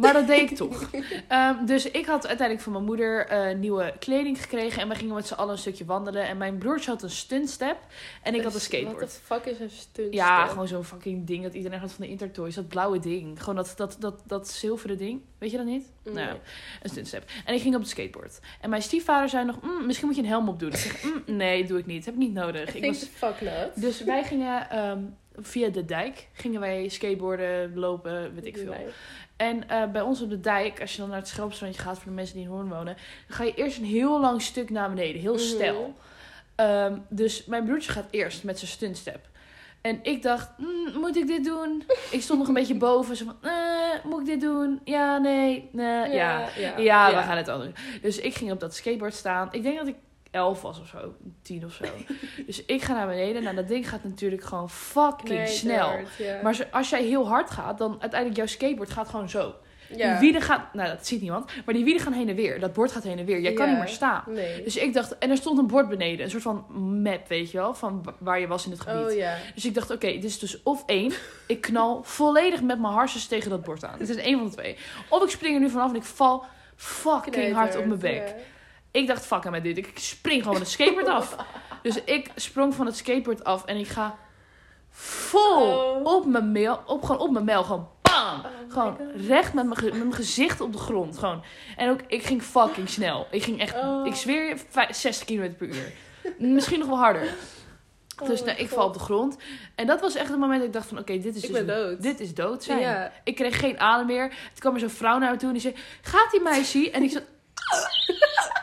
Maar 0.00 0.12
dat 0.12 0.26
deed 0.26 0.50
ik 0.50 0.56
toch. 0.56 0.90
Ehm, 1.28 1.64
dus 1.64 1.90
ik 1.90 2.06
had 2.06 2.26
uiteindelijk 2.26 2.60
van 2.60 2.72
mijn 2.72 2.84
moeder 2.84 3.26
eh, 3.26 3.56
nieuwe 3.56 3.94
kleding 3.98 4.40
gekregen. 4.42 4.82
En 4.82 4.88
we 4.88 4.94
gingen 4.94 5.14
met 5.14 5.26
z'n 5.26 5.34
allen 5.34 5.52
een 5.52 5.58
stukje 5.58 5.84
wandelen. 5.84 6.28
En 6.28 6.36
mijn 6.36 6.58
broertje 6.58 6.90
had 6.90 7.02
een 7.02 7.10
stuntstep. 7.10 7.76
En 8.22 8.34
ik 8.34 8.42
had 8.42 8.54
een 8.54 8.60
skateboard. 8.60 9.00
Wat 9.00 9.10
de 9.10 9.34
fuck 9.34 9.44
is 9.44 9.60
een 9.60 9.70
stunt? 9.70 10.14
Ja, 10.14 10.46
gewoon 10.46 10.68
zo'n 10.68 10.84
fucking 10.84 11.26
ding 11.26 11.42
dat 11.42 11.54
iedereen 11.54 11.78
had 11.78 11.92
van 11.92 12.04
de 12.04 12.10
Intertoys. 12.10 12.54
Dat 12.54 12.68
blauwe 12.68 12.98
ding. 12.98 13.38
Gewoon 13.38 13.54
dat, 13.54 13.72
dat, 13.76 13.96
dat, 13.98 14.22
dat 14.26 14.48
zilveren 14.48 14.98
ding. 14.98 15.20
Weet 15.38 15.50
je 15.50 15.56
dat 15.56 15.66
niet? 15.66 15.92
Nee. 16.02 16.14
Nou, 16.14 16.38
een 16.82 16.90
stuntstep. 16.90 17.30
En 17.44 17.54
ik 17.54 17.60
ging 17.60 17.74
op 17.74 17.80
het 17.80 17.90
skateboard. 17.90 18.40
En 18.60 18.70
mijn 18.70 18.82
stiefvader 18.82 19.28
zei 19.28 19.44
nog, 19.44 19.60
"Mm, 19.62 19.86
misschien 19.86 20.06
moet 20.06 20.16
je 20.16 20.22
een 20.22 20.28
helm 20.28 20.48
opdoen. 20.48 20.68
Ik 20.70 20.76
zeg, 20.76 21.02
"Mm, 21.04 21.22
nee, 21.26 21.64
doe 21.64 21.78
ik 21.78 21.86
niet. 21.86 22.04
Heb 22.04 22.14
ik 22.14 22.20
niet 22.20 22.32
nodig. 22.32 22.74
Ik 22.74 22.84
was... 22.84 22.98
fuck 23.14 23.40
not. 23.40 23.70
Dus 23.74 24.04
wij 24.04 24.24
gingen 24.24 24.70
ehm, 24.70 24.98
via 25.42 25.68
de 25.68 25.84
dijk. 25.84 26.28
Gingen 26.32 26.60
wij 26.60 26.88
skateboarden, 26.88 27.74
lopen, 27.78 28.34
weet 28.34 28.46
ik 28.46 28.56
veel. 28.56 28.72
Nee. 28.72 28.86
En 29.36 29.68
eh, 29.68 29.90
bij 29.90 30.02
ons 30.02 30.20
op 30.22 30.30
de 30.30 30.40
dijk, 30.40 30.80
als 30.80 30.92
je 30.92 30.98
dan 31.00 31.08
naar 31.08 31.18
het 31.18 31.28
Schelpstrandje 31.28 31.80
gaat 31.82 31.96
voor 31.96 32.04
de 32.08 32.10
mensen 32.16 32.34
die 32.36 32.44
in 32.44 32.50
Hoorn 32.50 32.68
wonen, 32.68 32.96
dan 33.28 33.36
ga 33.36 33.44
je 33.44 33.54
eerst 33.54 33.78
een 33.78 33.84
heel 33.84 34.20
lang 34.20 34.42
stuk 34.42 34.70
naar 34.70 34.88
beneden, 34.88 35.20
heel 35.20 35.32
Mhm. 35.34 35.42
stijl. 35.42 35.94
Ehm, 36.54 36.98
dus 37.08 37.44
mijn 37.44 37.64
broertje 37.64 37.92
gaat 37.92 38.06
eerst 38.10 38.44
met 38.44 38.58
zijn 38.58 38.70
stuntstep. 38.70 39.28
En 39.80 39.98
ik 40.02 40.22
dacht, 40.22 40.50
"Mm, 40.58 41.00
moet 41.00 41.16
ik 41.16 41.26
dit 41.26 41.44
doen? 41.44 41.82
Ik 42.10 42.22
stond 42.22 42.38
nog 42.38 42.48
een 42.48 42.54
beetje 42.54 42.74
boven, 42.74 43.16
zo 43.16 43.24
van, 43.24 43.36
eh, 43.50 44.04
moet 44.04 44.20
ik 44.20 44.26
dit 44.26 44.40
doen? 44.40 44.80
Ja, 44.84 45.18
nee, 45.18 45.68
nee, 45.72 46.10
ja. 46.10 46.48
ja. 46.58 46.78
Ja, 46.78 47.08
we 47.14 47.22
gaan 47.22 47.36
het 47.36 47.46
doen. 47.46 47.74
Dus 48.02 48.18
ik 48.18 48.34
ging 48.34 48.52
op 48.52 48.60
dat 48.60 48.74
skateboard 48.74 49.14
staan. 49.14 49.48
Ik 49.50 49.62
denk 49.62 49.78
dat 49.78 49.86
ik 49.86 49.94
elf 50.30 50.62
was 50.62 50.80
of 50.80 50.86
zo, 50.86 51.14
tien 51.42 51.64
of 51.64 51.72
zo. 51.72 51.84
dus 52.46 52.64
ik 52.64 52.82
ga 52.82 52.92
naar 52.94 53.06
beneden. 53.06 53.42
Nou, 53.42 53.56
dat 53.56 53.68
ding 53.68 53.88
gaat 53.88 54.04
natuurlijk 54.04 54.44
gewoon 54.44 54.70
fucking 54.70 55.28
Nee, 55.38 55.46
snel. 55.46 55.88
hard. 55.88 56.42
Maar 56.42 56.68
als 56.70 56.90
jij 56.90 57.02
heel 57.02 57.28
hard 57.28 57.50
gaat, 57.50 57.78
dan 57.78 57.90
uiteindelijk 58.00 58.36
jouw 58.38 58.46
skateboard 58.48 58.90
gaat 58.90 59.08
gewoon 59.08 59.28
zo. 59.28 59.54
ja. 59.96 60.10
Die 60.10 60.20
wielen 60.20 60.42
gaan, 60.42 60.68
nou 60.72 60.88
dat 60.88 61.06
ziet 61.06 61.20
niemand, 61.20 61.50
maar 61.64 61.74
die 61.74 61.84
wielen 61.84 62.02
gaan 62.02 62.12
heen 62.12 62.28
en 62.28 62.34
weer. 62.34 62.60
Dat 62.60 62.72
bord 62.72 62.92
gaat 62.92 63.02
heen 63.02 63.18
en 63.18 63.24
weer. 63.24 63.40
Jij 63.40 63.52
kan 63.52 63.68
niet 63.68 63.78
meer 63.78 63.88
staan. 63.88 64.22
Nee. 64.26 64.62
Dus 64.62 64.76
ik 64.76 64.92
dacht, 64.94 65.18
en 65.18 65.30
er 65.30 65.36
stond 65.36 65.58
een 65.58 65.66
bord 65.66 65.88
beneden, 65.88 66.24
een 66.24 66.30
soort 66.30 66.42
van 66.42 66.64
map, 67.02 67.28
weet 67.28 67.50
je 67.50 67.58
wel, 67.58 67.74
van 67.74 68.02
wa- 68.02 68.14
waar 68.18 68.40
je 68.40 68.46
was 68.46 68.64
in 68.64 68.70
het 68.70 68.80
gebied. 68.80 69.06
oh 69.06 69.12
ja. 69.16 69.36
Dus 69.54 69.64
ik 69.64 69.74
dacht, 69.74 69.90
oké, 69.90 70.06
dit 70.06 70.24
is 70.24 70.38
dus 70.38 70.62
of 70.62 70.82
één, 70.86 71.12
ik 71.46 71.60
knal 71.60 72.02
volledig 72.02 72.62
met 72.62 72.80
mijn 72.80 72.92
harsjes 72.92 73.26
tegen 73.26 73.50
dat 73.50 73.62
bord 73.64 73.84
aan. 73.84 73.98
Het 73.98 74.08
is 74.08 74.16
één 74.16 74.38
van 74.38 74.48
de 74.48 74.52
twee. 74.56 74.76
Of 75.08 75.22
ik 75.22 75.30
spring 75.30 75.54
er 75.54 75.60
nu 75.60 75.70
vanaf 75.70 75.90
en 75.90 75.96
ik 75.96 76.02
val 76.02 76.44
fucking 76.76 77.54
hard 77.54 77.76
op 77.76 77.84
mijn 77.86 77.98
bek. 78.00 78.34
Ik 78.90 79.06
dacht, 79.06 79.26
fuck 79.26 79.42
hem 79.42 79.52
met 79.52 79.62
dit. 79.62 79.76
Ik 79.78 79.90
spring 79.94 80.38
gewoon 80.42 80.52
van 80.56 80.62
het 80.62 80.72
skateboard 80.72 81.06
af. 81.08 81.36
Dus 81.82 82.04
ik 82.04 82.30
sprong 82.36 82.74
van 82.74 82.86
het 82.86 82.96
skateboard 82.96 83.44
af 83.44 83.64
en 83.64 83.76
ik 83.76 83.88
ga 83.88 84.18
vol 84.90 85.72
Oh. 85.72 86.04
op 86.16 86.26
mijn 86.26 86.52
mail, 86.52 86.82
op, 86.86 87.02
gewoon 87.02 87.20
op 87.20 87.30
mijn 87.30 87.44
mail, 87.44 87.62
gewoon 87.64 87.88
bam! 88.02 88.12
Oh 88.40 88.44
gewoon 88.68 88.96
God. 88.96 89.26
recht 89.26 89.54
met 89.54 89.64
mijn, 89.64 89.76
ge- 89.78 89.84
met 89.84 89.94
mijn 89.98 90.14
gezicht 90.14 90.60
op 90.60 90.72
de 90.72 90.78
grond. 90.78 91.18
Gewoon. 91.18 91.42
En 91.76 91.90
ook, 91.90 92.00
ik 92.06 92.22
ging 92.22 92.42
fucking 92.42 92.88
snel. 92.88 93.26
Ik 93.30 93.42
ging 93.42 93.60
echt, 93.60 93.74
Oh. 93.76 94.06
ik 94.06 94.14
zweer 94.14 94.48
je, 94.48 94.56
vij- 94.68 94.92
60 94.92 95.26
km 95.26 95.52
per 95.58 95.66
uur. 95.66 95.92
Misschien 96.38 96.78
nog 96.78 96.88
wel 96.88 96.98
harder. 96.98 97.34
Dus 98.26 98.44
nou, 98.44 98.58
ik 98.58 98.68
val 98.68 98.86
op 98.86 98.92
de 98.92 98.98
grond. 98.98 99.36
En 99.74 99.86
dat 99.86 100.00
was 100.00 100.14
echt 100.14 100.28
het 100.28 100.38
moment 100.38 100.58
dat 100.58 100.66
ik 100.68 100.72
dacht 100.74 100.86
van, 100.88 100.98
oké, 100.98 101.18
dit 101.18 101.34
is 101.36 101.40
dus 101.42 101.66
dood. 101.66 102.02
Dit 102.02 102.20
is 102.20 102.34
dood 102.34 102.64
zijn. 102.64 102.80
Ja. 102.80 103.12
Ik 103.24 103.34
kreeg 103.34 103.58
geen 103.58 103.80
adem 103.80 104.06
meer. 104.06 104.28
Toen 104.28 104.38
kwam 104.58 104.74
er 104.74 104.80
zo'n 104.80 104.90
vrouw 104.90 105.18
naar 105.18 105.30
me 105.30 105.36
toe 105.36 105.46
en 105.48 105.52
die 105.54 105.62
zei, 105.62 105.74
gaat 106.02 106.30
die 106.30 106.40
meisje? 106.40 106.90
En 106.90 107.02
ik 107.02 107.10
zat... 107.10 107.22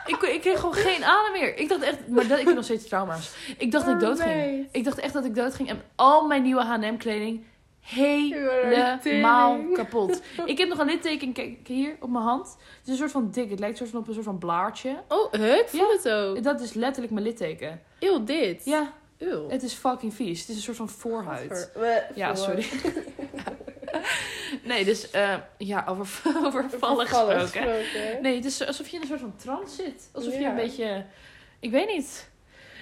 ik, 0.06 0.22
ik 0.22 0.40
kreeg 0.40 0.58
gewoon 0.60 0.74
geen 0.74 1.04
adem 1.04 1.32
meer. 1.32 1.56
Ik 1.58 1.68
dacht 1.68 1.82
echt, 1.82 2.08
maar 2.08 2.26
dat, 2.28 2.38
ik 2.38 2.46
heb 2.46 2.54
nog 2.54 2.64
steeds 2.64 2.88
trauma's. 2.88 3.30
Ik 3.58 3.72
dacht 3.72 3.86
dat 3.86 3.94
ik 3.94 4.00
Oh, 4.02 4.08
dood 4.08 4.20
ging. 4.20 4.68
Ik 4.72 4.84
dacht 4.84 4.98
echt 4.98 5.12
dat 5.12 5.24
ik 5.24 5.34
dood 5.34 5.54
ging. 5.54 5.68
En 5.68 5.82
al 5.96 6.26
mijn 6.26 6.42
nieuwe 6.42 6.62
H&M 6.64 6.96
kleding 6.96 7.44
helemaal 7.80 9.58
kapot. 9.72 10.22
Ik 10.44 10.58
heb 10.58 10.68
nog 10.68 10.78
een 10.78 10.86
litteken, 10.86 11.32
kijk 11.32 11.66
hier, 11.66 11.96
op 12.00 12.10
mijn 12.10 12.24
hand. 12.24 12.46
Het 12.48 12.80
is 12.84 12.88
een 12.90 12.96
soort 12.96 13.10
van 13.10 13.30
dik. 13.30 13.50
Het 13.50 13.58
lijkt 13.58 13.76
soort 13.76 13.90
van 13.90 14.00
op 14.00 14.06
een 14.08 14.12
soort 14.14 14.24
van 14.26 14.38
blaartje. 14.38 15.02
Oh? 15.08 15.32
Ik 15.32 15.64
voel 15.68 15.90
het 15.90 16.08
ook. 16.08 16.42
Dat 16.42 16.60
is 16.60 16.72
letterlijk 16.72 17.12
mijn 17.12 17.24
litteken. 17.26 17.80
Eeuw, 17.98 18.24
dit. 18.24 18.64
Ja, 18.64 18.92
Eeuw. 19.18 19.48
het 19.50 19.62
is 19.62 19.72
fucking 19.72 20.14
vies. 20.14 20.40
Het 20.40 20.48
is 20.48 20.56
een 20.56 20.62
soort 20.62 20.76
van 20.76 20.88
voorhuid. 20.88 21.70
We- 21.74 22.02
Ja, 22.14 22.34
sorry. 22.34 22.66
Nee, 24.62 24.84
dus 24.84 25.10
eh, 25.10 25.34
ja, 25.58 25.84
over, 25.88 26.06
gesproken. 26.70 27.40
gesproken. 27.40 28.22
Nee, 28.22 28.34
het 28.36 28.44
is 28.44 28.66
alsof 28.66 28.88
je 28.88 28.96
in 28.96 29.02
een 29.02 29.08
soort 29.08 29.20
van 29.20 29.36
trance 29.36 29.74
zit. 29.74 30.08
Alsof 30.12 30.34
je 30.34 30.44
een 30.44 30.54
beetje... 30.54 31.04
Ik 31.60 31.70
weet 31.70 31.88
niet. 31.88 32.30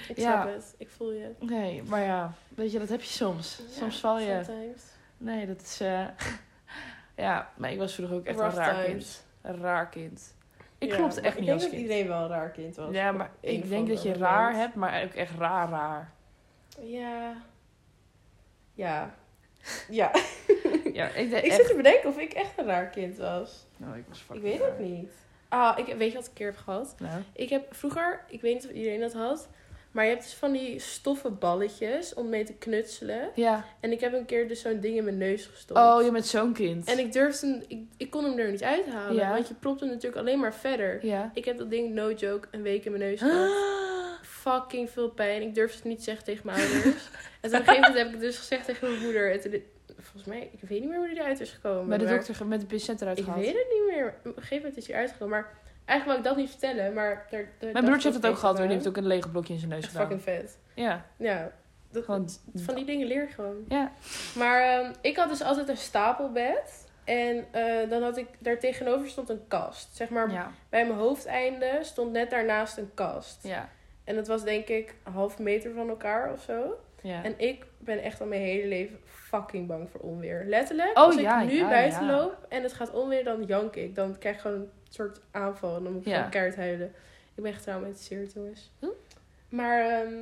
Ik 0.09 0.19
Ja. 0.19 0.43
snap 0.43 0.55
het. 0.55 0.75
Ik 0.79 0.89
voel 0.91 1.13
je. 1.13 1.31
Nee, 1.41 1.83
maar 1.83 2.01
ja, 2.05 2.33
weet 2.49 2.73
je, 2.73 2.79
dat 2.79 2.89
heb 2.89 3.01
je 3.03 3.09
soms. 3.13 3.61
Soms 3.79 4.01
val 4.01 4.19
je. 4.21 4.41
sometimes. 4.45 4.83
Nee, 5.19 5.47
dat 5.47 5.63
is... 5.63 5.81
eh, 5.81 6.05
ja, 7.27 7.51
maar 7.57 7.73
ik 7.73 7.79
was 7.79 7.95
vroeger 7.95 8.17
ook 8.17 8.25
echt 8.27 8.39
Rough 8.39 8.57
een 8.57 8.63
raar 8.63 8.85
times. 8.85 8.89
kind. 8.89 9.25
Een 9.57 9.63
raar 9.63 9.89
kind. 9.89 10.35
Ik 10.79 10.91
Ja, 10.91 10.97
klopte 10.97 11.21
echt 11.21 11.39
niet 11.39 11.47
Ik 11.49 11.53
als 11.53 11.63
denk 11.63 11.73
dat 11.73 11.81
iedereen 11.83 12.09
wel 12.09 12.23
een 12.23 12.29
raar 12.29 12.51
kind 12.51 12.77
was. 12.77 12.95
Ja, 12.95 13.13
maar 13.13 13.31
ik 13.41 13.69
denk 13.69 13.89
dat 13.89 14.03
je 14.03 14.13
raar 14.15 14.55
hebt, 14.55 14.75
maar 14.75 15.03
ook 15.05 15.13
echt 15.13 15.33
raar 15.39 15.69
raar. 15.71 16.11
Ja. 16.81 17.37
Ja. 18.75 19.15
Ja. 19.89 20.11
Ja, 20.97 21.09
ik 21.09 21.27
ik 21.33 21.45
echt... 21.45 21.55
zit 21.57 21.67
te 21.67 21.75
bedenken 21.77 22.09
of 22.09 22.19
ik 22.19 22.33
echt 22.33 22.51
een 22.59 22.67
raar 22.67 22.87
kind 22.91 23.17
was. 23.19 23.67
Nou, 23.77 23.97
ik 23.99 24.05
was 24.09 24.25
Ik 24.37 24.43
weet 24.43 24.59
raar. 24.61 24.69
het 24.69 24.79
niet. 24.79 25.11
Ah, 25.49 25.79
ik, 25.79 25.95
weet 25.97 26.09
je 26.11 26.15
wat 26.17 26.23
ik 26.25 26.29
een 26.29 26.35
keer 26.35 26.47
heb 26.47 26.57
gehad? 26.57 26.95
Nou, 26.99 27.23
Ik 27.33 27.49
heb 27.49 27.75
vroeger, 27.75 28.25
ik 28.29 28.41
weet 28.41 28.55
niet 28.55 28.65
of 28.65 28.71
iedereen 28.71 29.01
dat 29.01 29.13
had, 29.13 29.49
maar 29.91 30.05
je 30.05 30.11
hebt 30.11 30.23
dus 30.23 30.35
van 30.35 30.53
die 30.53 30.79
stoffen 30.79 31.39
balletjes 31.39 32.15
om 32.15 32.29
mee 32.29 32.45
te 32.45 32.53
knutselen. 32.53 33.31
ja. 33.35 33.65
En 33.81 33.93
ik 33.93 34.01
heb 34.01 34.13
een 34.13 34.25
keer 34.25 34.49
dus 34.49 34.61
zo'n 34.61 34.81
ding 34.81 34.97
in 34.97 35.05
mijn 35.05 35.19
neus 35.19 35.47
gestopt. 35.47 35.81
Oh, 35.81 36.03
je 36.05 36.11
bent 36.11 36.27
zo'n 36.27 36.53
kind. 36.53 36.89
En 36.89 36.99
ik 36.99 37.13
durfde, 37.13 37.47
hem- 37.47 37.63
ik, 37.69 37.79
ik 37.97 38.11
kon 38.11 38.25
hem 38.25 38.39
er 38.39 38.51
niet 38.51 38.63
uithalen, 38.63 39.15
Ja. 39.15 39.31
want 39.31 39.49
je 39.49 39.55
propt 39.55 39.81
hem 39.81 39.89
natuurlijk 39.89 40.17
alleen 40.21 40.39
maar 40.41 40.55
verder. 40.55 41.07
Ja. 41.07 41.31
Ik 41.35 41.45
heb 41.45 41.59
dat 41.59 41.71
ding, 41.71 41.95
no 41.95 42.13
joke, 42.13 42.49
een 42.51 42.63
week 42.63 42.85
in 42.85 42.93
mijn 42.93 43.03
neus 43.05 43.21
gehad. 43.21 43.51
Fucking 44.23 44.91
veel 44.91 45.11
pijn. 45.11 45.43
Ik 45.43 45.55
durfde 45.55 45.77
het 45.77 45.85
niet 45.87 46.05
zeggen 46.05 46.25
tegen 46.25 46.47
mijn 46.47 46.59
ouders. 46.59 46.85
en 47.41 47.51
toen 47.51 47.61
op 47.61 47.67
een 47.67 47.75
gegeven 47.75 47.75
moment 47.75 47.95
heb 47.95 48.07
ik 48.07 48.13
het 48.13 48.21
dus 48.21 48.39
gezegd 48.39 48.65
tegen 48.65 48.89
mijn 48.91 49.03
moeder. 49.03 49.33
En 49.33 49.41
toen, 49.41 49.63
volgens 50.01 50.25
mij, 50.25 50.49
ik 50.53 50.69
weet 50.69 50.81
niet 50.81 50.89
meer 50.89 50.99
hoe 50.99 51.09
die 51.09 51.17
eruit 51.21 51.41
is 51.41 51.51
gekomen. 51.51 51.89
Bij 51.89 51.99
de 51.99 52.05
maar 52.05 52.15
dokter, 52.15 52.47
met 52.47 52.61
de 52.61 52.67
patiënt 52.67 53.01
eruit 53.01 53.19
Ik 53.19 53.25
gehaald. 53.25 53.45
weet 53.45 53.55
het 53.55 53.67
niet 53.73 53.95
meer. 53.95 54.07
Op 54.19 54.25
een 54.25 54.33
gegeven 54.35 54.57
moment 54.57 54.77
is 54.77 54.87
hij 54.87 54.97
uitgekomen. 54.97 55.39
Maar 55.39 55.51
eigenlijk 55.85 56.07
wou 56.07 56.19
ik 56.19 56.25
dat 56.25 56.37
niet 56.37 56.51
vertellen. 56.61 56.95
Maar 56.95 57.27
Mijn 57.61 57.85
broertje 57.85 58.09
heeft 58.09 58.23
het 58.23 58.27
ook 58.33 58.39
gehad 58.39 58.57
hoor. 58.59 58.67
Die 58.67 58.75
heeft 58.77 58.89
ook 58.89 58.97
een 58.97 59.07
lege 59.07 59.29
blokje 59.31 59.53
in 59.53 59.59
zijn 59.59 59.71
neus 59.71 59.83
Echt 59.83 59.91
gedaan. 59.91 60.07
fucking 60.07 60.23
vet. 60.37 60.59
Ja, 60.75 61.07
Ja, 61.17 61.51
dat, 61.91 62.05
gewoon... 62.05 62.29
van 62.55 62.75
die 62.75 62.85
dingen 62.85 63.07
leer 63.07 63.23
je 63.23 63.29
gewoon. 63.35 63.65
Ja. 63.69 63.93
Maar 64.37 64.61
ehm, 64.61 64.93
ik 65.01 65.17
had 65.17 65.29
dus 65.29 65.43
altijd 65.43 65.69
een 65.69 65.77
stapelbed. 65.77 66.85
En 67.05 67.45
eh, 67.51 67.91
dan 67.91 68.03
had 68.03 68.17
ik, 68.17 68.27
daar 68.39 68.59
tegenover 68.59 69.09
stond 69.09 69.29
een 69.29 69.45
kast. 69.49 69.97
Zeg 69.97 70.09
maar, 70.09 70.31
Ja, 70.33 70.51
bij 70.69 70.87
mijn 70.87 70.99
hoofdeinde 70.99 71.79
stond 71.83 72.13
net 72.13 72.31
daarnaast 72.31 72.77
een 72.77 72.91
kast. 72.95 73.43
ja, 73.43 73.69
En 74.05 74.15
dat 74.15 74.27
was 74.27 74.45
denk 74.45 74.69
ik 74.69 74.95
een 75.05 75.13
half 75.13 75.39
meter 75.39 75.73
van 75.75 75.89
elkaar 75.89 76.33
of 76.33 76.43
zo. 76.43 76.79
ja. 77.03 77.23
En 77.25 77.35
ik 77.39 77.67
ben 77.87 78.03
echt 78.03 78.21
al 78.21 78.27
mijn 78.27 78.41
hele 78.41 78.69
leven 78.69 78.99
fucking 79.05 79.67
bang 79.67 79.91
voor 79.91 80.01
onweer. 80.01 80.45
Letterlijk, 80.47 80.89
Oh, 80.99 81.05
als 81.05 81.15
ja, 81.15 81.41
ik 81.43 81.49
nu 81.49 81.57
ja, 81.57 81.69
buiten 81.69 82.07
ja. 82.07 82.17
loop 82.17 82.47
en 82.49 82.63
het 82.63 82.73
gaat 82.73 82.93
onweer, 82.93 83.25
dan 83.25 83.45
jank 83.45 83.77
ik. 83.77 83.95
Dan 83.95 84.19
krijg 84.19 84.35
ik 84.35 84.41
gewoon 84.41 84.61
een 84.61 84.71
soort 84.89 85.21
aanval 85.31 85.77
en 85.77 85.83
dan 85.83 85.93
moet 85.93 86.07
ik 86.07 86.13
gewoon 86.13 86.31
keihard 86.31 86.57
huilen. 86.57 86.95
Ik 87.35 87.43
ben 87.43 87.55
getraumatiseerd, 87.55 88.33
jongens. 88.33 88.73
Hm? 88.79 88.87
Maar, 89.49 89.81
ehm, 89.91 90.15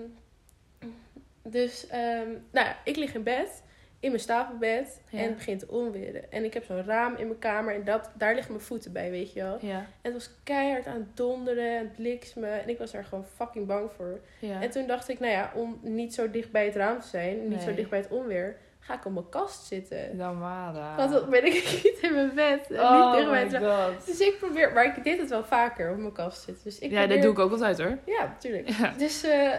dus, 1.43 1.87
ehm, 1.87 2.29
nou 2.51 2.67
ja, 2.67 2.77
ik 2.85 2.97
lig 2.97 3.15
in 3.15 3.23
bed, 3.23 3.63
in 4.05 4.11
mijn 4.11 4.23
stapelbed 4.23 5.01
Ja. 5.11 5.19
en 5.19 5.25
het 5.25 5.37
begint 5.37 5.61
te 5.61 5.69
onweren. 5.69 6.33
En 6.33 6.45
ik 6.45 6.55
heb 6.55 6.65
zo'n 6.65 6.85
raam 6.85 7.17
in 7.17 7.27
mijn 7.27 7.39
kamer 7.39 7.75
en 7.75 7.85
dat, 7.85 8.11
daar 8.15 8.35
liggen 8.35 8.53
mijn 8.53 8.65
voeten 8.65 8.93
bij, 8.93 9.11
weet 9.11 9.33
je 9.33 9.43
wel. 9.43 9.59
Ja, 9.61 9.77
En 9.79 9.87
het 10.03 10.13
was 10.13 10.31
keihard 10.43 10.87
aan 10.87 10.95
het 10.97 11.17
donderen 11.17 11.79
en 11.79 11.91
bliksmen 11.97 12.63
en 12.63 12.69
ik 12.69 12.79
was 12.79 12.91
daar 12.93 13.05
gewoon 13.05 13.25
fucking 13.25 13.67
bang 13.67 13.91
voor. 13.97 14.21
ja. 14.39 14.63
En 14.63 14.71
toen 14.71 14.87
dacht 14.87 15.09
ik, 15.09 15.21
nou 15.21 15.33
ja, 15.33 15.53
om 15.55 15.79
niet 15.83 16.15
zo 16.15 16.31
dicht 16.31 16.51
bij 16.51 16.65
het 16.65 16.75
raam 16.77 17.01
te 17.01 17.07
zijn, 17.07 17.49
niet 17.49 17.61
zo 17.63 17.75
dicht 17.75 17.91
bij 17.91 17.99
het 17.99 18.09
onweer, 18.11 18.57
ga 18.81 18.95
ik 18.95 19.05
op 19.05 19.13
mijn 19.13 19.29
kast 19.29 19.67
zitten. 19.67 20.17
Dan 20.19 20.39
maar. 20.39 20.97
Want 20.97 21.13
dan 21.13 21.31
ben 21.31 21.45
ik 21.47 21.53
niet 21.85 21.99
in 22.03 22.15
mijn 22.15 22.35
bed. 22.35 22.71
En 22.71 22.81
Oh 22.81 23.17
niet 23.17 23.27
tegen 23.51 23.71
god. 23.71 24.07
Dus 24.07 24.21
ik 24.21 24.37
probeer, 24.39 24.73
maar 24.73 24.85
ik 24.97 25.05
deed 25.05 25.19
het 25.19 25.31
wel 25.31 25.45
vaker 25.45 25.91
op 25.91 25.97
mijn 25.99 26.13
kast 26.13 26.43
zitten. 26.43 26.65
Dus 26.65 26.79
ik 26.79 26.91
Ja, 26.91 26.99
probeer, 26.99 27.15
dat 27.15 27.23
doe 27.25 27.33
ik 27.33 27.39
ook 27.39 27.51
altijd 27.51 27.79
hoor. 27.79 27.99
Ja, 28.07 28.25
natuurlijk. 28.25 28.69
Ja. 28.69 28.95
Dus, 28.99 29.23
eh, 29.25 29.51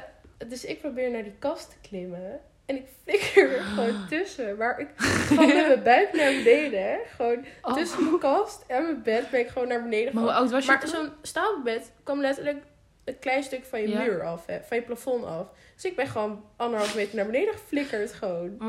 dus 0.47 0.65
ik 0.65 0.79
probeer 0.81 1.11
naar 1.11 1.23
die 1.23 1.35
kast 1.39 1.69
te 1.69 1.89
klimmen. 1.89 2.39
En 2.65 2.75
ik 2.75 2.85
flikker 3.03 3.55
er 3.57 3.63
gewoon 3.73 4.07
tussen. 4.09 4.57
Maar 4.57 4.79
ik 4.79 4.87
gewoon 4.95 5.47
met 5.47 5.67
mijn 5.67 5.83
buik 5.83 6.13
naar 6.13 6.31
beneden. 6.33 6.83
Hè. 6.83 6.97
Gewoon 7.15 7.45
Oh. 7.61 7.73
tussen 7.73 8.03
mijn 8.03 8.19
kast 8.19 8.63
en 8.67 8.81
mijn 8.83 9.01
bed 9.03 9.29
ben 9.29 9.39
ik 9.39 9.47
gewoon 9.47 9.67
naar 9.67 9.83
beneden 9.83 10.13
Maar 10.13 10.23
hoe 10.23 10.31
gevallen. 10.31 10.41
oud 10.41 10.51
was 10.51 10.65
je 10.65 10.71
Maar 10.71 10.79
toen? 10.79 10.89
zo'n 10.89 11.09
stapelbed 11.21 11.91
kwam 12.03 12.19
letterlijk 12.21 12.57
een 13.05 13.19
klein 13.19 13.43
stuk 13.43 13.65
van 13.65 13.81
je 13.81 13.89
Ja. 13.89 14.01
muur 14.01 14.23
af, 14.23 14.45
hè, 14.45 14.57
van 14.67 14.77
je 14.77 14.83
plafond 14.83 15.25
af. 15.25 15.47
Dus 15.75 15.85
ik 15.85 15.95
ben 15.95 16.07
gewoon 16.07 16.43
anderhalf 16.57 16.95
meter 16.95 17.15
naar 17.15 17.25
beneden 17.25 17.53
geflikkerd 17.53 18.13
gewoon. 18.13 18.55
Oh, 18.59 18.67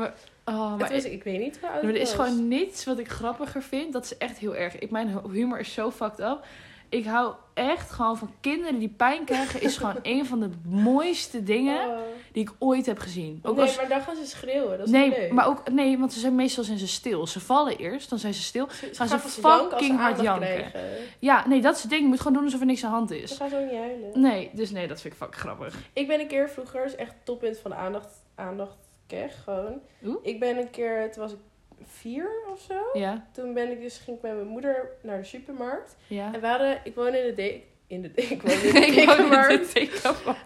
Maar 0.77 0.77
toen 0.77 0.77
was 0.95 1.03
ik, 1.05 1.11
ik 1.11 1.23
weet 1.23 1.39
niet 1.39 1.57
hoe 1.61 1.69
oud 1.69 1.81
Maar 1.83 1.91
er 1.93 1.99
is 1.99 2.15
was. 2.15 2.27
gewoon 2.27 2.47
niets 2.47 2.85
wat 2.85 2.99
ik 2.99 3.07
grappiger 3.09 3.61
vind. 3.63 3.93
Dat 3.93 4.03
is 4.05 4.17
echt 4.17 4.37
heel 4.37 4.55
erg. 4.55 4.79
Ik, 4.79 4.91
mijn 4.91 5.19
humor 5.31 5.59
is 5.59 5.73
zo 5.73 5.91
fucked 5.91 6.19
up. 6.19 6.45
Ik 6.89 7.05
hou 7.05 7.33
echt 7.53 7.91
gewoon 7.91 8.17
van 8.17 8.31
kinderen 8.41 8.79
die 8.79 8.89
pijn 8.89 9.23
krijgen. 9.25 9.61
Is 9.61 9.77
gewoon 9.77 9.99
een 10.01 10.25
van 10.25 10.39
de 10.39 10.49
mooiste 10.65 11.43
dingen 11.43 11.87
Oh. 11.89 11.97
die 12.31 12.43
ik 12.43 12.51
ooit 12.59 12.85
heb 12.85 12.99
gezien. 12.99 13.39
Ook 13.43 13.55
nee, 13.55 13.65
als, 13.65 13.75
maar 13.77 13.87
dan 13.87 14.01
gaan 14.01 14.15
ze 14.15 14.25
schreeuwen. 14.25 14.77
Dat 14.77 14.85
is 14.87 14.91
nee, 14.93 15.09
leuk. 15.09 15.31
maar 15.31 15.47
ook, 15.47 15.69
nee, 15.71 15.97
want 15.97 16.13
ze 16.13 16.19
zijn 16.19 16.35
meestal 16.35 16.63
zijn 16.63 16.77
ze 16.77 16.87
stil. 16.87 17.27
Ze 17.27 17.39
vallen 17.39 17.77
eerst, 17.77 18.09
dan 18.09 18.19
zijn 18.19 18.33
ze 18.33 18.41
stil. 18.41 18.67
Ze, 18.69 18.89
gaan 18.93 19.07
ze 19.07 19.19
ze 19.19 19.29
fucking 19.29 19.97
hard 19.97 20.19
aandacht 20.19 20.21
janken. 20.21 20.47
krijgen. 20.71 20.81
Ja, 21.19 21.47
nee, 21.47 21.61
dat 21.61 21.75
is 21.75 21.81
het 21.81 21.91
ding. 21.91 22.01
Je 22.01 22.07
moet 22.07 22.17
gewoon 22.19 22.33
doen 22.33 22.43
alsof 22.43 22.59
er 22.59 22.65
niks 22.65 22.83
aan 22.83 22.89
de 22.91 22.95
hand 22.95 23.09
Ze 23.09 23.21
is. 23.21 23.31
gaan 23.37 23.49
zo 23.49 23.59
niet 23.63 23.75
huilen. 23.77 24.21
Nee, 24.21 24.49
dus 24.53 24.71
nee, 24.71 24.87
dat 24.87 25.01
vind 25.01 25.13
ik 25.13 25.19
fucking 25.19 25.41
grappig. 25.41 25.75
Ik 25.93 26.07
ben 26.07 26.19
een 26.19 26.27
keer 26.27 26.49
vroeger, 26.49 26.85
is 26.85 26.95
echt 26.95 27.13
toppunt 27.23 27.57
van 27.57 27.71
de 27.71 27.77
aandacht, 27.77 28.09
aandacht 28.35 28.75
keg, 29.07 29.43
gewoon. 29.43 29.79
Oeh. 30.05 30.15
Ik 30.21 30.39
ben 30.39 30.57
een 30.57 30.69
keer, 30.69 31.11
toen 31.11 31.21
was 31.23 31.31
ik 31.31 31.37
vier 31.85 32.29
of 32.51 32.59
zo. 32.61 32.99
Ja, 32.99 33.27
Toen 33.33 33.53
ben 33.53 33.71
ik 33.71 33.81
dus, 33.81 33.97
ging 33.97 34.17
ik 34.17 34.23
met 34.23 34.33
mijn 34.33 34.47
moeder 34.47 34.89
naar 35.01 35.17
de 35.17 35.23
supermarkt. 35.23 35.95
ja. 36.07 36.33
En 36.33 36.41
we 36.41 36.47
hadden, 36.47 36.79
ik 36.83 36.95
woon 36.95 37.13
in 37.15 37.25
de 37.25 37.33
de 37.33 37.61
in 37.87 38.01
de 38.01 38.09
ik 38.35 38.41
woon 38.41 38.51
in 38.51 38.73
de 38.73 38.81
dekenmarkt. 38.81 39.73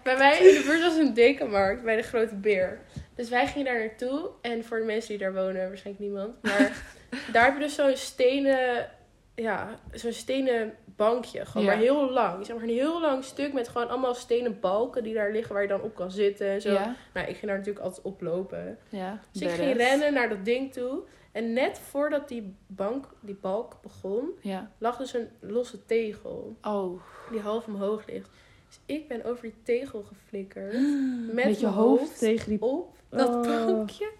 Bij 0.03 0.17
mij 0.17 0.37
in 0.37 0.53
de 0.55 0.63
buurt 0.65 0.81
was 0.81 0.95
een 0.97 1.13
dekenmarkt 1.13 1.83
bij 1.83 1.95
de 1.95 2.01
Grote 2.01 2.35
Beer. 2.35 2.79
Dus 3.15 3.29
wij 3.29 3.47
gingen 3.47 3.65
daar 3.65 3.79
naartoe. 3.79 4.29
En 4.41 4.63
voor 4.63 4.79
de 4.79 4.85
mensen 4.85 5.09
die 5.09 5.17
daar 5.17 5.33
wonen, 5.33 5.67
waarschijnlijk 5.67 6.05
niemand. 6.05 6.41
Maar 6.41 6.83
daar 7.33 7.45
heb 7.45 7.53
je 7.53 7.59
dus 7.59 7.75
zo'n 7.75 7.95
stenen, 7.95 8.89
ja, 9.35 9.79
zo'n 9.91 10.11
stenen 10.11 10.73
bankje. 10.95 11.45
Gewoon, 11.45 11.65
Ja. 11.67 11.73
maar 11.73 11.81
heel 11.81 12.09
lang. 12.11 12.45
Zeg 12.45 12.55
maar 12.55 12.65
een 12.65 12.73
heel 12.73 13.01
lang 13.01 13.23
stuk 13.23 13.53
met 13.53 13.67
gewoon 13.67 13.89
allemaal 13.89 14.13
stenen 14.15 14.59
balken 14.59 15.03
die 15.03 15.13
daar 15.13 15.31
liggen 15.31 15.53
waar 15.53 15.61
je 15.61 15.67
dan 15.67 15.81
op 15.81 15.95
kan 15.95 16.11
zitten 16.11 16.47
en 16.47 16.61
zo. 16.61 16.71
Ja, 16.71 16.95
Nou, 17.13 17.27
ik 17.27 17.35
ging 17.35 17.47
daar 17.47 17.57
natuurlijk 17.57 17.85
altijd 17.85 18.05
oplopen. 18.05 18.77
ja. 18.89 19.19
Dus 19.31 19.41
ik 19.41 19.49
ging 19.49 19.77
rennen 19.77 20.13
naar 20.13 20.29
dat 20.29 20.45
ding 20.45 20.73
toe. 20.73 20.99
En 21.31 21.53
net 21.53 21.79
voordat 21.79 22.27
die 22.27 22.55
bank, 22.67 23.05
die 23.19 23.35
balk 23.41 23.77
begon, 23.81 24.29
Ja. 24.41 24.71
lag 24.77 24.97
dus 24.97 25.13
een 25.13 25.29
losse 25.39 25.85
tegel. 25.85 26.55
Oh. 26.61 27.01
Die 27.31 27.39
half 27.39 27.67
omhoog 27.67 28.05
ligt. 28.07 28.29
Dus 28.67 28.79
ik 28.85 29.07
ben 29.07 29.23
over 29.25 29.41
die 29.43 29.55
tegel 29.63 30.03
geflikkerd. 30.03 30.73
Met, 31.33 31.33
Met 31.45 31.59
je 31.59 31.65
mijn 31.65 31.77
hoofd 31.77 32.19
tegen 32.19 32.49
die... 32.49 32.61
op 32.61 32.95
dat 33.09 33.29
Oh. 33.29 33.41
bankje. 33.65 34.11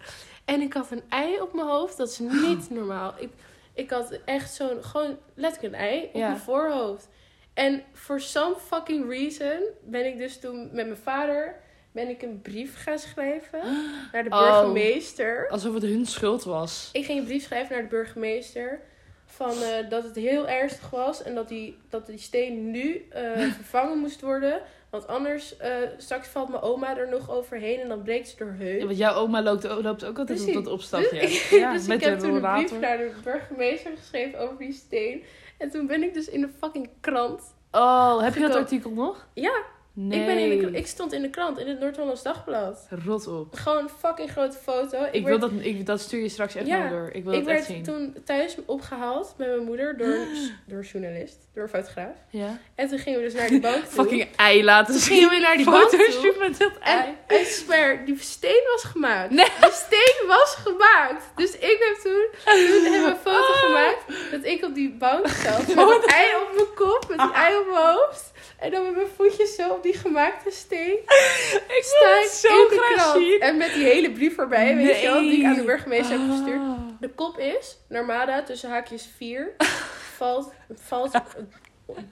En 0.44 0.60
ik 0.60 0.72
had 0.72 0.90
een 0.90 1.02
ei 1.08 1.40
op 1.40 1.52
mijn 1.54 1.66
hoofd. 1.66 1.96
Dat 1.96 2.08
is 2.08 2.18
niet 2.48 2.70
normaal. 2.70 3.14
Ik, 3.18 3.30
ik 3.74 3.90
had 3.90 4.18
echt 4.24 4.54
zo'n, 4.54 4.84
gewoon 4.84 5.16
letterlijk 5.34 5.74
een 5.74 5.80
ei 5.80 6.04
op 6.04 6.14
Ja. 6.14 6.26
mijn 6.28 6.40
voorhoofd. 6.40 7.08
En 7.54 7.82
for 7.92 8.20
some 8.20 8.54
fucking 8.58 9.08
reason 9.08 9.60
ben 9.84 10.06
ik 10.06 10.18
dus 10.18 10.38
toen 10.40 10.62
met 10.62 10.86
mijn 10.86 10.96
vader 10.96 11.60
ben 11.92 12.08
ik 12.08 12.22
een 12.22 12.40
brief 12.42 12.82
gaan 12.82 12.98
schrijven 12.98 13.60
naar 14.12 14.24
de 14.24 14.30
Oh. 14.30 14.40
burgemeester. 14.40 15.48
Alsof 15.48 15.74
het 15.74 15.82
hun 15.82 16.06
schuld 16.06 16.44
was. 16.44 16.88
Ik 16.92 17.04
ging 17.04 17.18
een 17.18 17.24
brief 17.24 17.42
schrijven 17.42 17.72
naar 17.72 17.82
de 17.82 17.88
burgemeester. 17.88 18.80
Van 19.26 19.50
eh, 19.62 19.88
dat 19.90 20.04
het 20.04 20.16
heel 20.16 20.48
ernstig 20.48 20.90
was. 20.90 21.22
En 21.22 21.34
dat 21.34 21.48
die, 21.48 21.78
dat 21.88 22.06
die 22.06 22.18
steen 22.18 22.70
nu 22.70 23.06
eh, 23.10 23.40
vervangen 23.60 23.98
moest 23.98 24.20
worden. 24.20 24.62
Want 24.90 25.06
anders, 25.06 25.56
eh, 25.56 25.74
straks 25.98 26.28
valt 26.28 26.48
mijn 26.48 26.62
oma 26.62 26.96
er 26.96 27.08
nog 27.08 27.30
overheen. 27.30 27.80
En 27.80 27.88
dan 27.88 28.02
breekt 28.02 28.28
ze 28.28 28.44
haar 28.44 28.56
heup. 28.56 28.80
Ja, 28.80 28.86
want 28.86 28.98
jouw 28.98 29.14
oma 29.14 29.42
loopt, 29.42 29.64
loopt 29.64 30.04
ook 30.04 30.18
altijd 30.18 30.18
op 30.18 30.44
Precies. 30.44 30.54
dat 30.54 30.66
opstapje. 30.66 31.20
Dus, 31.20 31.50
ja, 31.50 31.72
dus 31.72 31.86
met 31.86 32.00
ik 32.00 32.04
heb 32.04 32.18
toen 32.18 32.44
een 32.44 32.52
brief 32.54 32.80
naar 32.80 32.96
de 32.98 33.12
burgemeester 33.24 33.92
geschreven 33.96 34.38
over 34.38 34.58
die 34.58 34.72
steen. 34.72 35.22
En 35.58 35.70
toen 35.70 35.86
ben 35.86 36.02
ik 36.02 36.14
dus 36.14 36.28
in 36.28 36.40
de 36.40 36.48
fucking 36.58 36.88
krant. 37.00 37.54
Oh, 37.70 38.20
heb 38.22 38.34
je 38.34 38.40
dat 38.40 38.54
artikel 38.54 38.90
nog? 38.90 39.26
Ja, 39.34 39.62
Nee. 39.94 40.20
ik, 40.20 40.26
ben 40.26 40.38
in 40.38 40.58
de, 40.72 40.78
ik 40.78 40.86
stond 40.86 41.12
in 41.12 41.22
de 41.22 41.30
krant, 41.30 41.58
in 41.58 41.68
het 41.68 41.80
Noord-Hollands 41.80 42.22
Dagblad. 42.22 42.86
Rot 43.04 43.26
op. 43.26 43.54
Gewoon 43.54 43.78
een 43.82 43.88
fucking 43.98 44.30
grote 44.30 44.56
foto. 44.62 45.06
Ik, 45.12 45.24
wil 45.26 45.38
dat, 45.38 45.50
ik, 45.60 45.86
dat 45.86 46.00
stuur 46.00 46.20
je 46.22 46.28
straks 46.28 46.54
echt 46.54 46.66
Ja, 46.66 46.78
wel 46.80 46.88
door. 46.98 47.10
Ik 47.12 47.24
wil 47.24 47.32
ik 47.32 47.44
dat 47.44 47.48
echt 47.54 47.66
werd 47.68 47.84
zien. 47.84 47.94
toen 47.94 48.16
thuis 48.24 48.56
opgehaald 48.66 49.34
met 49.36 49.48
mijn 49.48 49.62
moeder 49.64 49.96
door, 49.96 50.08
een- 50.14 50.50
door 50.66 50.78
een 50.78 50.84
journalist, 50.84 51.36
door 51.54 51.62
een 51.62 51.68
fotograaf. 51.68 52.14
Ja. 52.30 52.58
En 52.74 52.88
toen 52.88 52.98
gingen 52.98 53.18
we 53.18 53.24
dus 53.24 53.34
naar 53.34 53.48
die 53.48 53.60
bank 53.60 53.84
toe. 53.84 53.92
Fucking 54.04 54.28
ei 54.36 54.64
laten 54.64 54.94
zien. 54.94 55.14
gingen 55.16 55.30
we 55.30 55.38
naar 55.40 55.56
die 55.56 55.64
bank 55.76 55.88
toe. 55.88 56.34
met 56.38 56.58
dat 56.58 56.72
ei. 56.80 57.14
En 57.26 57.40
ik 57.40 57.46
swear, 57.46 58.04
die 58.04 58.16
steen 58.20 58.62
was 58.72 58.82
gemaakt. 58.84 59.30
Nee. 59.30 59.44
De 59.60 59.70
steen 59.72 60.26
was 60.28 60.54
gemaakt. 60.64 61.24
Dus 61.36 61.52
ik 61.54 61.76
heb 61.78 61.98
toen, 62.02 62.26
toen 62.44 62.92
we 62.92 63.06
een 63.10 63.16
foto 63.32 63.52
Oh. 63.52 63.58
gemaakt 63.60 64.30
dat 64.30 64.44
ik 64.44 64.64
op 64.64 64.74
die 64.74 64.90
bank 64.92 65.28
zat. 65.28 65.66
Met 65.66 65.76
een 65.78 66.02
ei 66.06 66.26
op 66.34 66.50
mijn 66.54 66.74
kop, 66.74 67.04
met 67.08 67.18
die 67.18 67.32
ei 67.32 67.56
op 67.56 67.66
mijn 67.72 67.84
hoofd. 67.86 68.31
En 68.62 68.70
dan 68.70 68.82
met 68.84 68.94
mijn 68.94 69.06
voetjes 69.16 69.54
zo 69.54 69.68
op 69.70 69.82
die 69.82 69.94
gemaakte 69.94 70.50
steen. 70.50 70.92
Ik 71.78 71.82
Sta 71.84 72.20
ik 72.20 72.30
zo 72.32 72.48
in 72.48 72.68
de 72.68 72.76
graag 72.76 72.94
krant. 73.02 73.16
zien. 73.24 73.40
En 73.40 73.56
met 73.56 73.72
die 73.74 73.84
hele 73.84 74.10
brief 74.10 74.38
erbij, 74.38 74.76
weet 74.76 75.00
je 75.00 75.06
wel, 75.06 75.20
die 75.20 75.38
ik 75.38 75.44
aan 75.44 75.54
de 75.54 75.62
burgemeester 75.64 76.18
heb 76.18 76.30
gestuurd. 76.30 76.60
Ah. 76.60 76.78
De 77.00 77.08
kop 77.08 77.38
is, 77.38 77.78
Narmada, 77.88 78.42
tussen 78.42 78.70
haakjes 78.70 79.08
4, 79.16 79.52
valt, 80.16 80.52
valt 80.74 81.12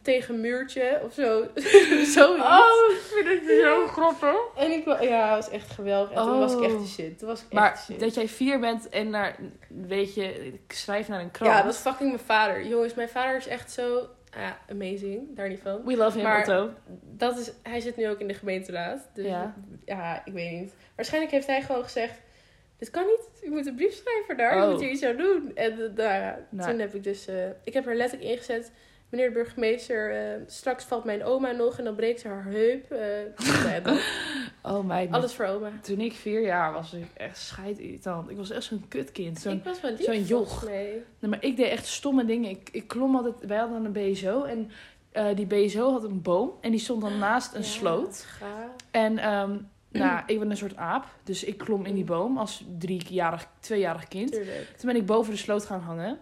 tegen 0.03 0.41
muurtje 0.41 1.01
of 1.05 1.13
zo. 1.13 1.47
Zoiets. 2.15 2.45
Oh, 2.45 2.91
ik 2.91 3.01
vind 3.15 3.29
het 3.29 3.59
zo 3.63 3.87
grappig. 3.87 4.37
En 4.57 4.71
ik, 4.71 4.85
ja, 5.03 5.35
het 5.35 5.45
was 5.45 5.55
echt 5.55 5.71
geweldig. 5.71 6.11
En 6.11 6.23
toen 6.23 6.39
was 6.39 6.53
ik 6.53 6.61
echt 6.63 6.73
Oh. 6.73 6.81
de 6.81 6.87
shit. 6.87 7.19
Toen 7.19 7.29
was 7.29 7.39
ik 7.41 7.45
echt 7.45 7.53
Maar 7.61 7.73
de 7.73 7.93
shit. 7.93 8.01
dat 8.01 8.15
jij 8.15 8.29
vier 8.29 8.61
bent 8.61 8.89
en 8.89 9.11
naar, 9.11 9.37
weet 9.69 10.15
je, 10.15 10.47
ik 10.47 10.73
schrijf 10.73 11.09
naar 11.09 11.21
een 11.21 11.31
krant. 11.31 11.53
Ja, 11.53 11.63
dat 11.63 11.73
is 11.75 11.81
fucking 11.81 12.09
mijn 12.09 12.23
vader. 12.25 12.67
Jongens, 12.67 12.95
mijn 12.95 13.09
vader 13.09 13.37
is 13.37 13.47
echt 13.47 13.73
zo 13.73 14.09
ja, 14.31 14.59
amazing. 14.71 15.37
Daar 15.37 15.49
niet 15.49 15.61
van. 15.61 15.85
We 15.85 15.97
love 15.97 16.17
him, 16.17 16.27
Maar- 16.27 16.39
Otto. 16.41 16.71
Dat 17.03 17.39
is, 17.39 17.53
hij 17.63 17.81
zit 17.81 17.97
nu 17.97 18.09
ook 18.09 18.21
in 18.21 18.29
de 18.29 18.35
gemeenteraad. 18.35 19.09
Dus 19.15 19.27
Ja. 19.27 19.55
ja. 19.85 20.23
ik 20.25 20.33
weet 20.33 20.51
niet. 20.61 20.75
Waarschijnlijk 20.97 21.33
heeft 21.33 21.47
hij 21.47 21.63
gewoon 21.63 21.83
gezegd... 21.83 22.21
Dit 22.79 22.91
kan 22.91 23.07
niet. 23.07 23.41
Je 23.43 23.51
moet 23.51 23.67
een 23.67 23.75
brief 23.75 23.93
schrijven 23.95 24.37
daar. 24.37 24.57
Je 24.57 24.63
Oh. 24.65 24.71
moet 24.71 24.81
hier 24.81 24.91
iets 24.91 25.03
aan 25.05 25.17
doen. 25.17 25.51
En 25.55 25.73
eh, 25.73 25.79
nou 25.79 26.35
Nou. 26.51 26.71
toen 26.71 26.79
heb 26.79 26.95
ik 26.95 27.05
dus... 27.05 27.27
eh, 27.27 27.49
ik 27.65 27.73
heb 27.75 27.87
er 27.87 27.97
letterlijk 27.97 28.31
ingezet... 28.31 28.73
Meneer 29.11 29.29
de 29.29 29.35
burgemeester, 29.35 30.11
eh, 30.17 30.41
straks 30.47 30.85
valt 30.85 31.05
mijn 31.05 31.25
oma 31.25 31.51
nog 31.51 31.79
en 31.79 31.85
dan 31.85 31.95
breekt 31.95 32.21
ze 32.21 32.29
haar 32.29 32.45
heup. 32.45 32.91
eh, 32.91 33.97
Oh 34.63 34.85
meid, 34.87 35.13
alles 35.13 35.35
voor 35.35 35.45
oma. 35.47 35.71
toen 35.83 36.01
ik 36.01 36.13
vier 36.13 36.41
jaar 36.43 36.73
was, 36.73 36.91
was 36.91 37.01
ik 37.01 37.07
echt 37.17 37.39
scheidirritant. 37.39 38.31
Ik 38.31 38.37
was 38.37 38.51
echt 38.51 38.65
zo'n 38.65 38.85
kutkind. 38.89 39.41
Zo'n 39.41 39.53
ik 39.53 39.65
was 39.65 39.81
wel 39.81 39.91
lief. 39.91 40.05
zo'n 40.05 40.23
joch. 40.23 40.65
Nee, 40.65 41.03
maar 41.21 41.45
ik 41.45 41.57
deed 41.57 41.69
echt 41.71 41.87
stomme 41.87 42.25
dingen. 42.25 42.51
Ik, 42.51 42.69
ik 42.73 42.89
klom 42.89 43.17
altijd... 43.17 43.35
Wij 43.47 43.59
hadden 43.59 43.85
een 43.85 43.93
BSO 44.13 44.43
en 44.45 44.71
eh, 45.13 45.27
die 45.35 45.47
BSO 45.47 45.93
had 45.93 46.05
een 46.05 46.23
boom. 46.23 46.53
En 46.61 46.71
die 46.71 46.81
stond 46.81 47.01
dan 47.03 47.19
naast 47.19 47.55
een 47.55 47.61
Ja, 47.61 47.67
sloot. 47.67 48.27
En 48.91 49.19
ehm, 49.19 49.57
nou, 49.89 50.23
ik 50.27 50.39
ben 50.39 50.51
een 50.51 50.57
soort 50.57 50.77
aap. 50.77 51.05
Dus 51.25 51.45
ik 51.45 51.59
klom 51.59 51.85
in 51.85 51.95
die 51.95 52.05
boom 52.05 52.39
als 52.39 52.65
driejarig, 52.79 53.47
tweejarig 53.61 54.09
kind. 54.09 54.33
Tuurlijk. 54.33 54.73
Toen 54.77 54.93
ben 54.93 55.01
ik 55.01 55.07
boven 55.07 55.33
de 55.33 55.39
sloot 55.39 55.65
gaan 55.67 55.81
hangen. 55.81 56.19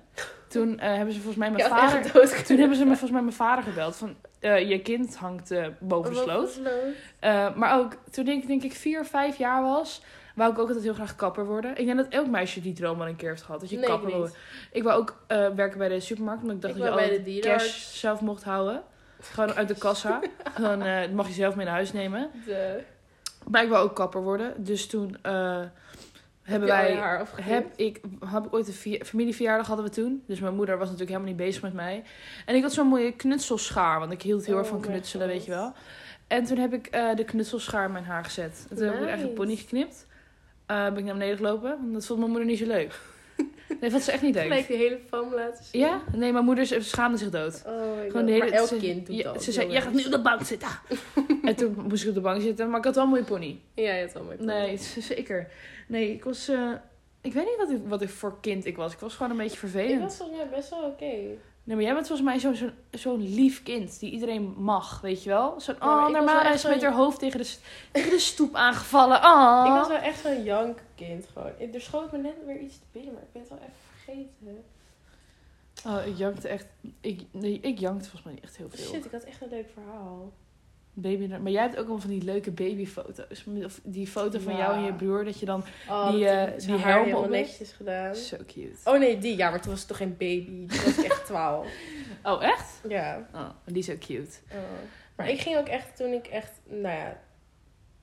Toen 0.49 0.79
eh, 0.79 0.95
hebben 0.95 1.15
ze 1.15 1.21
volgens 1.21 1.37
mij 1.37 1.51
mijn 1.51 1.69
vader... 1.69 2.13
Toen 2.47 2.59
hebben 2.59 2.77
ze 2.77 2.83
me 2.85 2.91
volgens 2.91 3.11
mij 3.11 3.23
mijn 3.23 3.35
vader 3.35 3.65
gebeld. 3.65 3.97
Van, 3.97 4.17
eh, 4.41 4.69
je 4.69 4.81
kind 4.81 5.17
hangt 5.17 5.51
eh, 5.51 5.67
boven 5.81 6.13
de 6.13 6.21
sloot. 6.21 6.61
Maar 7.57 7.79
ook 7.79 7.97
toen 8.11 8.29
ik 8.29 8.47
denk 8.47 8.63
ik 8.63 8.73
vier, 8.73 9.05
vijf 9.05 9.37
jaar 9.37 9.63
was... 9.63 10.03
wou 10.35 10.53
ik 10.53 10.59
ook 10.59 10.67
altijd 10.67 10.85
heel 10.85 10.95
graag 10.95 11.15
kapper 11.15 11.47
worden. 11.47 11.77
Ik 11.77 11.87
denk 11.87 11.97
dat 11.97 12.09
elk 12.09 12.27
meisje 12.27 12.61
die 12.61 12.73
droom 12.73 12.99
wel 12.99 13.07
een 13.07 13.17
keer 13.17 13.29
heeft 13.29 13.43
gehad. 13.43 13.61
Dat 13.61 13.71
je 13.71 13.77
Nee, 13.77 13.87
kapper 13.87 14.19
niet. 14.19 14.37
Ik 14.73 14.83
wou 14.83 15.01
ook 15.01 15.17
werken 15.55 15.79
bij 15.79 15.89
de 15.89 16.01
supermarkt. 16.01 16.43
Omdat 16.43 16.57
ik 16.57 16.63
dacht 16.63 16.75
Ik 16.75 17.25
dat 17.25 17.35
je 17.35 17.51
al 17.51 17.57
cash 17.57 17.99
zelf 17.99 18.21
mocht 18.21 18.45
houden. 18.45 18.83
Gewoon 19.21 19.53
uit 19.53 19.69
de 19.69 19.75
kassa. 19.75 20.21
Gewoon, 20.55 20.79
dat 20.79 21.13
mag 21.13 21.27
je 21.27 21.33
zelf 21.33 21.55
mee 21.55 21.65
naar 21.65 21.75
huis 21.75 21.93
nemen. 21.93 22.31
De, 22.47 22.81
Maar 23.47 23.63
ik 23.63 23.69
wou 23.69 23.85
ook 23.89 23.95
kapper 23.95 24.23
worden. 24.23 24.65
Dus 24.65 24.87
toen 24.87 25.17
hebben 26.49 26.69
wij... 26.69 26.95
haar? 26.95 27.29
Heb 27.41 27.67
ik, 27.77 28.01
heb 28.27 28.45
ik 28.45 28.55
ooit 28.55 28.69
een 28.85 29.05
familieverjaardag 29.05 29.67
hadden 29.67 29.85
we 29.85 29.91
toen. 29.91 30.23
Dus 30.27 30.41
mijn 30.41 30.55
moeder 30.55 30.75
was 30.79 30.85
natuurlijk 30.91 31.11
helemaal 31.11 31.33
niet 31.35 31.45
bezig 31.47 31.63
met 31.63 31.73
mij. 31.73 32.03
En 32.47 32.55
ik 32.55 32.63
had 32.63 32.73
zo'n 32.73 32.87
mooie 32.87 33.13
knutselschaar. 33.13 33.99
Want 33.99 34.13
ik 34.13 34.23
hield 34.23 34.47
heel 34.47 34.57
erg 34.57 34.67
Oh 34.67 34.73
van 34.73 34.81
knutselen, 34.81 35.27
weet 35.27 35.45
je 35.45 35.51
wel. 35.51 35.73
En 36.27 36.45
toen 36.45 36.59
heb 36.59 36.73
ik 36.73 36.87
eh, 36.87 37.15
de 37.15 37.25
knutselschaar 37.25 37.85
in 37.85 37.93
mijn 37.93 38.05
haar 38.05 38.25
gezet. 38.25 38.67
En 38.71 38.77
toen 38.77 38.87
heb 38.87 39.19
ik 39.19 39.23
een 39.25 39.33
pony 39.33 39.57
geknipt. 39.57 40.07
Eh, 40.67 40.85
ben 40.85 40.97
ik 40.97 41.05
naar 41.05 41.15
beneden 41.15 41.37
gelopen. 41.37 41.69
Want 41.81 41.93
dat 41.93 42.07
vond 42.07 42.19
mijn 42.19 42.31
moeder 42.31 42.49
niet 42.49 42.59
zo 42.59 42.67
leuk. 42.67 42.99
Nee, 43.81 43.91
vond 43.91 44.03
ze 44.03 44.13
echt 44.13 44.23
niet 44.23 44.35
leuk. 44.35 44.43
Gelijk 44.43 44.67
de 44.67 44.75
hele 44.75 44.99
fam 45.09 45.35
laten 45.35 45.65
zien. 45.65 45.81
Ja? 45.81 46.01
Nee, 46.13 46.33
mijn 46.33 46.45
moeder 46.45 46.67
schaamde 46.85 47.19
zich 47.19 47.31
dood. 47.31 47.63
Oh 47.67 47.83
Gewoon 48.07 48.27
de 48.27 48.33
hele, 48.33 48.45
maar 48.45 48.53
elk 48.53 48.69
ze, 48.69 48.77
kind 48.77 49.07
doet 49.07 49.17
ja, 49.17 49.33
dat. 49.33 49.43
Ze 49.43 49.53
zei, 49.53 49.71
jij 49.71 49.81
gaat 49.83 49.93
nu 49.93 50.05
op 50.05 50.11
de 50.11 50.21
bank 50.21 50.43
zitten. 50.43 50.69
en 51.43 51.55
toen 51.57 51.77
moest 51.89 52.03
ik 52.03 52.09
op 52.09 52.15
de 52.15 52.21
bank 52.21 52.43
zitten. 52.43 52.69
Maar 52.71 52.79
ik 52.79 52.85
had 52.85 52.95
wel 52.95 53.05
een 53.05 53.11
mooie 53.11 53.25
pony. 53.25 53.61
Ja, 53.75 53.83
je 53.83 53.89
hebt 53.89 54.13
wel 54.13 54.23
mooi. 54.23 54.37
Nee, 54.41 54.77
z- 54.77 54.97
zeker. 54.97 55.49
Nee, 55.89 56.13
ik 56.13 56.25
was... 56.25 56.49
eh, 56.49 56.73
ik 57.21 57.33
weet 57.33 57.45
niet 57.45 57.57
wat 57.57 57.71
ik, 57.71 57.81
wat 57.87 58.03
ik 58.03 58.09
voor 58.09 58.41
kind 58.41 58.65
ik 58.67 58.77
was. 58.77 58.93
Ik 58.93 58.99
was 58.99 59.15
gewoon 59.15 59.31
een 59.31 59.37
beetje 59.37 59.53
Ik 59.53 59.59
vervelend. 59.59 60.01
was 60.03 60.17
volgens 60.17 60.39
mij 60.39 60.49
best 60.49 60.71
wel 60.71 60.83
oké. 60.83 61.05
Nee, 61.65 61.77
maar 61.77 61.85
jij 61.87 61.95
bent 61.95 62.07
volgens 62.07 62.29
mij 62.29 62.39
zo'n 62.39 62.55
zo'n 62.55 62.73
zo'n 62.91 63.35
lief 63.35 63.63
kind 63.63 64.01
die 64.01 64.11
iedereen 64.11 64.55
mag, 64.59 65.01
weet 65.01 65.23
je 65.23 65.29
wel? 65.29 65.61
Zo'n, 65.61 65.75
Ja, 65.81 66.03
oh, 66.03 66.09
ik 66.09 66.15
normaal 66.17 66.43
wel 66.43 66.53
is 66.53 66.65
met 66.65 66.83
haar 66.83 66.93
hoofd 66.93 67.19
tegen 67.19 67.39
de, 67.39 67.45
s- 67.45 67.61
tegen 67.93 68.11
de 68.11 68.19
stoep 68.19 68.55
aangevallen. 68.55 69.17
Oh. 69.17 69.65
Ik 69.67 69.73
was 69.73 69.89
wel 69.89 69.97
echt 69.97 70.21
zo'n 70.21 70.43
jankkind 70.43 71.27
gewoon. 71.33 71.53
Er 71.73 71.81
schoot 71.81 72.13
me 72.13 72.19
net 72.19 72.35
weer 72.47 72.59
iets 72.61 72.75
te 72.79 72.85
binnen, 72.93 73.13
maar 73.13 73.23
ik 73.23 73.33
ben 73.33 73.41
het 73.43 73.51
wel 73.51 73.59
even 73.59 73.73
vergeten. 73.95 74.65
Oh, 75.87 76.07
ik 76.07 76.17
jankte 76.19 76.49
echt... 76.49 76.67
Ik, 77.01 77.23
nee, 77.31 77.59
ik 77.63 77.79
jankte 77.79 78.03
volgens 78.09 78.23
mij 78.23 78.33
niet 78.33 78.43
echt 78.43 78.57
heel 78.57 78.69
veel. 78.71 78.85
Shit, 78.95 79.05
ik 79.05 79.13
had 79.13 79.23
echt 79.25 79.43
een 79.43 79.49
leuk 79.49 79.69
verhaal. 79.75 80.33
Baby, 81.01 81.27
maar 81.27 81.53
jij 81.53 81.63
hebt 81.63 81.77
ook 81.77 81.87
wel 81.87 81.99
van 81.99 82.11
die 82.11 82.23
leuke 82.23 82.51
babyfoto's. 82.51 83.45
Of 83.65 83.81
die 83.85 84.07
foto 84.07 84.39
van 84.39 84.57
jou 84.57 84.75
en 84.77 84.83
je 84.85 84.93
broer, 84.93 85.25
dat 85.25 85.39
je 85.41 85.47
dan... 85.47 85.65
Oh, 85.89 86.11
Die, 86.11 86.29
eh, 86.29 86.59
die 86.59 86.77
helm 86.77 87.03
helemaal 87.05 87.23
op 87.23 87.31
netjes 87.31 87.73
gedaan. 87.73 88.15
Zo 88.15 88.37
cute. 88.37 88.77
Oh 88.85 88.99
nee, 88.99 89.19
die. 89.19 89.37
Ja, 89.37 89.51
maar 89.51 89.61
toen 89.61 89.71
was 89.71 89.79
het 89.79 89.89
toch 89.89 89.97
geen 89.97 90.17
baby. 90.17 90.67
Toen 90.67 90.85
was 90.85 90.99
ik 90.99 91.05
echt 91.05 91.27
12. 91.33 91.67
Oh, 92.23 92.43
echt? 92.45 92.81
Ja. 92.89 93.29
Oh, 93.35 93.49
die 93.65 93.79
is 93.79 93.85
zo 93.87 93.95
cute. 93.99 94.37
Oh. 94.53 94.59
Maar 95.17 95.29
ik 95.31 95.41
ging 95.41 95.57
ook 95.57 95.69
echt, 95.69 95.97
toen 95.97 96.13
ik 96.13 96.27
echt, 96.27 96.53
nou 96.65 96.97
ja, 96.97 97.19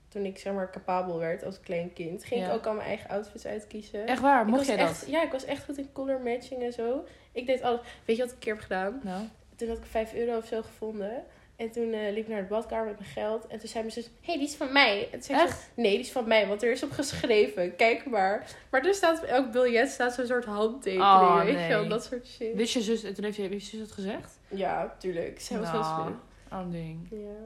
toen 0.08 0.24
ik 0.24 0.38
zeg 0.38 0.52
maar 0.52 0.70
capabel 0.70 1.18
werd 1.18 1.44
als 1.44 1.60
klein 1.60 1.92
kind, 1.92 2.24
ging 2.24 2.40
Ja. 2.40 2.46
ik 2.48 2.54
ook 2.54 2.66
al 2.66 2.74
mijn 2.74 2.86
eigen 2.88 3.10
outfits 3.10 3.46
uitkiezen. 3.46 4.06
Echt 4.06 4.20
waar? 4.20 4.46
Mocht 4.46 4.66
jij 4.66 4.76
dat? 4.76 5.04
Ja, 5.06 5.22
ik 5.22 5.32
was 5.32 5.44
echt 5.44 5.64
goed 5.64 5.78
in 5.78 5.92
color 5.92 6.20
matching 6.20 6.62
en 6.62 6.72
zo. 6.72 7.04
Ik 7.32 7.46
deed 7.46 7.62
alles. 7.62 7.80
Weet 8.04 8.16
je 8.16 8.22
wat 8.22 8.30
ik 8.30 8.36
een 8.36 8.42
keer 8.42 8.52
heb 8.52 8.62
gedaan? 8.62 9.00
Nou, 9.04 9.22
Toen 9.56 9.68
had 9.68 9.76
ik 9.78 9.84
5 9.84 10.14
euro 10.14 10.36
of 10.36 10.46
zo 10.46 10.62
gevonden. 10.62 11.24
En 11.56 11.70
toen 11.70 11.92
eh, 11.92 12.12
liep 12.12 12.24
ik 12.24 12.28
naar 12.28 12.42
de 12.42 12.48
badkamer 12.48 12.86
met 12.86 12.98
mijn 12.98 13.10
geld. 13.10 13.46
En 13.46 13.58
toen 13.58 13.68
zei 13.68 13.82
mijn 13.82 13.94
zus, 13.94 14.04
hé, 14.04 14.10
hey, 14.20 14.34
die 14.36 14.46
is 14.46 14.54
van 14.54 14.72
mij. 14.72 15.02
En 15.04 15.10
toen 15.10 15.22
zei 15.22 15.40
echt? 15.40 15.70
nee, 15.74 15.90
die 15.90 16.00
is 16.00 16.12
van 16.12 16.28
mij, 16.28 16.46
want 16.46 16.62
er 16.62 16.70
is 16.70 16.82
op 16.82 16.90
geschreven. 16.90 17.76
Kijk 17.76 18.06
maar. 18.06 18.50
Maar 18.70 18.86
er 18.86 18.94
staat 18.94 19.18
op 19.18 19.24
elk 19.24 19.52
biljet 19.52 19.90
staat 19.90 20.14
zo'n 20.14 20.26
soort 20.26 20.44
handtekening. 20.44 21.02
Oh, 21.02 21.44
weet 21.44 21.54
nee. 21.54 21.62
je 21.62 21.68
wel, 21.68 21.88
dat 21.88 22.04
soort 22.04 22.26
shit. 22.26 22.54
Wist 22.54 22.72
je 22.72 22.80
zus, 22.80 23.02
en 23.02 23.14
toen 23.14 23.24
heeft 23.24 23.36
je, 23.36 23.42
heeft 23.42 23.64
je 23.64 23.76
zus 23.76 23.78
dat 23.78 23.92
gezegd? 23.92 24.38
Ja, 24.48 24.94
tuurlijk. 24.98 25.40
Zij 25.40 25.58
was 25.58 25.70
wel 25.70 25.80
Nou, 25.80 26.02
slim. 26.02 26.20
Arm 26.48 26.70
ding. 26.70 27.06
Ja. 27.10 27.44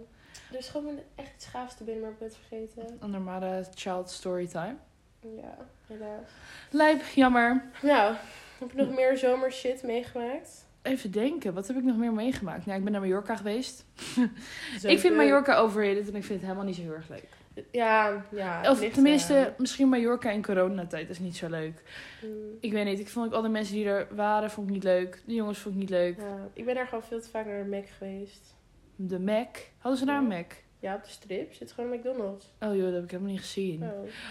Er 0.52 0.58
is 0.58 0.68
gewoon 0.68 0.98
echt 1.14 1.34
iets 1.34 1.46
gaafs 1.46 1.76
te 1.76 1.84
binnen, 1.84 2.02
maar 2.02 2.12
ik 2.12 2.18
ben 2.18 2.28
het 2.28 2.36
vergeten. 2.36 2.96
Een 3.00 3.10
normale 3.10 3.64
child 3.74 4.10
storytime. 4.10 4.76
Ja, 5.20 5.56
helaas. 5.86 6.28
Lijp, 6.70 7.02
jammer. 7.14 7.64
Nou, 7.82 8.14
heb 8.58 8.70
je 8.70 8.76
nog 8.76 8.94
meer 8.94 9.18
zomershit 9.18 9.82
meegemaakt? 9.82 10.64
Even 10.82 11.10
denken, 11.10 11.54
wat 11.54 11.66
heb 11.66 11.76
ik 11.76 11.82
nog 11.84 11.96
meer 11.96 12.12
meegemaakt? 12.12 12.66
Nou, 12.66 12.78
ik 12.78 12.84
ben 12.84 12.92
naar 12.92 13.00
Mallorca 13.02 13.36
geweest. 13.36 13.84
Ik 14.82 14.98
vind 14.98 15.02
leuk. 15.02 15.16
Mallorca 15.16 15.56
overrated 15.56 16.08
en 16.08 16.14
ik 16.14 16.24
vind 16.24 16.28
het 16.28 16.40
helemaal 16.42 16.64
niet 16.64 16.76
zo 16.76 16.82
heel 16.82 16.92
erg 16.92 17.08
leuk. 17.08 17.28
Ja, 17.70 18.24
ja. 18.30 18.70
Of 18.70 18.80
ligt 18.80 18.94
tenminste, 18.94 19.34
eraan. 19.34 19.54
misschien 19.58 19.88
Mallorca 19.88 20.30
in 20.30 20.42
coronatijd 20.42 21.08
is 21.10 21.18
niet 21.18 21.36
zo 21.36 21.48
leuk. 21.48 21.82
Mm, 22.24 22.30
Ik 22.60 22.72
weet 22.72 22.84
niet, 22.84 22.98
ik 23.00 23.08
vond 23.08 23.26
ook 23.26 23.32
al 23.32 23.42
de 23.42 23.48
mensen 23.48 23.74
die 23.74 23.84
er 23.86 24.06
waren, 24.14 24.50
vond 24.50 24.66
ik 24.68 24.72
niet 24.74 24.84
leuk. 24.84 25.22
De 25.26 25.34
jongens 25.34 25.58
vond 25.58 25.74
ik 25.74 25.80
niet 25.80 25.90
leuk. 25.90 26.16
ja, 26.18 26.48
ik 26.52 26.64
ben 26.64 26.74
daar 26.74 26.86
gewoon 26.86 27.04
veel 27.04 27.20
te 27.20 27.28
vaak 27.28 27.46
naar 27.46 27.62
de 27.64 27.68
Mac 27.70 27.84
geweest. 27.98 28.54
De 28.96 29.18
Mac. 29.20 29.56
Hadden 29.78 29.98
ze 30.00 30.06
daar 30.06 30.18
een. 30.18 30.26
Mac? 30.28 30.52
Ja, 30.78 30.94
op 30.94 31.04
de 31.04 31.10
strip 31.10 31.52
zit 31.54 31.72
gewoon 31.72 31.90
McDonald's. 31.90 32.52
Oh 32.60 32.74
joh, 32.74 32.84
dat 32.84 32.92
heb 32.94 33.02
ik 33.04 33.10
helemaal 33.10 33.32
niet 33.32 33.40
gezien. 33.40 33.82
Oh. 33.82 33.88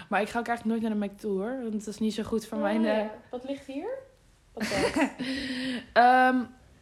Maar 0.08 0.20
ik 0.20 0.28
ga 0.28 0.38
ook 0.38 0.46
eigenlijk 0.46 0.64
nooit 0.80 0.80
naar 0.92 1.00
de 1.00 1.06
Mac 1.08 1.18
toe 1.18 1.38
hoor. 1.40 1.58
Want 1.62 1.72
dat 1.72 1.86
is 1.86 1.98
niet 1.98 2.14
zo 2.14 2.22
goed 2.22 2.46
voor 2.46 2.56
Oh, 2.58 2.62
mijn... 2.64 2.84
eh. 2.84 3.06
Wat 3.30 3.44
ligt 3.48 3.66
hier? 3.66 3.88
Ehm, 5.92 6.36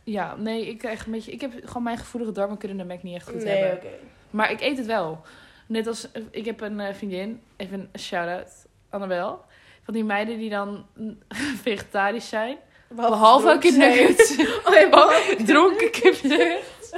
ja, 0.04 0.36
nee, 0.36 0.66
ik 0.66 0.78
krijg 0.78 1.06
een 1.06 1.12
beetje... 1.12 1.32
Ik 1.32 1.40
heb 1.40 1.52
gewoon 1.64 1.82
mijn 1.82 1.98
gevoelige 1.98 2.32
darmen 2.32 2.58
kunnen 2.58 2.76
de 2.76 2.84
Mac 2.84 3.02
niet 3.02 3.14
echt 3.14 3.28
goed 3.28 3.44
nee, 3.44 3.56
hebben. 3.56 3.76
oké. 3.76 3.94
Maar 4.30 4.50
ik 4.50 4.60
eet 4.60 4.76
het 4.76 4.86
wel. 4.86 5.20
Net 5.66 5.86
als... 5.86 6.08
Ik 6.30 6.44
heb 6.44 6.60
een 6.60 6.80
eh, 6.80 6.94
vriendin, 6.94 7.40
even 7.56 7.88
een 7.92 8.00
shout-out, 8.00 8.66
Annabel. 8.90 9.44
Van 9.82 9.94
die 9.94 10.04
meiden 10.04 10.38
die 10.38 10.50
dan 10.50 10.86
vegetarisch 11.62 12.28
zijn. 12.28 12.56
Behalve 12.88 13.50
ook 13.50 13.64
in 13.64 13.78
nuggets. 13.78 14.38
Oh, 14.66 14.74
ja, 14.74 14.88
behalve 14.88 15.36
Dronken 15.44 15.90
kipnuggets. 15.90 16.92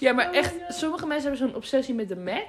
Ja, 0.00 0.12
maar 0.12 0.28
Oh, 0.28 0.36
echt, 0.36 0.54
sommige 0.68 1.06
mensen 1.06 1.30
hebben 1.30 1.48
zo'n 1.48 1.56
obsessie 1.56 1.94
met 1.94 2.08
de 2.08 2.16
Mac. 2.16 2.46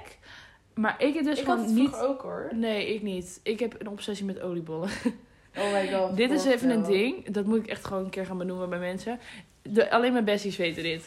Maar 0.74 0.94
ik 0.98 1.14
heb 1.14 1.24
dus 1.24 1.38
ik 1.40 1.46
had 1.46 1.54
gewoon 1.56 1.70
het 1.70 1.78
niet... 1.78 1.88
vroeger 1.88 2.08
ook 2.08 2.22
hoor. 2.22 2.48
Nee, 2.54 2.94
ik 2.94 3.02
niet. 3.02 3.40
Ik 3.42 3.60
heb 3.60 3.80
een 3.80 3.88
obsessie 3.88 4.26
met 4.26 4.40
oliebollen. 4.40 4.90
Oh 5.56 5.72
my 5.72 5.88
god. 5.88 6.16
dit 6.16 6.30
is 6.30 6.44
even 6.44 6.70
een 6.70 6.82
ding. 6.82 7.26
Dat 7.30 7.44
moet 7.44 7.58
ik 7.58 7.66
echt 7.66 7.84
gewoon 7.84 8.04
een 8.04 8.10
keer 8.10 8.26
gaan 8.26 8.38
benoemen 8.38 8.68
bij 8.68 8.78
mensen. 8.78 9.18
De, 9.62 9.90
alleen 9.90 10.12
mijn 10.12 10.24
besties 10.24 10.56
weten 10.56 10.82
dit. 10.82 11.04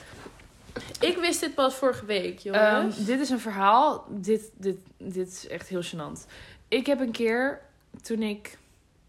Ik 0.99 1.17
wist 1.17 1.39
dit 1.39 1.53
pas 1.55 1.75
vorige 1.75 2.05
week, 2.05 2.43
Ehm, 2.43 2.75
jongens. 2.75 3.05
dit 3.05 3.19
is 3.19 3.29
een 3.29 3.39
verhaal. 3.39 4.05
Dit, 4.09 4.51
dit, 4.57 4.77
dit 4.97 5.27
is 5.27 5.47
echt 5.47 5.67
heel 5.67 5.83
gênant. 5.83 6.25
Ik 6.67 6.85
heb 6.85 6.99
een 6.99 7.11
keer, 7.11 7.61
toen 8.01 8.21
ik, 8.21 8.57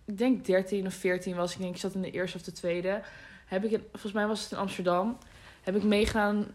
ik 0.04 0.18
denk 0.18 0.44
13 0.44 0.86
of 0.86 0.94
14 0.94 1.36
was, 1.36 1.52
ik 1.52 1.58
denk 1.58 1.74
ik 1.74 1.80
zat 1.80 1.94
in 1.94 2.02
de 2.02 2.10
eerste 2.10 2.36
of 2.36 2.42
de 2.42 2.52
tweede, 2.52 3.02
heb 3.46 3.64
ik, 3.64 3.70
in, 3.70 3.82
volgens 3.90 4.12
mij 4.12 4.26
was 4.26 4.42
het 4.42 4.52
in 4.52 4.58
Amsterdam, 4.58 5.18
heb 5.62 5.76
ik 5.76 5.82
meegedaan. 5.82 6.46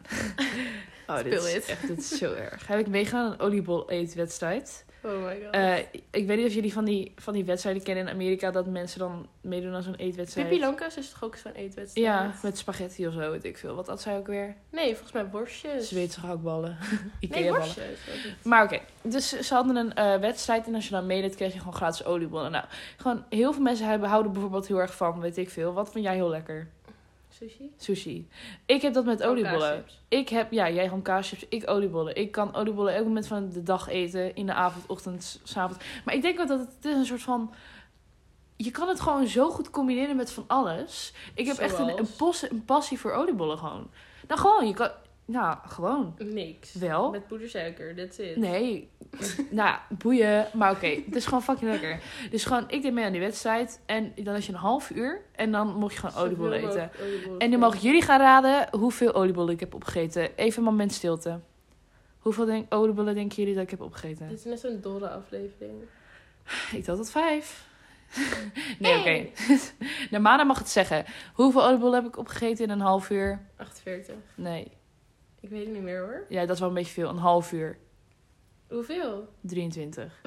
oh, 1.07 1.23
dit 1.23 1.43
is 1.43 1.53
echt, 1.67 1.88
dit 1.88 1.97
is 1.97 2.17
zo 2.17 2.34
erg. 2.34 2.67
Heb 2.67 2.80
ik 2.80 2.88
meegedaan 2.88 3.25
aan 3.25 3.32
een 3.32 3.39
oliebol 3.39 3.89
eetwedstrijd. 3.89 4.86
Oh 5.04 5.24
my 5.26 5.39
god. 5.43 5.54
Eh, 5.54 5.78
ik 6.12 6.28
weet 6.28 6.38
niet 6.38 6.47
of 6.47 6.54
jullie 6.54 6.74
van 6.74 6.86
die, 6.86 7.12
van 7.16 7.34
die 7.34 7.45
wedstrijden 7.45 7.84
kennen 7.84 8.08
in 8.08 8.14
Amerika, 8.14 8.52
dat 8.52 8.66
mensen 8.68 9.00
dan 9.00 9.28
meedoen 9.41 9.74
aan 9.74 9.84
zo'n 9.84 9.95
eetwedstrijd. 9.95 10.47
Pippi 10.47 10.64
Lankas 10.64 10.97
is 10.97 11.10
toch 11.10 11.24
ook 11.24 11.36
zo'n 11.36 11.52
eetwedstrijd? 11.52 12.08
Ja, 12.08 12.34
met 12.43 12.58
spaghetti 12.58 13.08
of 13.08 13.14
zo, 13.14 13.32
weet 13.32 13.43
ik 13.43 13.58
veel. 13.58 13.76
Wat 13.76 13.88
had 13.88 14.02
zij 14.02 14.18
ook 14.18 14.28
weer? 14.28 14.56
Nee, 14.70 14.89
volgens 14.91 15.12
mij 15.12 15.26
worstjes. 15.30 15.88
Zweedse 15.89 16.20
gehaktballen. 16.20 16.78
Nee, 17.20 17.30
Ikea-ballen. 17.30 17.60
worstjes. 17.60 18.00
Maar 18.43 18.64
oké, 18.64 18.80
dus 19.02 19.30
ze 19.39 19.54
hadden 19.54 19.76
een 19.76 19.93
eh, 19.93 20.16
wedstrijd 20.16 20.68
en 20.68 20.76
als 20.76 20.86
je 20.86 20.91
dan 20.91 21.06
meedeed, 21.06 21.36
kreeg 21.36 21.54
je 21.54 21.60
gewoon 21.60 21.74
gratis 21.74 22.06
oliebollen. 22.06 22.52
Nou, 22.52 22.66
gewoon 22.97 23.24
heel 23.30 23.54
veel 23.54 23.62
mensen 23.62 23.88
hebben, 23.88 24.10
houden 24.10 24.32
bijvoorbeeld 24.32 24.68
heel 24.68 24.82
erg 24.82 24.95
van, 24.95 25.20
weet 25.20 25.38
ik 25.38 25.50
veel. 25.50 25.74
Wat 25.74 25.91
vind 25.91 26.06
jij 26.06 26.16
heel 26.16 26.30
lekker? 26.30 26.68
Sushi? 27.40 27.72
Sushi. 27.78 28.28
Ik 28.66 28.82
heb 28.82 28.94
dat 28.94 29.06
met 29.06 29.24
oliebollen. 29.24 29.86
Ik 30.08 30.30
heb, 30.30 30.52
ja, 30.52 30.70
jij 30.70 30.84
gewoon 30.84 31.02
kaaschips, 31.02 31.46
ik 31.50 31.70
oliebollen. 31.70 32.16
Ik 32.16 32.32
kan 32.32 32.56
oliebollen 32.56 32.96
elk 32.96 33.06
moment 33.06 33.28
van 33.28 33.50
de 33.50 33.64
dag 33.64 33.88
eten, 33.88 34.36
in 34.36 34.46
de 34.46 34.54
avond, 34.54 34.86
ochtend, 34.88 35.40
s 35.44 35.58
avonds. 35.58 35.84
Maar 36.06 36.14
ik 36.14 36.22
denk 36.22 36.38
wel 36.38 36.48
dat 36.48 36.60
het, 36.60 36.70
het 36.76 36.86
is 36.86 36.96
een 36.96 37.06
soort 37.06 37.22
van... 37.22 37.54
Je 38.56 38.72
kan 38.72 38.88
het 38.88 39.00
gewoon 39.00 39.28
zo 39.28 39.50
goed 39.50 39.70
combineren 39.70 40.16
met 40.16 40.32
van 40.32 40.44
alles. 40.48 41.14
Ik 41.34 41.46
heb 41.46 41.58
echt 41.58 41.78
een, 41.80 41.98
een, 41.98 42.16
pos- 42.18 42.50
een 42.50 42.66
passie 42.66 43.00
voor 43.00 43.12
oliebollen 43.12 43.58
gewoon. 43.58 43.90
Nou, 44.28 44.40
gewoon, 44.40 44.68
je 44.68 44.74
kan... 44.74 44.90
Nou, 45.30 45.57
gewoon. 45.67 46.15
Niks. 46.17 46.73
Wel. 46.73 47.09
Met 47.09 47.27
poedersuiker, 47.27 47.95
that's 47.95 48.17
it. 48.17 48.36
Nee, 48.36 48.89
nou, 49.49 49.77
boeien. 49.89 50.47
Maar 50.53 50.71
oké, 50.71 50.88
het 51.05 51.15
is 51.15 51.25
gewoon 51.25 51.43
fucking 51.43 51.71
lekker. 51.71 51.99
Dus 52.32 52.43
gewoon, 52.45 52.63
ik 52.69 52.82
deed 52.82 52.93
mee 52.93 53.05
aan 53.05 53.11
die 53.11 53.21
wedstrijd. 53.21 53.82
En 53.86 54.11
dan 54.15 54.36
is 54.36 54.45
je 54.45 54.51
een 54.51 54.57
half 54.57 54.89
uur. 54.89 55.21
En 55.36 55.51
dan 55.51 55.67
mocht 55.75 55.93
je 55.93 55.99
gewoon 55.99 56.25
oliebollen 56.25 56.57
eten. 56.57 56.91
oliebollen. 57.01 57.39
En 57.39 57.49
nu 57.49 57.57
mogen 57.57 57.80
jullie 57.80 58.01
gaan 58.01 58.19
raden 58.19 58.80
hoeveel 58.80 59.13
oliebollen 59.13 59.53
ik 59.53 59.59
heb 59.59 59.73
opgegeten. 59.73 60.36
Even 60.36 60.57
een 60.59 60.69
moment 60.69 60.93
stilte. 60.93 61.39
Hoeveel 62.19 62.45
denk, 62.45 62.73
oliebollen 62.73 63.15
denken 63.15 63.38
jullie 63.38 63.53
dat 63.53 63.63
ik 63.63 63.69
heb 63.69 63.82
opgegeten? 63.82 64.27
Dit 64.27 64.38
is 64.38 64.45
net 64.45 64.59
zo'n 64.59 64.80
dolle 64.82 65.09
aflevering. 65.09 65.73
Ik 66.71 66.84
tel 66.84 66.95
tot 66.95 67.11
vijf. 67.11 67.67
Nee, 68.80 68.99
oké. 68.99 69.30
Maandag 70.19 70.47
mag 70.47 70.57
het 70.57 70.69
zeggen. 70.69 71.05
Hoeveel 71.34 71.65
oliebollen 71.65 72.03
heb 72.03 72.07
ik 72.07 72.17
opgegeten 72.17 72.63
in 72.63 72.69
een 72.69 72.80
half 72.80 73.09
uur? 73.09 73.39
48. 73.57 74.15
Nee. 74.36 74.77
Ik 75.42 75.50
weet 75.50 75.66
het 75.66 75.74
niet 75.74 75.82
meer 75.84 76.00
hoor. 76.00 76.26
Ja, 76.30 76.42
dat 76.42 76.50
is 76.54 76.60
wel 76.60 76.70
een 76.70 76.76
beetje 76.76 76.94
veel. 76.94 77.10
Een 77.10 77.18
half 77.18 77.52
uur. 77.52 77.78
Hoeveel? 78.70 79.28
23. 79.42 80.22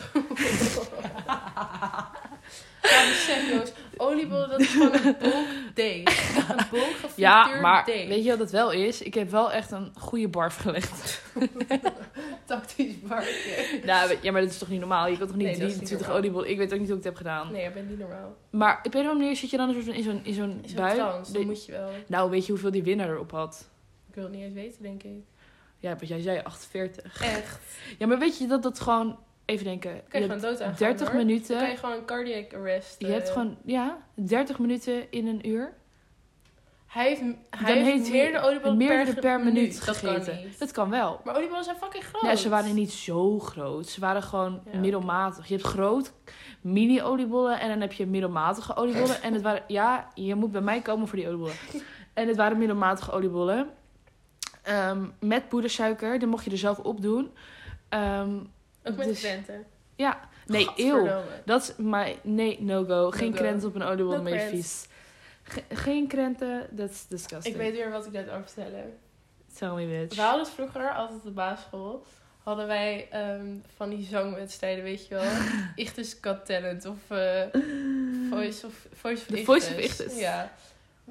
Ja, 2.83 3.09
besef 3.09 3.51
jongens. 3.51 3.73
Oliebollen, 3.97 4.49
dat 4.51 4.61
is 4.61 4.69
gewoon 4.69 4.93
een 4.95 5.17
bulk 5.21 5.47
deeg. 5.75 6.37
Een 6.49 6.57
bulk 6.71 6.95
Ja, 7.17 7.61
maar 7.61 7.85
deeg. 7.85 8.09
weet 8.09 8.25
je 8.25 8.31
wat 8.31 8.39
het 8.39 8.51
wel 8.51 8.71
is? 8.73 9.03
Ik 9.03 9.15
heb 9.15 9.31
wel 9.31 9.53
echt 9.53 9.71
een 9.71 9.93
goede 9.99 10.29
barf 10.29 10.57
gelegd. 10.57 11.23
Tactisch 12.45 13.01
barkje. 13.01 13.81
Nou, 13.85 14.17
ja, 14.23 14.33
maar 14.33 14.41
dat 14.41 14.51
is 14.51 14.59
toch 14.59 14.69
niet 14.69 14.81
normaal? 14.81 15.07
Je 15.09 15.19
kan 15.19 15.27
toch 15.27 15.37
niet 15.37 15.47
Nee, 15.47 15.59
dat 15.59 15.63
is 15.71 15.77
niet 15.79 15.87
23 15.87 15.99
normaal. 16.07 16.17
oliebollen... 16.19 16.51
Ik 16.51 16.57
weet 16.59 16.73
ook 16.73 16.79
niet 16.79 16.89
hoe 16.89 16.99
ik 16.99 17.05
het 17.05 17.13
heb 17.13 17.17
gedaan. 17.27 17.53
Nee, 17.53 17.65
dat 17.65 17.75
ben 17.75 17.89
niet 17.89 17.99
normaal. 17.99 18.37
Maar 18.51 18.79
op 18.79 18.85
een 18.85 18.91
of 18.91 18.97
andere 19.07 19.15
manier 19.19 19.37
zit 19.37 19.51
je 19.51 19.57
dan 19.57 19.69
een 19.69 19.75
soort 19.75 19.85
van 19.87 19.95
in 19.95 20.03
zo'n, 20.03 20.21
in 20.25 20.35
zo'n 20.35 20.51
In 20.63 20.69
zo'n 20.69 20.77
bui. 20.77 20.97
dan 21.33 21.47
moet 21.47 21.65
je 21.67 21.73
wel. 21.73 21.91
Nou, 22.07 22.31
weet 22.31 22.47
je 22.47 22.53
hoeveel 22.53 22.71
die 22.71 22.83
winnaar 22.83 23.09
erop 23.11 23.31
had? 23.31 23.71
Ik 24.13 24.19
wil 24.19 24.25
het 24.27 24.33
niet 24.37 24.45
eens 24.45 24.55
weten, 24.55 24.83
denk 24.83 25.03
ik. 25.03 25.25
Ja, 25.79 25.97
wat 25.97 26.09
jij 26.09 26.21
zei, 26.21 26.41
48. 26.43 27.23
Echt. 27.23 27.59
Ja, 27.99 28.07
maar 28.07 28.19
weet 28.19 28.39
je 28.39 28.47
dat 28.47 28.63
dat 28.63 28.81
gewoon... 28.81 29.19
Even 29.45 29.65
denken. 29.65 29.91
Dan 29.93 30.01
kan 30.09 30.21
je, 30.21 30.27
je 30.27 30.33
gewoon 30.33 30.51
dood 30.51 30.61
aan 30.61 30.67
hebt 30.67 30.79
30 30.79 30.99
Dan 30.99 31.17
kan 31.17 31.27
minuten... 31.27 31.71
je 31.71 31.77
gewoon 31.77 32.05
cardiac 32.05 32.55
arrest. 32.55 32.95
Je 32.99 33.07
hebt 33.07 33.27
eh, 33.27 33.33
gewoon, 33.33 33.57
ja, 33.65 33.99
30 34.15 34.59
minuten 34.59 35.11
in 35.11 35.27
een 35.27 35.49
uur. 35.49 35.73
Hij 36.87 37.09
heeft, 37.09 37.21
hij 37.51 37.75
Dan 37.75 37.85
heeft 37.85 38.11
meerdere 38.11 38.45
oliebollen 38.45 38.77
meerdere 38.77 39.13
per, 39.13 39.21
per 39.21 39.39
minuut 39.39 39.55
minuut. 39.55 39.87
Dat 39.87 39.97
gegeten. 39.97 40.35
kan 40.35 40.45
niet. 40.45 40.59
Dat 40.59 40.71
kan 40.73 40.91
wel. 40.91 41.21
Maar 41.25 41.37
oliebollen 41.37 41.65
zijn 41.65 41.77
fucking 41.77 42.05
groot. 42.05 42.23
Ja, 42.23 42.37
ze 42.37 42.49
waren 42.49 42.75
niet 42.75 42.93
zo 42.93 43.39
groot. 43.39 43.89
Ze 43.89 44.01
waren 44.01 44.23
gewoon 44.23 44.61
Ja. 44.73 44.79
middelmatig. 44.79 45.47
Je 45.49 45.55
hebt 45.55 45.67
groot 45.67 46.13
mini-oliebollen 46.61 47.61
en 47.61 47.69
dan 47.69 47.81
heb 47.81 47.93
je 47.93 48.07
middelmatige 48.07 48.77
oliebollen. 48.77 49.23
En 49.23 49.33
het 49.33 49.43
waren, 49.43 49.63
ja, 49.67 50.09
je 50.15 50.35
moet 50.35 50.53
bij 50.53 50.61
mij 50.61 50.81
komen 50.83 51.09
voor 51.09 51.19
die 51.19 51.27
oliebollen. 51.27 51.55
En 52.15 52.29
het 52.29 52.37
waren 52.37 52.59
middelmatige 52.59 53.11
oliebollen. 53.13 53.71
Ehm, 54.63 55.05
met 55.21 55.49
poedersuiker. 55.49 56.19
Die 56.19 56.29
mocht 56.29 56.45
je 56.45 56.51
er 56.51 56.59
zelf 56.59 56.79
op 56.79 57.03
doen. 57.03 57.33
Ehm, 57.89 58.35
Ook 58.85 58.97
met 58.97 59.05
dus- 59.07 59.21
krenten. 59.21 59.65
ja, 59.97 60.21
nee, 60.47 60.69
eeuw. 60.77 61.23
Dat 61.45 61.63
is 61.63 61.85
maar 61.85 62.11
nee, 62.23 62.61
no 62.63 62.85
go. 62.85 63.11
Geen 63.11 63.31
No 63.31 63.37
krenten 63.37 63.69
op 63.69 63.75
een 63.75 63.83
oliebol, 63.83 64.17
No 64.17 64.23
krent. 64.23 64.51
vies. 64.51 64.87
Ge- 65.43 65.63
geen 65.69 66.07
krenten, 66.07 66.69
that's 66.77 67.07
disgusting. 67.09 67.55
Ik 67.55 67.61
weet 67.61 67.73
weer 67.73 67.91
wat 67.91 68.07
ik 68.07 68.13
net 68.13 68.29
over 68.31 68.43
vertellen. 68.45 68.99
Tell 69.59 69.69
me 69.71 69.87
bitch. 69.87 70.17
We 70.17 70.23
hadden 70.23 70.47
vroeger, 70.47 70.95
altijd 70.95 71.19
op 71.19 71.25
de 71.25 71.31
basisschool, 71.31 72.07
hadden 72.43 72.67
wij 72.67 73.09
ehm, 73.11 73.47
van 73.77 73.89
die 73.91 74.07
zangwedstrijden, 74.07 74.85
weet 74.85 75.07
je 75.09 75.15
wel. 75.15 75.25
Ichthus 75.85 76.17
Got 76.21 76.47
Talent 76.47 76.87
of 76.87 76.97
eh, 77.09 77.43
Voice 78.31 78.67
of 78.67 78.87
Voice 78.95 79.25
of. 79.37 79.45
Voice 79.45 79.71
of 79.71 79.79
Ichthus. 79.79 80.19
Ja. 80.19 80.53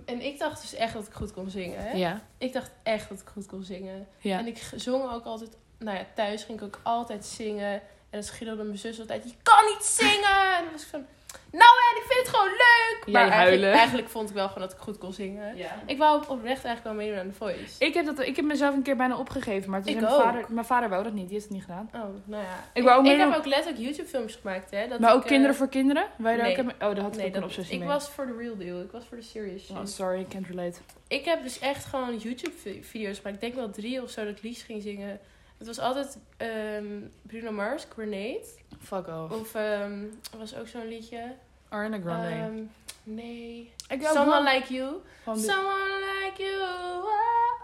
En 0.05 0.21
ik 0.21 0.39
dacht 0.39 0.61
dus 0.61 0.73
echt 0.73 0.93
dat 0.93 1.07
ik 1.07 1.13
goed 1.13 1.33
kon 1.33 1.49
zingen, 1.49 1.83
hè? 1.83 1.91
Ja, 1.91 2.21
Ik 2.37 2.53
dacht 2.53 2.71
echt 2.83 3.09
dat 3.09 3.19
ik 3.19 3.27
goed 3.27 3.45
kon 3.45 3.63
zingen. 3.63 4.07
ja. 4.19 4.39
En 4.39 4.47
ik 4.47 4.71
zong 4.75 5.11
ook 5.11 5.25
altijd 5.25 5.49
nou 5.77 5.97
ja, 5.97 6.05
thuis 6.15 6.43
ging 6.43 6.57
ik 6.61 6.65
ook 6.65 6.79
altijd 6.83 7.25
zingen. 7.25 7.71
En 8.09 8.19
dan 8.19 8.23
schreeuwde 8.23 8.63
mijn 8.63 8.77
zus 8.77 8.99
altijd, 8.99 9.23
je 9.23 9.33
kan 9.43 9.65
niet 9.65 9.83
zingen! 9.85 10.55
En 10.57 10.63
dan 10.63 10.71
was 10.71 10.81
ik 10.81 10.87
van, 10.87 11.05
nou 11.51 11.71
en 11.91 12.01
ik 12.01 12.03
vind 12.07 12.19
het 12.25 12.35
gewoon 12.35 12.47
leuk! 12.51 12.99
Jij 13.05 13.13
maar 13.13 13.21
eigenlijk, 13.31 13.61
huilen. 13.61 13.71
eigenlijk 13.71 14.09
vond 14.09 14.29
ik 14.29 14.35
wel 14.35 14.47
gewoon 14.47 14.63
dat 14.67 14.71
ik 14.77 14.83
goed 14.83 14.97
kon 14.97 15.13
zingen. 15.13 15.55
Ja. 15.57 15.69
Ik 15.85 15.97
wou 15.97 16.19
oprecht 16.27 16.63
eigenlijk 16.65 16.83
wel 16.83 16.93
meedoen 16.93 17.19
aan 17.19 17.27
The 17.29 17.35
Voice. 17.35 17.85
Ik 17.85 17.93
heb, 17.93 18.05
dat, 18.05 18.19
ik 18.19 18.35
heb 18.35 18.45
mezelf 18.45 18.75
een 18.75 18.81
keer 18.81 18.95
bijna 18.95 19.17
opgegeven, 19.17 19.69
maar 19.71 19.81
toen 19.81 19.93
Ik 19.95 20.01
mijn 20.01 20.13
ook. 20.13 20.21
vader, 20.21 20.45
mijn 20.49 20.65
vader 20.65 20.89
wou 20.89 21.03
dat 21.03 21.13
niet, 21.13 21.23
die 21.23 21.33
heeft 21.33 21.43
het 21.43 21.53
niet 21.53 21.61
gedaan. 21.63 21.89
Oh, 21.95 22.01
nou 22.25 22.43
ja. 22.43 22.63
Ik 22.73 22.83
wou 22.83 22.99
ook 22.99 23.05
ik, 23.05 23.11
meedoen- 23.11 23.29
heb 23.31 23.39
ook 23.39 23.45
letterlijk 23.45 23.83
YouTube-filmpjes 23.83 24.35
gemaakt, 24.41 24.71
hè. 24.71 24.87
Dat 24.87 24.99
maar 24.99 25.09
ik, 25.09 25.15
ook 25.15 25.21
eh, 25.23 25.27
kinderen 25.29 25.55
voor 25.55 25.67
kinderen? 25.69 26.05
Wij 26.17 26.33
daar 26.35 26.41
nee. 26.41 26.49
ook 26.51 26.55
hebben- 26.57 26.73
oh, 26.89 26.95
daar 26.95 27.03
had 27.03 27.11
ik 27.13 27.17
Nee, 27.17 27.27
ook 27.27 27.33
een 27.35 27.39
dat, 27.41 27.49
obsessie 27.49 27.73
ik 27.73 27.79
mee. 27.79 27.87
was 27.89 28.09
voor 28.09 28.25
de 28.25 28.35
real 28.37 28.57
deal. 28.57 28.81
Ik 28.81 28.91
was 28.91 29.03
voor 29.07 29.17
de 29.17 29.23
serious 29.23 29.65
shit. 29.65 29.75
Oh, 29.77 29.85
sorry, 29.85 30.19
I 30.19 30.27
can't 30.27 30.47
relate. 30.47 30.79
Ik 31.07 31.25
heb 31.25 31.43
dus 31.43 31.59
echt 31.59 31.85
gewoon 31.85 32.17
YouTube-video's 32.17 33.17
gemaakt. 33.17 33.35
Ik 33.35 33.41
denk 33.41 33.55
wel 33.55 33.69
drie 33.69 34.01
of 34.01 34.09
zo 34.09 34.25
dat 34.25 34.37
ik 34.37 34.41
liedjes 34.43 34.63
ging 34.63 34.81
zingen. 34.81 35.19
Het 35.61 35.67
was 35.75 35.79
altijd 35.79 36.17
ehm, 36.37 36.85
Bruno 37.21 37.51
Mars, 37.51 37.85
Grenade. 37.93 38.45
Fuck 38.79 39.07
off. 39.07 39.31
Of 39.33 39.55
ehm, 39.55 40.03
er 40.31 40.37
was 40.37 40.55
ook 40.55 40.67
zo'n 40.67 40.87
liedje. 40.87 41.33
Ariana 41.69 41.99
Grande. 41.99 42.27
Ehm, 42.27 42.61
nee. 43.03 43.73
ik 43.89 44.01
Someone 44.03 44.53
Like 44.53 44.73
You. 44.73 44.95
van, 45.23 45.33
de- 45.33 45.39
Someone 45.41 46.21
Like 46.23 46.43
You. 46.43 46.61
oh, 46.61 47.05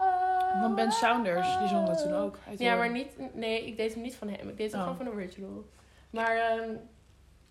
oh, 0.01 0.61
van 0.61 0.75
Ben 0.75 0.91
Saunders, 0.91 1.57
die 1.59 1.67
zong 1.67 1.87
dat 1.87 2.01
toen 2.01 2.13
ook. 2.15 2.37
Ja, 2.57 2.75
maar 2.75 2.91
niet... 2.91 3.33
Nee, 3.33 3.65
ik 3.67 3.77
deed 3.77 3.93
hem 3.93 4.01
niet 4.03 4.15
van 4.15 4.29
hem. 4.29 4.49
Ik 4.49 4.57
deed 4.57 4.71
hem 4.71 4.81
Oh. 4.81 4.87
gewoon 4.87 4.97
van 5.03 5.05
de 5.05 5.11
original. 5.21 5.65
Maar... 6.09 6.37
ehm, 6.37 6.69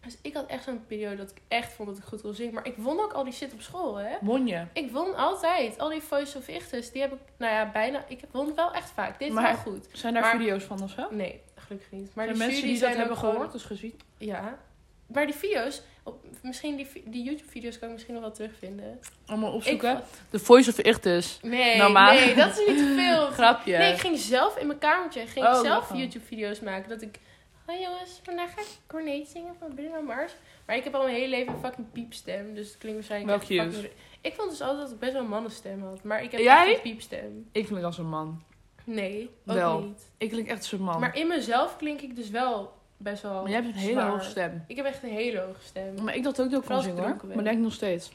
dus 0.07 0.19
ik 0.23 0.35
had 0.35 0.47
echt 0.47 0.65
zo'n 0.65 0.85
periode 0.87 1.17
dat 1.17 1.31
ik 1.31 1.37
echt 1.49 1.73
vond 1.73 1.89
dat 1.89 1.99
ik 1.99 2.05
goed 2.05 2.21
kon 2.23 2.35
zingen. 2.35 2.55
Maar 2.55 2.67
ik 2.67 2.75
won 2.77 3.01
ook 3.01 3.13
al 3.13 3.25
die 3.25 3.33
shit 3.33 3.53
op 3.53 3.61
school, 3.61 3.97
hè. 3.97 4.17
Won 4.21 4.47
je? 4.47 4.65
Ik 4.73 4.91
won 4.91 5.15
altijd. 5.17 5.79
Al 5.79 5.89
die 5.89 6.01
Voice 6.03 6.39
of 6.39 6.49
Ichtes, 6.49 6.91
die 6.93 7.03
heb 7.03 7.13
ik, 7.13 7.19
nou 7.37 7.53
ja, 7.53 7.71
bijna... 7.73 8.05
Ik 8.09 8.21
heb- 8.21 8.31
won 8.33 8.55
wel 8.55 8.73
echt 8.73 8.91
vaak. 8.91 9.19
Dit 9.19 9.29
is 9.29 9.35
Maar- 9.35 9.43
wel 9.65 9.73
goed. 9.73 9.87
Zijn 9.93 10.13
daar 10.13 10.23
Maar- 10.23 10.37
video's 10.37 10.65
van 10.65 10.83
of 10.83 10.91
zo? 10.91 11.07
Nee, 11.11 11.41
gelukkig 11.55 11.91
niet. 11.91 12.15
Maar 12.15 12.25
Zijn 12.25 12.39
de 12.39 12.45
mensen 12.45 12.63
die 12.63 12.71
dat 12.71 12.81
zijn 12.81 12.93
hebben 12.97 13.13
ook 13.13 13.19
gewoon- 13.19 13.35
gehoord, 13.35 13.53
dus 13.53 13.63
gezien? 13.65 14.01
Ja. 14.19 14.59
Maar 15.07 15.27
die 15.27 15.35
video's, 15.35 15.83
op, 16.03 16.25
misschien 16.43 16.77
die, 16.77 16.89
die 17.05 17.23
YouTube-video's 17.25 17.79
kan 17.79 17.89
ik 17.89 17.95
misschien 17.95 18.15
nog 18.15 18.23
wel 18.23 18.33
terugvinden. 18.33 19.01
Allemaal 19.27 19.49
Ik, 19.49 19.55
opzoeken. 19.55 20.03
The 20.31 20.39
Voice 20.39 20.71
of 20.71 20.79
Ichtes. 20.79 21.39
nee, 21.43 21.89
maar- 21.89 22.15
nee, 22.15 22.35
dat 22.35 22.51
is 22.59 22.67
niet 22.67 22.77
te 22.79 22.95
veel. 22.97 23.27
Grapje. 23.39 23.77
Nee, 23.77 23.93
ik 23.93 23.99
ging 24.01 24.19
zelf 24.19 24.57
in 24.59 24.67
mijn 24.67 24.79
kamertje 24.79 25.27
ging 25.27 25.47
Oh, 25.47 25.61
zelf. 25.61 25.95
YouTube-video's 25.95 26.61
maken. 26.61 26.89
Dat 26.89 27.03
ik, 27.03 27.19
hoi 27.67 27.81
jongens, 27.81 28.21
vandaag 28.23 28.55
ga 28.55 28.61
ik 28.61 28.67
Cornate 28.87 29.25
zingen 29.27 29.55
van 29.59 29.75
Bruno 29.75 30.03
Mars. 30.03 30.33
Maar 30.67 30.77
ik 30.77 30.85
heb 30.85 30.95
al 30.95 31.03
mijn 31.03 31.15
hele 31.15 31.29
leven 31.29 31.53
een 31.53 31.59
fucking 31.61 31.93
piepstem. 31.93 32.55
Dus 32.55 32.69
het 32.69 32.79
klinkt 32.79 32.99
waarschijnlijk 32.99 33.39
echt 33.39 33.47
cute. 33.49 33.71
fucking... 33.73 33.93
Ik 34.21 34.35
vond 34.35 34.51
dus 34.51 34.61
altijd 34.61 34.81
dat 34.83 34.91
ik 34.91 34.99
best 34.99 35.13
wel 35.13 35.23
een 35.23 35.29
mannenstem 35.29 35.83
had. 35.83 36.03
Maar 36.03 36.23
ik 36.23 36.31
heb 36.33 36.41
Jij? 36.41 36.67
echt 36.69 36.77
een 36.77 36.83
piepstem. 36.91 37.49
Ik 37.53 37.67
klink 37.67 37.85
als 37.85 37.99
een 37.99 38.09
man. 38.09 38.43
Nee, 38.85 39.31
ook 39.47 39.55
Wel. 39.57 39.81
niet. 39.81 40.11
Ik 40.19 40.31
klink 40.31 40.49
echt 40.49 40.59
als 40.59 40.73
een 40.73 40.83
man. 40.83 41.01
Maar 41.01 41.17
in 41.17 41.27
mezelf 41.27 41.77
klink 41.77 42.01
ik 42.01 42.17
dus 42.17 42.31
wel 42.31 42.73
best 42.97 43.23
wel 43.23 43.43
Maar 43.43 43.51
jij 43.51 43.61
hebt 43.63 43.75
een 43.75 43.81
hele 43.81 43.93
zwaar. 43.93 44.11
hoge 44.11 44.25
stem. 44.25 44.65
Ik 44.67 44.77
heb 44.77 44.87
echt 44.87 45.03
een 45.03 45.09
hele 45.11 45.41
hoge 45.41 45.61
stem. 45.63 46.03
Maar 46.05 46.15
ik 46.17 46.23
dacht 46.23 46.41
ook 46.41 46.51
dat 46.51 46.61
ik 46.61 46.67
Vooral 46.67 46.67
kon 46.67 46.75
als 46.77 46.85
ik 46.87 46.91
zingen 46.91 46.97
hoor. 46.97 47.05
dronken 47.07 47.27
ben. 47.29 47.37
Maar 47.37 47.45
denk 47.45 47.57
ik 47.57 47.63
nog 47.63 47.73
steeds. 47.73 48.13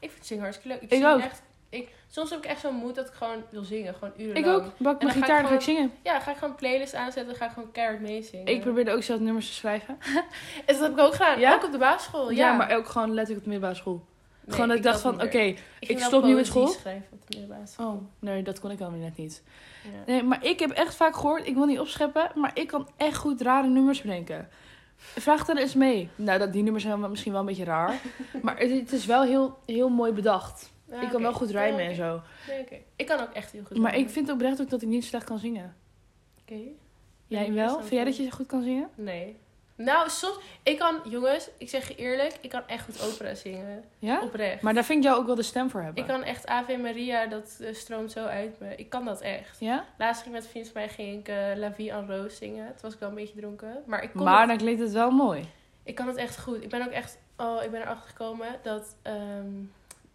Ik 0.00 0.10
vind 0.10 0.26
zingen 0.26 0.42
hartstikke 0.42 0.72
leuk. 0.74 0.82
Ik, 0.82 0.90
Ik 0.90 0.96
zing 0.98 1.06
ook. 1.12 1.20
Echt, 1.20 1.42
ik, 1.68 1.88
soms 2.06 2.30
heb 2.30 2.38
ik 2.38 2.44
echt 2.44 2.60
zo'n 2.60 2.74
moed 2.74 2.94
dat 2.94 3.06
ik 3.08 3.12
gewoon 3.12 3.42
wil 3.50 3.64
zingen. 3.64 3.94
Gewoon 3.94 4.12
urenlang. 4.16 4.46
Ik 4.46 4.52
ook. 4.52 4.78
Bak 4.78 5.02
mijn 5.02 5.14
gitaar 5.14 5.36
en 5.36 5.42
dan 5.42 5.50
ga 5.50 5.54
ik 5.54 5.60
zingen. 5.60 5.92
Ja, 6.02 6.20
ga 6.20 6.30
ik 6.30 6.36
gewoon 6.36 6.50
een 6.50 6.56
playlist 6.56 6.94
aanzetten 6.94 7.32
en 7.32 7.38
ga 7.38 7.46
ik 7.46 7.52
gewoon 7.52 7.72
keihard 7.72 8.00
meezingen. 8.00 8.46
Ik 8.46 8.60
probeerde 8.60 8.92
ook 8.92 9.02
zelf 9.02 9.20
nummers 9.20 9.46
te 9.46 9.52
schrijven. 9.52 9.98
En 10.66 10.74
dat 10.74 10.80
heb 10.80 10.92
ik 10.92 10.98
ook 10.98 11.12
gedaan. 11.12 11.40
Ja? 11.40 11.54
Ook 11.54 11.64
op 11.64 11.72
de 11.72 11.78
basisschool. 11.78 12.30
Ja, 12.30 12.36
Ja, 12.36 12.56
maar 12.56 12.76
ook 12.76 12.86
gewoon 12.86 13.08
letterlijk 13.08 13.38
op 13.38 13.44
de 13.44 13.50
middelbare 13.50 13.74
school. 13.80 14.04
Nee, 14.40 14.54
gewoon 14.54 14.68
dat 14.68 14.76
ik 14.76 14.82
dacht 14.82 15.00
van, 15.00 15.22
oké, 15.22 15.54
ik 15.80 15.98
stop 15.98 16.24
nu 16.24 16.34
met 16.34 16.46
school. 16.46 16.66
schrijven 16.66 17.06
op 17.12 17.20
de 17.26 17.38
middelbare 17.38 17.66
school. 17.66 17.86
Oh, 17.86 18.02
nee, 18.18 18.42
dat 18.42 18.60
kon 18.60 18.70
ik 18.70 18.78
weer 18.78 18.90
net 18.90 19.16
niet. 19.16 19.42
Ja. 19.82 20.12
Nee, 20.12 20.22
maar 20.22 20.44
ik 20.44 20.58
heb 20.58 20.70
echt 20.70 20.94
vaak 20.94 21.16
gehoord, 21.16 21.46
ik 21.46 21.54
wil 21.54 21.64
niet 21.64 21.78
opscheppen, 21.78 22.30
maar 22.34 22.50
ik 22.54 22.66
kan 22.66 22.88
echt 22.96 23.16
goed 23.16 23.40
rare 23.40 23.68
nummers 23.68 24.02
bedenken. 24.02 24.48
Vraag 24.96 25.44
dan 25.44 25.56
eens 25.56 25.74
mee. 25.74 26.08
Nou, 26.14 26.38
dat, 26.38 26.52
die 26.52 26.62
nummers 26.62 26.84
zijn 26.84 27.10
misschien 27.10 27.32
wel 27.32 27.40
een 27.40 27.46
beetje 27.46 27.64
raar. 27.64 28.00
maar 28.42 28.58
het, 28.58 28.70
het 28.70 28.92
is 28.92 29.06
wel 29.06 29.22
heel, 29.22 29.58
heel 29.66 29.88
mooi 29.88 30.12
bedacht. 30.12 30.72
Ik 30.90 31.08
kan 31.10 31.22
wel 31.22 31.32
goed 31.32 31.50
rijmen 31.50 31.80
en 31.80 31.94
zo. 31.94 32.20
Nee, 32.48 32.60
oké. 32.60 32.76
Ik 32.96 33.06
kan 33.06 33.20
ook 33.20 33.32
echt 33.32 33.52
heel 33.52 33.62
goed 33.66 33.76
Maar 33.76 33.90
rijmen. 33.90 34.08
ik 34.08 34.14
vind 34.14 34.30
oprecht 34.30 34.60
ook 34.60 34.70
dat 34.70 34.82
ik 34.82 34.88
niet 34.88 35.04
slecht 35.04 35.24
kan 35.24 35.38
zingen. 35.38 35.76
Oké. 36.40 36.60
Jij 37.26 37.52
wel? 37.52 37.78
Vind 37.78 37.90
jij 37.90 38.04
dat 38.04 38.16
je 38.16 38.30
goed 38.30 38.46
kan 38.46 38.62
zingen? 38.62 38.88
Nee. 38.94 39.36
Nou, 39.76 40.10
soms... 40.10 40.38
Ik 40.62 40.78
kan... 40.78 41.00
Jongens, 41.04 41.48
ik 41.58 41.68
zeg 41.68 41.88
je 41.88 41.94
eerlijk. 41.94 42.38
Ik 42.40 42.50
kan 42.50 42.62
echt 42.66 42.84
goed 42.84 43.02
opera 43.12 43.34
zingen. 43.34 43.84
Ja? 43.98 44.20
Oprecht. 44.22 44.62
Maar 44.62 44.74
daar 44.74 44.84
vind 44.84 44.98
ik 44.98 45.04
jou 45.04 45.20
ook 45.20 45.26
wel 45.26 45.34
de 45.34 45.42
stem 45.42 45.70
voor 45.70 45.82
hebben. 45.82 46.02
Ik 46.02 46.08
kan 46.08 46.22
echt 46.22 46.46
Ave 46.46 46.76
Maria, 46.76 47.26
dat 47.26 47.58
eh, 47.60 47.74
stroomt 47.74 48.12
zo 48.12 48.24
uit 48.24 48.60
me. 48.60 48.74
Ik 48.76 48.90
kan 48.90 49.04
dat 49.04 49.20
echt. 49.20 49.60
Ja? 49.60 49.84
Laatst 49.98 50.22
ging 50.22 50.34
ik 50.34 50.40
met 50.40 50.50
vrienden 50.50 50.72
van 50.72 50.80
mij 50.80 50.90
ging 50.90 51.18
ik 51.18 51.28
eh, 51.28 51.56
La 51.56 51.72
Vie 51.72 51.90
en 51.90 52.06
Rose 52.06 52.36
zingen. 52.36 52.66
Toen 52.66 52.76
was 52.80 52.92
ik 52.94 53.00
wel 53.00 53.08
een 53.08 53.14
beetje 53.14 53.40
dronken. 53.40 53.82
Maar 53.86 54.02
ik 54.02 54.10
kon, 54.12 54.24
Maar 54.24 54.38
het, 54.40 54.48
dan 54.48 54.56
klinkt 54.58 54.80
het 54.80 54.92
wel 54.92 55.10
mooi. 55.10 55.44
ik 55.82 55.94
kan 55.94 56.06
het 56.08 56.16
echt 56.16 56.40
goed. 56.40 56.62
Ik 56.62 56.68
ben 56.68 56.86
ook 56.86 56.92
echt... 56.92 57.18
Oh, 57.36 57.62
ik 57.62 57.70
ben 57.70 57.80
erachter 57.80 58.08
gekomen 58.08 58.48
dat 58.62 58.96
ehm 59.02 59.64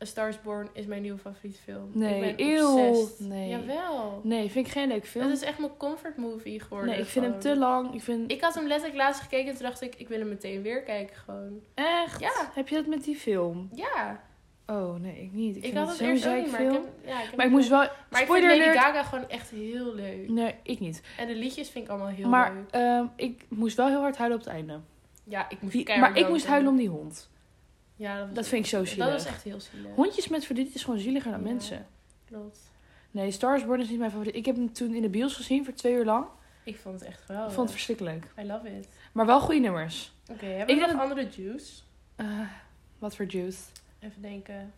A 0.01 0.05
Star 0.05 0.27
is 0.29 0.41
Born 0.41 0.67
is 0.73 0.85
mijn 0.85 1.01
nieuwe 1.01 1.17
favoriete 1.17 1.59
film. 1.61 1.89
Nee, 1.93 2.23
ik 2.29 2.37
ben 2.37 2.47
eeuw. 2.47 3.07
Nee. 3.17 3.49
Jawel. 3.49 4.19
Nee, 4.23 4.49
vind 4.51 4.65
ik 4.65 4.71
geen 4.71 4.87
leuk 4.87 5.05
film. 5.07 5.23
Dat 5.23 5.33
is 5.33 5.41
echt 5.43 5.59
mijn 5.59 5.77
comfort 5.77 6.17
movie 6.17 6.59
geworden. 6.59 6.89
nee, 6.89 6.99
ik 6.99 7.05
vind 7.05 7.25
hem 7.25 7.39
te 7.39 7.57
lang. 7.57 7.93
Ik 7.93 8.01
vind... 8.01 8.31
Ik 8.31 8.41
had 8.41 8.53
hem 8.55 8.67
letterlijk 8.67 8.99
laatst 8.99 9.21
gekeken 9.21 9.47
en 9.51 9.53
toen 9.57 9.65
dacht 9.65 9.81
ik, 9.81 9.95
ik 9.95 10.07
wil 10.07 10.19
hem 10.19 10.29
meteen 10.29 10.61
weer 10.61 10.83
kijken 10.83 11.15
gewoon. 11.15 11.59
Echt? 11.73 12.19
Ja. 12.19 12.51
Heb 12.53 12.67
je 12.67 12.75
dat 12.75 12.85
met 12.85 13.03
die 13.03 13.15
film? 13.15 13.69
Ja, 13.73 14.21
Oh, 14.67 14.95
nee, 14.99 15.21
ik 15.21 15.31
niet. 15.31 15.63
Ik, 15.65 15.73
had 15.73 15.89
het 15.89 15.99
het 15.99 16.07
eerst 16.07 16.27
ook 16.27 16.35
niet, 16.35 16.51
maar 16.51 16.61
ik 16.61 16.67
zeikfilm. 16.69 16.85
heb, 17.01 17.05
ja, 17.09 17.21
ik 17.21 17.25
heb 17.27 17.35
Maar 17.35 17.45
ik 17.45 17.51
hem- 17.51 17.51
moest 17.51 17.69
wel... 17.69 17.79
Maar 18.09 18.21
ik 18.21 18.27
vind 18.31 18.43
Lady 18.43 18.61
alert. 18.61 18.77
Gaga 18.77 19.03
gewoon 19.03 19.29
echt 19.29 19.49
heel 19.49 19.93
leuk. 19.95 20.29
Nee, 20.29 20.55
ik 20.63 20.79
niet. 20.79 21.01
En 21.17 21.27
de 21.27 21.35
liedjes 21.35 21.69
vind 21.69 21.83
ik 21.85 21.89
allemaal 21.91 22.07
heel 22.09 22.27
maar 22.29 22.53
leuk. 22.53 22.69
ehm, 22.71 23.05
ik 23.15 23.45
moest 23.49 23.77
wel 23.77 23.87
heel 23.87 23.99
hard 23.99 24.17
huilen 24.17 24.37
op 24.39 24.43
het 24.45 24.53
einde. 24.53 24.79
Ja, 25.23 25.49
ik 25.49 25.61
moest 25.61 25.73
Die- 25.73 25.97
maar 25.99 26.17
ik 26.17 26.29
moest 26.29 26.47
huilen 26.47 26.71
om 26.71 26.77
die 26.77 26.89
hond. 26.89 27.29
Ja, 28.01 28.19
dat, 28.25 28.35
Dat 28.35 28.47
vind 28.47 28.63
ik 28.63 28.69
zo 28.69 28.77
Dat 28.77 28.87
zielig. 28.87 29.07
was 29.11 29.25
echt 29.25 29.43
heel 29.43 29.59
zielig. 29.59 29.95
Hondjes 29.95 30.27
met 30.27 30.45
verdriet 30.45 30.75
is 30.75 30.83
gewoon 30.83 30.99
zieliger 30.99 31.31
dan 31.31 31.39
Ja. 31.43 31.47
mensen. 31.51 31.87
Klopt. 32.25 32.59
Nee, 33.11 33.31
Star 33.31 33.55
is 33.57 33.65
Born 33.65 33.81
is 33.81 33.89
niet 33.89 33.99
mijn 33.99 34.11
favoriet. 34.11 34.35
Ik 34.35 34.45
heb 34.45 34.55
hem 34.55 34.73
toen 34.73 34.93
in 34.95 35.01
de 35.01 35.09
bios 35.09 35.35
gezien 35.35 35.65
voor 35.65 35.73
twee 35.73 35.93
uur 35.93 36.05
lang. 36.05 36.25
Ik 36.63 36.77
vond 36.77 36.99
het 36.99 37.09
echt 37.09 37.21
geweldig. 37.21 37.47
Ik 37.49 37.53
vond 37.55 37.67
het 37.67 37.75
verschrikkelijk. 37.75 38.25
I 38.39 38.43
love 38.45 38.77
it. 38.77 38.87
Maar 39.11 39.25
wel 39.25 39.39
goede 39.39 39.59
nummers. 39.59 40.13
Oké, 40.31 40.45
hebben 40.45 40.75
Ik 40.75 40.81
we 40.81 40.87
nog 40.87 40.89
denk 40.89 41.01
andere 41.01 41.27
juice? 41.41 41.81
Eh, 42.15 42.39
wat 42.99 43.15
voor 43.15 43.25
juice. 43.25 43.59
Even 43.99 44.21
denken. 44.21 44.73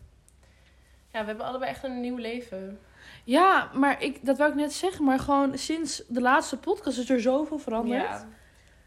Ja, 1.12 1.20
we 1.20 1.26
hebben 1.26 1.46
allebei 1.46 1.70
echt 1.70 1.84
een 1.84 2.00
nieuw 2.00 2.16
leven. 2.16 2.78
Ja, 3.24 3.70
maar 3.74 4.02
ik, 4.02 4.24
dat 4.24 4.38
wou 4.38 4.50
ik 4.50 4.56
net 4.56 4.72
zeggen. 4.72 5.04
Maar 5.04 5.18
gewoon 5.18 5.58
sinds 5.58 6.02
de 6.08 6.20
laatste 6.20 6.56
podcast 6.58 6.98
is 6.98 7.10
er 7.10 7.20
zoveel 7.20 7.58
veranderd. 7.58 8.02
Ja. 8.02 8.28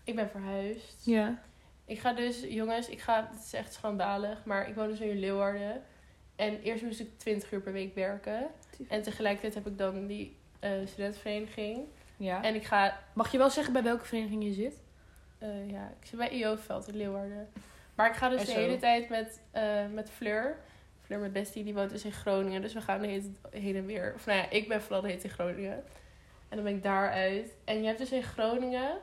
Ik 0.03 0.15
ben 0.15 0.29
verhuisd. 0.29 1.05
Ja. 1.05 1.41
Ik 1.87 1.99
ga 1.99 2.13
dus, 2.13 2.41
jongens, 2.41 2.89
ik 2.89 2.99
ga, 3.01 3.29
het 3.31 3.43
is 3.43 3.53
echt 3.53 3.73
schandalig, 3.73 4.45
maar 4.45 4.69
ik 4.69 4.75
woon 4.75 4.87
dus 4.87 4.99
in 4.99 5.19
Leeuwarden. 5.19 5.83
En 6.35 6.61
eerst 6.61 6.83
moest 6.83 6.99
ik 6.99 7.09
20 7.17 7.51
uur 7.51 7.61
per 7.61 7.73
week 7.73 7.95
werken. 7.95 8.47
En 8.87 9.01
tegelijkertijd 9.01 9.53
heb 9.53 9.67
ik 9.67 9.77
dan 9.77 10.07
die 10.07 10.37
eh 10.59 10.71
studentenvereniging. 10.85 11.85
ja. 12.17 12.43
En 12.43 12.55
ik 12.55 12.63
ga, 12.63 12.99
Mag 13.13 13.31
je 13.31 13.37
wel 13.37 13.49
zeggen 13.49 13.73
bij 13.73 13.83
welke 13.83 14.05
vereniging 14.05 14.43
je 14.43 14.53
zit? 14.53 14.73
eh, 15.37 15.69
ja, 15.69 15.93
ik 16.01 16.07
zit 16.07 16.17
bij 16.19 16.29
IO-veld 16.29 16.87
in 16.87 16.95
Leeuwarden. 16.95 17.49
Maar 17.95 18.09
ik 18.09 18.15
ga 18.15 18.29
dus 18.29 18.45
de 18.45 18.51
hele 18.51 18.77
tijd 18.77 19.09
met, 19.09 19.41
eh, 19.51 19.85
met 19.93 20.09
Fleur. 20.09 20.57
Fleur, 21.01 21.19
mijn 21.19 21.31
bestie, 21.31 21.63
die 21.63 21.73
woont 21.73 21.89
dus 21.89 22.05
in 22.05 22.11
Groningen. 22.11 22.61
Dus 22.61 22.73
we 22.73 22.81
gaan 22.81 23.01
de 23.01 23.07
hele 23.07 23.29
heen 23.51 23.75
en 23.75 23.85
weer. 23.85 24.11
Of 24.15 24.25
nou 24.25 24.37
ja, 24.37 24.49
ik 24.49 24.67
ben 24.67 24.81
vooral 24.81 25.01
de 25.01 25.07
hele 25.07 25.19
tijd 25.21 25.31
in 25.31 25.39
Groningen. 25.39 25.83
En 26.49 26.55
dan 26.55 26.63
ben 26.63 26.75
ik 26.75 26.83
daaruit. 26.83 27.55
En 27.63 27.79
je 27.79 27.85
hebt 27.85 27.97
dus 27.99 28.11
in 28.11 28.23
Groningen, 28.23 28.97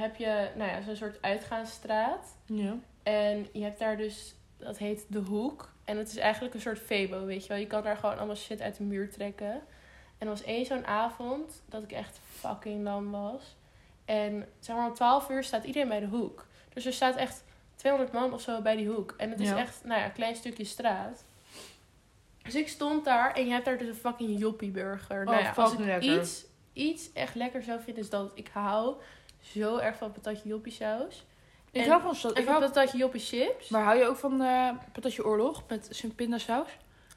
heb 0.00 0.16
je, 0.16 0.48
nou 0.56 0.70
ja, 0.70 0.80
zo'n 0.82 0.96
soort 0.96 1.22
uitgaansstraat. 1.22 2.36
Ja. 2.46 2.74
En 3.02 3.46
je 3.52 3.62
hebt 3.62 3.78
daar 3.78 3.96
dus, 3.96 4.34
dat 4.56 4.78
heet 4.78 5.04
De 5.08 5.18
Hoek. 5.18 5.72
En 5.84 5.96
het 5.98 6.08
is 6.08 6.16
eigenlijk 6.16 6.54
een 6.54 6.60
soort 6.60 6.78
Febo, 6.78 7.24
weet 7.24 7.42
je 7.42 7.48
wel. 7.48 7.58
Je 7.58 7.66
kan 7.66 7.82
daar 7.82 7.96
gewoon 7.96 8.16
allemaal 8.16 8.36
shit 8.36 8.60
uit 8.60 8.76
de 8.76 8.82
muur 8.82 9.10
trekken. 9.10 9.52
En 10.18 10.26
er 10.26 10.28
was 10.28 10.42
één 10.42 10.66
zo'n 10.66 10.86
avond 10.86 11.62
dat 11.66 11.82
ik 11.82 11.92
echt 11.92 12.20
fucking 12.38 12.82
lam 12.84 13.10
was. 13.10 13.56
En 14.04 14.46
zeg 14.60 14.76
maar 14.76 14.86
om 14.88 14.94
12 14.94 15.28
uur 15.30 15.44
staat 15.44 15.64
iedereen 15.64 15.88
bij 15.88 16.00
de 16.00 16.06
hoek. 16.06 16.46
Dus 16.72 16.86
er 16.86 16.92
staat 16.92 17.16
echt 17.16 17.44
200 17.74 18.12
man 18.12 18.32
of 18.32 18.40
zo 18.40 18.60
bij 18.60 18.76
die 18.76 18.88
hoek. 18.88 19.14
En 19.16 19.30
het 19.30 19.40
is 19.40 19.48
Ja. 19.48 19.56
echt, 19.58 19.84
nou 19.84 20.00
ja, 20.00 20.06
een 20.06 20.12
klein 20.12 20.36
stukje 20.36 20.64
straat. 20.64 21.24
Dus 22.42 22.54
ik 22.54 22.68
stond 22.68 23.04
daar 23.04 23.32
en 23.34 23.44
je 23.46 23.52
hebt 23.52 23.64
daar 23.64 23.78
dus 23.78 23.88
een 23.88 23.94
fucking 23.94 24.38
joppieburger. 24.38 25.24
nou 25.24 25.36
Oh, 25.36 25.42
ja, 25.42 25.52
als 25.56 25.72
ik 25.72 25.78
lekker. 25.78 26.20
iets, 26.20 26.44
iets 26.72 27.12
echt 27.12 27.34
lekker 27.34 27.62
zou 27.62 27.80
vinden, 27.80 28.02
is 28.02 28.10
dat 28.10 28.30
ik 28.34 28.48
hou 28.52 28.94
zo 29.40 29.76
erg 29.76 29.96
van 29.96 30.12
patatje 30.12 30.48
joppie 30.48 30.72
saus. 30.72 31.24
Ik 31.70 31.82
En- 31.82 31.88
hou 31.90 32.14
van 32.16 32.36
Ik 32.36 32.46
hou... 32.46 32.60
patatje 32.60 32.98
joppie 32.98 33.20
chips. 33.20 33.68
Maar 33.68 33.82
hou 33.84 33.98
je 33.98 34.06
ook 34.06 34.16
van 34.16 34.42
eh 34.42 34.68
patatje 34.92 35.24
oorlog 35.24 35.62
met 35.68 35.88
zijn 35.90 36.14
pindasaus? 36.14 36.68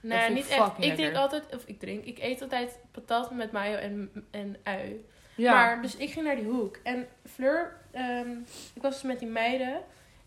Nee, 0.02 0.30
niet 0.30 0.48
echt. 0.48 0.72
Ik 0.78 0.96
drink 0.96 1.16
altijd, 1.16 1.44
of 1.56 1.64
ik 1.66 1.80
drink, 1.80 2.06
ik 2.06 2.20
eet 2.20 2.42
altijd 2.42 2.80
patat 2.92 3.32
met 3.32 3.52
mayo 3.52 3.76
en, 3.78 4.12
en 4.32 4.58
ui. 4.64 5.06
Ja. 5.36 5.54
Maar, 5.54 5.82
dus 5.82 5.96
ik 5.96 6.12
ging 6.12 6.26
naar 6.26 6.36
die 6.36 6.46
hoek. 6.46 6.80
En 6.84 7.08
Fleur, 7.26 7.78
ehm, 7.92 8.30
ik 8.74 8.82
was 8.82 8.94
dus 8.94 9.02
met 9.02 9.20
die 9.20 9.28
meiden. 9.28 9.82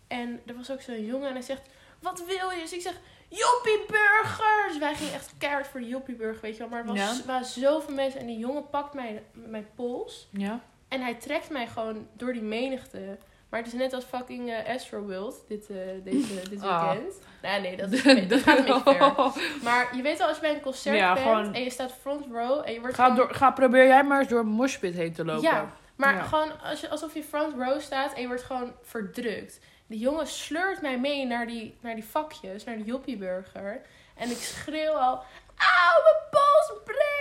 En 0.06 0.40
er 0.46 0.56
was 0.56 0.70
ook 0.70 0.80
zo'n 0.80 1.04
jongen 1.04 1.26
en 1.28 1.32
hij 1.34 1.42
zegt, 1.42 1.62
wat 2.00 2.24
wil 2.26 2.50
je? 2.50 2.60
Dus 2.60 2.72
ik 2.72 2.80
zeg, 2.80 2.94
Joppie 3.28 3.84
Burger! 3.86 4.64
Dus 4.68 4.78
wij 4.78 4.94
gingen 4.94 5.12
echt 5.14 5.32
keihard 5.38 5.66
voor 5.66 5.80
de 5.80 5.86
Joppie 5.88 6.14
Burger, 6.14 6.40
weet 6.42 6.52
je 6.52 6.58
wel. 6.58 6.68
Maar 6.68 6.80
er 6.80 6.86
was, 6.86 6.96
Ja. 7.18 7.24
waren 7.26 7.46
zoveel 7.46 7.94
mensen 7.94 8.20
en 8.20 8.26
die 8.26 8.38
jongen 8.38 8.70
pakt 8.70 8.94
mijn, 8.94 9.18
mijn 9.32 9.66
pols. 9.74 10.28
ja. 10.32 10.60
En 10.96 11.02
hij 11.02 11.14
trekt 11.14 11.50
mij 11.50 11.66
gewoon 11.66 12.08
door 12.12 12.32
die 12.32 12.42
menigte. 12.42 13.18
Maar 13.48 13.60
het 13.60 13.72
is 13.72 13.78
net 13.78 13.92
als 13.92 14.04
fucking 14.04 14.48
uh, 14.48 14.74
Astroworld 14.74 15.44
dit, 15.48 15.70
uh, 15.70 15.76
deze, 16.04 16.40
dit 16.50 16.62
Ah. 16.62 16.90
weekend. 16.90 17.14
Nou 17.42 17.60
nee, 17.60 17.76
dat, 17.76 17.92
is, 17.92 18.02
dat 18.28 18.40
gaat 18.40 18.82
ver. 18.82 19.42
Maar 19.64 19.96
je 19.96 20.02
weet 20.02 20.18
wel, 20.18 20.26
als 20.26 20.36
je 20.36 20.42
bij 20.42 20.54
een 20.54 20.60
concert 20.60 20.96
Ja, 20.96 21.12
bent 21.14 21.26
gewoon- 21.26 21.54
en 21.54 21.62
je 21.62 21.70
staat 21.70 21.92
front 22.00 22.24
row 22.32 22.62
en 22.66 22.72
je 22.72 22.80
wordt 22.80 22.94
Ga, 22.94 23.02
gewoon... 23.02 23.16
door, 23.18 23.34
ga, 23.34 23.50
probeer 23.50 23.86
jij 23.86 24.04
maar 24.04 24.18
eens 24.20 24.28
door 24.28 24.40
een 24.40 24.46
moshpit 24.46 24.94
heen 24.94 25.12
te 25.12 25.24
lopen. 25.24 25.42
Ja, 25.42 25.72
maar 25.96 26.14
Ja. 26.14 26.22
gewoon 26.22 26.60
als 26.62 26.80
je, 26.80 26.88
alsof 26.88 27.14
je 27.14 27.22
front 27.22 27.54
row 27.58 27.80
staat 27.80 28.12
en 28.14 28.20
je 28.20 28.26
wordt 28.26 28.42
gewoon 28.42 28.72
verdrukt. 28.82 29.60
Die 29.86 29.98
jongen 29.98 30.26
sleurt 30.26 30.82
mij 30.82 30.98
mee 30.98 31.26
naar 31.26 31.46
die, 31.46 31.76
naar 31.80 31.94
die 31.94 32.04
vakjes, 32.04 32.64
naar 32.64 32.76
die 32.76 32.84
joppieburger. 32.84 33.80
En 34.16 34.30
ik 34.30 34.36
schreeuw 34.36 34.92
al, 34.92 35.14
auw, 35.56 36.02
mijn 36.02 36.22
pols 36.30 36.80
breekt! 36.84 37.15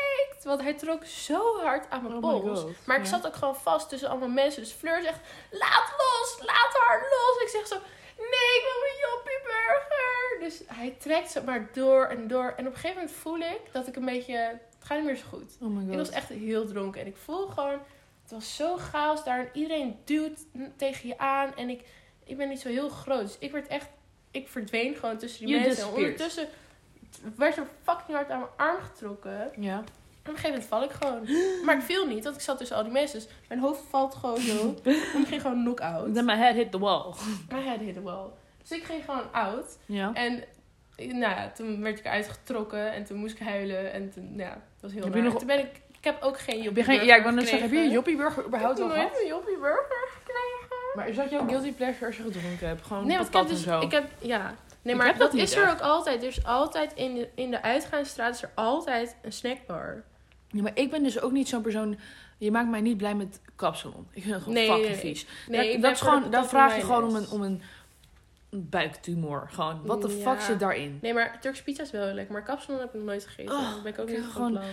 Want 0.45 0.61
hij 0.61 0.73
trok 0.73 1.05
zo 1.05 1.61
hard 1.61 1.89
aan 1.89 2.03
mijn 2.03 2.15
Oh 2.15 2.21
pols. 2.21 2.63
Maar 2.85 2.97
ik 2.97 3.03
ja. 3.03 3.09
zat 3.09 3.27
ook 3.27 3.35
gewoon 3.35 3.55
vast 3.55 3.89
tussen 3.89 4.09
allemaal 4.09 4.29
mensen. 4.29 4.61
Dus 4.61 4.71
Fleur 4.71 5.01
zegt, 5.01 5.19
laat 5.51 5.93
los, 5.97 6.37
laat 6.39 6.77
haar 6.79 6.99
los. 6.99 7.41
Ik 7.41 7.49
zeg 7.49 7.67
zo, 7.67 7.75
nee, 8.17 8.51
ik 8.57 8.63
wil 8.63 8.79
mijn 8.81 8.99
joppieburger. 9.01 10.39
Dus 10.39 10.61
hij 10.67 10.95
trekt 10.99 11.31
ze 11.31 11.43
maar 11.43 11.69
door 11.73 12.05
en 12.05 12.27
door. 12.27 12.53
En 12.57 12.67
op 12.67 12.73
een 12.73 12.79
gegeven 12.79 12.95
moment 12.95 13.11
voel 13.11 13.37
ik 13.37 13.61
dat 13.71 13.87
ik 13.87 13.95
een 13.95 14.05
beetje, 14.05 14.35
het 14.35 14.59
gaat 14.79 14.97
niet 14.97 15.07
meer 15.07 15.15
zo 15.15 15.25
goed. 15.29 15.57
Oh 15.61 15.67
my 15.67 15.81
god. 15.81 15.91
Ik 15.91 15.97
was 15.97 16.09
echt 16.09 16.29
heel 16.29 16.65
dronken. 16.65 17.01
En 17.01 17.07
ik 17.07 17.17
voel 17.17 17.47
gewoon, 17.47 17.79
het 18.21 18.31
was 18.31 18.55
zo 18.55 18.77
chaos 18.77 19.23
daar. 19.23 19.39
En 19.39 19.49
iedereen 19.53 19.99
duwt 20.03 20.39
tegen 20.75 21.07
je 21.07 21.17
aan. 21.17 21.55
En 21.55 21.69
ik, 21.69 21.87
ik 22.23 22.37
ben 22.37 22.49
niet 22.49 22.61
zo 22.61 22.69
heel 22.69 22.89
groot. 22.89 23.21
Dus 23.21 23.37
ik 23.39 23.51
werd 23.51 23.67
echt, 23.67 23.87
ik 24.31 24.47
verdween 24.47 24.95
gewoon 24.95 25.17
tussen 25.17 25.45
die 25.45 25.55
You 25.55 25.67
mensen. 25.67 25.87
En 25.87 25.93
ondertussen 25.93 26.49
werd 27.35 27.57
er 27.57 27.67
fucking 27.83 28.17
hard 28.17 28.29
aan 28.29 28.39
mijn 28.39 28.51
arm 28.57 28.81
getrokken. 28.81 29.51
Ja. 29.59 29.83
Op 30.27 30.31
een 30.31 30.37
gegeven 30.37 30.49
moment 30.49 30.65
val 30.67 30.83
ik 30.83 30.91
gewoon. 30.91 31.27
Maar 31.65 31.75
ik 31.75 31.81
viel 31.81 32.05
niet, 32.07 32.23
want 32.23 32.35
ik 32.35 32.41
zat 32.41 32.57
tussen 32.57 32.77
al 32.77 32.83
die 32.83 32.91
mensen. 32.91 33.19
Dus 33.19 33.27
mijn 33.47 33.59
hoofd 33.59 33.81
valt 33.89 34.15
gewoon 34.15 34.39
zo. 34.39 34.75
en 34.83 35.21
ik 35.21 35.27
ging 35.27 35.41
gewoon 35.41 35.63
knock-out. 35.63 36.13
Then 36.13 36.25
my 36.25 36.35
head 36.35 36.53
hit 36.55 36.71
the 36.71 36.79
wall. 36.79 37.13
My 37.49 37.61
head 37.61 37.79
hit 37.79 37.93
the 37.93 38.01
wall. 38.01 38.25
Dus 38.61 38.77
ik 38.77 38.83
ging 38.83 39.03
gewoon 39.05 39.31
out. 39.31 39.77
Ja. 39.85 40.11
En 40.13 40.43
nou 40.97 41.19
ja, 41.19 41.51
toen 41.55 41.81
werd 41.81 41.99
ik 41.99 42.05
eruit 42.05 42.27
getrokken. 42.29 42.91
En 42.93 43.03
toen 43.03 43.17
moest 43.17 43.39
ik 43.39 43.47
huilen. 43.47 43.93
En 43.93 44.09
toen, 44.09 44.33
ja, 44.37 44.49
dat 44.49 44.59
was 44.81 44.91
heel 44.91 45.03
Heb 45.03 45.13
raar. 45.13 45.23
nog- 45.23 45.37
Toen 45.37 45.47
ben 45.47 45.59
ik... 45.59 45.83
Ik 45.97 46.11
heb 46.11 46.23
ook 46.23 46.39
geen 46.39 46.63
Heb 46.63 46.75
joppie 46.75 47.05
ja, 47.05 47.15
ik 47.15 47.23
wou 47.23 47.35
net 47.35 47.43
zeggen, 47.47 47.61
heb 47.69 47.77
je 47.77 47.83
een 47.83 47.91
joppieburger 47.91 48.39
Ik 48.41 48.47
überhaupt 48.47 48.77
heb 48.77 48.87
al 48.87 48.93
gehad? 48.93 49.19
een 49.21 49.27
joppie 49.27 49.57
burger 49.57 50.07
gekregen. 50.17 50.75
Maar 50.95 51.07
is 51.09 51.15
dat 51.15 51.29
jouw 51.29 51.47
guilty 51.47 51.73
pleasure 51.73 52.05
als 52.05 52.17
je 52.17 52.23
gedronken 52.23 52.67
hebt? 52.67 52.85
Gewoon 52.85 53.07
Nee, 53.07 53.15
want 53.17 53.27
ik 53.27 53.33
heb 53.33 53.47
dus... 53.47 53.63
zo? 53.63 53.79
Ik 53.79 53.91
heb, 53.91 54.05
ja. 54.19 54.55
Nee, 54.81 54.93
Ik 54.93 54.99
maar 54.99 55.07
heb 55.09 55.17
dat, 55.17 55.33
is 55.33 55.55
er 55.55 55.63
echt. 55.63 55.71
ook 55.73 55.79
altijd. 55.79 56.21
Er 56.21 56.27
is 56.27 56.45
altijd 56.45 56.93
in 56.93 57.15
de, 57.15 57.29
in 57.35 57.51
de 57.51 57.61
uitgaansstraat 57.61 58.35
is 58.35 58.41
er 58.43 58.49
altijd 58.55 59.15
een 59.21 59.31
snackbar. 59.31 60.03
Ja, 60.55 60.61
maar 60.61 60.71
ik 60.77 60.89
ben 60.91 61.03
dus 61.03 61.19
ook 61.19 61.31
niet 61.31 61.47
zo'n 61.47 61.61
persoon... 61.61 61.97
Je 62.37 62.51
maakt 62.51 62.69
mij 62.69 62.81
niet 62.81 62.97
blij 62.97 63.15
met 63.15 63.41
kapsalon. 63.55 64.07
Ik 64.11 64.21
vind 64.21 64.33
het 64.33 64.43
gewoon 64.43 64.57
Nee, 64.57 64.67
fucking 64.69 64.95
vies. 64.95 65.25
Nee, 65.49 65.71
dat, 65.73 65.81
dat 65.81 65.91
is 65.91 66.01
gewoon, 66.01 66.33
en 66.33 66.45
vraag 66.45 66.75
je 66.75 66.81
gewoon 66.81 67.03
om 67.03 67.15
een, 67.15 67.29
om 67.29 67.41
een 67.41 67.61
buiktumor. 68.49 69.47
Gewoon, 69.51 69.81
wat 69.85 70.01
de 70.01 70.17
Ja. 70.17 70.31
fuck 70.31 70.41
zit 70.41 70.59
daarin? 70.59 70.99
Nee, 71.01 71.13
maar 71.13 71.39
Turks 71.41 71.61
pizza 71.63 71.83
is 71.83 71.91
wel 71.91 72.13
lekker. 72.13 72.33
Maar 72.33 72.43
kapsalon 72.43 72.79
heb 72.79 72.89
ik 72.89 72.95
nog 72.95 73.03
nooit 73.05 73.25
gegeten. 73.25 73.55
Oh, 73.55 73.61
Daar 73.73 73.81
ben 73.83 73.93
ik 73.93 73.99
ook 73.99 74.09
ik 74.09 74.17
niet 74.17 74.25
gewoon- 74.25 74.51
plan. 74.51 74.63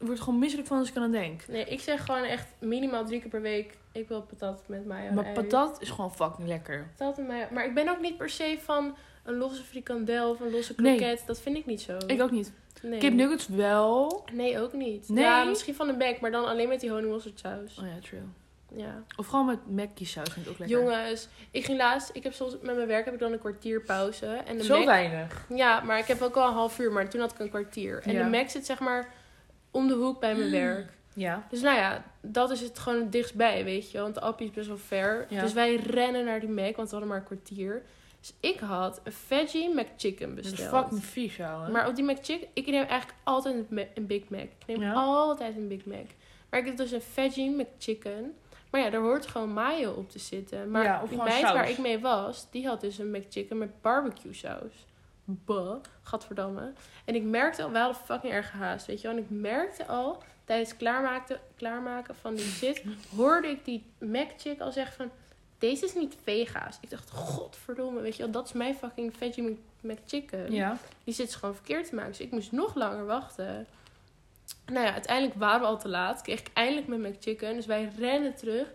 Ik 0.00 0.06
word 0.06 0.20
gewoon 0.20 0.38
misselijk 0.38 0.68
van 0.68 0.78
als 0.78 0.88
ik 0.88 0.96
aan 0.96 1.10
denk. 1.10 1.46
Nee, 1.48 1.64
ik 1.64 1.80
zeg 1.80 2.04
gewoon 2.04 2.22
echt 2.22 2.46
minimaal 2.58 3.04
drie 3.04 3.20
keer 3.20 3.30
per 3.30 3.40
week. 3.42 3.76
Ik 3.92 4.08
wil 4.08 4.22
patat 4.22 4.62
met 4.66 4.86
mayo. 4.86 5.08
en 5.08 5.14
Maar 5.14 5.32
patat 5.32 5.80
is 5.80 5.90
gewoon 5.90 6.14
fucking 6.14 6.48
lekker. 6.48 6.90
Patat 6.96 7.18
en 7.18 7.26
mayo. 7.26 7.44
Maar 7.52 7.64
ik 7.64 7.74
ben 7.74 7.88
ook 7.88 8.00
niet 8.00 8.16
per 8.16 8.28
se 8.30 8.58
van 8.62 8.96
een 9.24 9.34
losse 9.36 9.62
frikandel 9.62 10.30
of 10.30 10.40
een 10.40 10.50
losse 10.50 10.74
Nee. 10.76 10.96
kroket. 10.96 11.22
Dat 11.26 11.40
vind 11.40 11.56
ik 11.56 11.66
niet 11.66 11.80
zo. 11.80 11.96
Ik 12.06 12.22
ook 12.22 12.30
niet. 12.30 12.52
Nee. 12.82 12.98
Kipnuggets 12.98 13.48
wel. 13.48 14.24
Nee, 14.32 14.60
ook 14.60 14.72
niet. 14.72 15.08
Nee? 15.08 15.24
Ja, 15.24 15.44
misschien 15.44 15.74
van 15.74 15.86
de 15.86 15.96
bek, 15.96 16.20
maar 16.20 16.30
dan 16.30 16.44
alleen 16.44 16.68
met 16.68 16.80
die 16.80 16.90
honingmosterdsaus. 16.90 17.78
Oh 17.78 17.86
ja, 17.86 17.98
true. 18.02 18.20
Ja. 18.76 19.02
Of 19.16 19.26
gewoon 19.26 19.46
met 19.46 19.70
Mackie 19.70 20.06
saus 20.06 20.28
vind 20.32 20.46
ik 20.46 20.52
ook 20.52 20.58
lekker. 20.58 20.78
Jongens, 20.78 21.28
ik 21.50 21.64
ging 21.64 21.78
laatst, 21.78 22.10
ik 22.12 22.22
heb 22.22 22.32
soms 22.32 22.52
met 22.62 22.76
mijn 22.76 22.86
werk 22.86 23.04
heb 23.04 23.14
ik 23.14 23.20
dan 23.20 23.32
een 23.32 23.38
kwartier 23.38 23.80
pauze. 23.82 24.26
En 24.26 24.58
de 24.58 24.64
Zo 24.64 24.76
Mac, 24.76 24.86
weinig. 24.86 25.44
Ja, 25.54 25.80
maar 25.80 25.98
ik 25.98 26.06
heb 26.06 26.22
ook 26.22 26.36
al 26.36 26.48
een 26.48 26.54
half 26.54 26.78
uur, 26.78 26.92
maar 26.92 27.10
toen 27.10 27.20
had 27.20 27.32
ik 27.32 27.38
een 27.38 27.48
kwartier. 27.48 28.02
En 28.04 28.12
Ja. 28.12 28.22
de 28.24 28.30
Mac 28.30 28.48
zit 28.48 28.66
zeg 28.66 28.78
maar 28.78 29.12
om 29.70 29.88
de 29.88 29.94
hoek 29.94 30.20
bij 30.20 30.34
mijn 30.34 30.50
werk. 30.50 30.96
Ja. 31.14 31.46
Dus 31.50 31.60
nou 31.60 31.76
ja, 31.76 32.04
dat 32.20 32.50
is 32.50 32.60
het 32.60 32.78
gewoon 32.78 33.00
het 33.00 33.12
dichtstbij, 33.12 33.64
weet 33.64 33.90
je. 33.90 34.00
Want 34.00 34.14
de 34.14 34.20
appie 34.20 34.46
is 34.48 34.52
best 34.52 34.68
wel 34.68 34.78
ver. 34.78 35.26
Ja. 35.28 35.40
Dus 35.42 35.52
wij 35.52 35.76
rennen 35.76 36.24
naar 36.24 36.40
die 36.40 36.48
Mac, 36.48 36.76
want 36.76 36.88
we 36.88 36.96
hadden 36.96 37.08
maar 37.08 37.18
een 37.18 37.24
kwartier. 37.36 37.82
Dus 38.40 38.50
ik 38.50 38.60
had 38.60 39.00
een 39.04 39.12
veggie 39.12 39.74
McChicken 39.74 40.34
Dat 40.36 40.44
is 40.44 40.50
besteld. 40.50 40.70
fucking 40.82 41.04
vies. 41.04 41.36
Maar 41.36 41.88
op 41.88 41.94
die 41.94 42.04
McChicken, 42.04 42.48
ik 42.52 42.66
neem 42.66 42.84
eigenlijk 42.84 43.18
altijd 43.24 43.64
een, 43.94 44.06
Big 44.06 44.28
Mac. 44.28 44.40
Ik 44.40 44.66
neem 44.66 44.82
Ja? 44.82 44.92
altijd 44.92 45.56
een 45.56 45.68
Big 45.68 45.84
Mac. 45.84 46.06
Maar 46.50 46.60
ik 46.60 46.66
heb 46.66 46.76
dus 46.76 46.90
een 46.90 47.02
veggie 47.02 47.50
McChicken. 47.50 48.34
Maar 48.70 48.80
ja, 48.80 48.90
daar 48.90 49.00
hoort 49.00 49.26
gewoon 49.26 49.52
mayo 49.52 49.92
op 49.92 50.10
te 50.10 50.18
zitten. 50.18 50.70
Maar 50.70 50.82
Ja, 50.84 51.02
die 51.08 51.16
meid 51.18 51.40
saus. 51.40 51.52
waar 51.52 51.70
ik 51.70 51.78
mee 51.78 51.98
was, 51.98 52.50
die 52.50 52.66
had 52.66 52.80
dus 52.80 52.98
een 52.98 53.10
McChicken 53.10 53.58
met 53.58 53.80
barbecue 53.80 54.34
saus. 54.34 54.86
Buh, 55.24 55.74
gadverdamme. 56.02 56.72
En 57.04 57.14
ik 57.14 57.22
merkte 57.22 57.62
al, 57.62 57.70
we 57.70 57.78
hadden 57.78 57.96
fucking 58.04 58.32
erg 58.32 58.50
gehaast, 58.50 58.86
weet 58.86 59.00
je 59.00 59.08
wel. 59.08 59.16
En 59.16 59.22
ik 59.22 59.30
merkte 59.30 59.86
al, 59.86 60.22
tijdens 60.44 60.76
klaarmaken, 60.76 61.40
klaarmaken 61.56 62.14
van 62.16 62.34
die 62.34 62.44
zit, 62.44 62.82
hoorde 63.16 63.48
ik 63.48 63.64
die 63.64 63.84
McChick 63.98 64.60
al 64.60 64.72
zeggen 64.72 64.94
van, 64.96 65.10
deze 65.58 65.84
is 65.84 65.94
niet 65.94 66.14
vega's. 66.22 66.78
Ik 66.80 66.90
dacht, 66.90 67.10
godverdomme, 67.10 68.00
weet 68.00 68.16
je 68.16 68.22
wel, 68.22 68.32
dat 68.32 68.46
is 68.46 68.52
mijn 68.52 68.74
fucking 68.74 69.16
veggie 69.16 69.42
Mc- 69.42 69.58
McChicken. 69.80 70.52
Ja. 70.52 70.78
Die 71.04 71.14
zit 71.14 71.30
ze 71.32 71.38
gewoon 71.38 71.54
verkeerd 71.54 71.88
te 71.88 71.94
maken. 71.94 72.10
Dus 72.10 72.20
ik 72.20 72.30
moest 72.30 72.52
nog 72.52 72.74
langer 72.74 73.06
wachten. 73.06 73.66
Nou 74.66 74.86
ja, 74.86 74.92
uiteindelijk 74.92 75.38
waren 75.38 75.60
we 75.60 75.66
al 75.66 75.78
te 75.78 75.88
laat. 75.88 76.22
Kreeg 76.22 76.40
ik 76.40 76.50
eindelijk 76.54 76.86
mijn 76.86 77.00
McChicken. 77.00 77.54
Dus 77.54 77.66
wij 77.66 77.92
rennen 77.98 78.34
terug. 78.34 78.66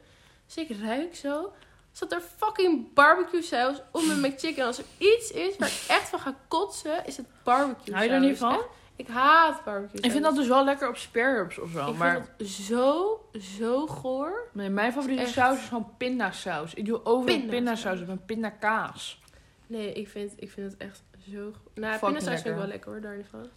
Dus 0.45 0.57
ik 0.57 0.77
ruik 0.81 1.15
zo. 1.15 1.53
Zat 1.91 2.11
er 2.11 2.21
fucking 2.38 2.93
barbecue 2.93 3.41
saus 3.41 3.77
op 3.91 4.03
mijn 4.05 4.19
McChicken. 4.21 4.65
Als 4.65 4.77
er 4.77 4.86
iets 4.97 5.31
is 5.31 5.57
waar 5.57 5.67
ik 5.67 5.84
echt 5.88 6.09
van 6.09 6.19
ga 6.19 6.36
kotsen, 6.47 7.05
is 7.05 7.17
het 7.17 7.25
barbecue 7.43 7.93
Hou 7.93 8.05
je 8.05 8.11
er 8.13 8.19
niet 8.19 8.38
van? 8.38 8.53
Echt, 8.53 8.67
ik 8.96 9.08
haat 9.08 9.64
barbecue. 9.64 10.02
Ik 10.02 10.12
vind 10.12 10.24
dat 10.24 10.36
dus 10.36 10.48
wel 10.48 10.64
lekker 10.64 10.89
op 10.89 10.98
spare 10.98 11.41
ribs 11.41 11.60
of 11.60 11.72
zo. 11.72 11.89
Ik 11.91 11.98
maar 11.98 12.14
vind 12.16 12.28
dat 12.39 12.48
zo, 12.48 13.20
zo 13.58 13.88
goor. 13.88 14.48
nee, 14.54 14.70
mijn 14.70 14.91
favoriete 14.94 15.22
Echt. 15.24 15.32
saus 15.32 15.58
is 15.58 15.68
gewoon 15.68 15.89
pindasaus. 15.98 16.74
Ik 16.74 16.86
doe 16.86 16.98
overal 17.06 17.24
Pindasaus. 17.24 17.50
pindasaus 17.56 18.00
op 18.02 18.06
mijn 18.08 18.26
pindakaas. 18.26 19.22
Nee, 19.68 19.94
ik 19.94 20.08
vind, 20.08 20.34
ik 20.36 20.52
vind 20.52 20.72
het 20.72 20.82
echt 20.82 21.04
zo 21.32 21.52
goor. 21.52 21.72
Nou, 21.76 22.00
pindasaus 22.00 22.41
vind 22.41 22.46
ik 22.56 22.62
wel 22.62 22.68
lekker 22.68 22.91
hoor, 22.91 23.02
daar 23.02 23.18
niet 23.18 23.28
van. 23.30 23.48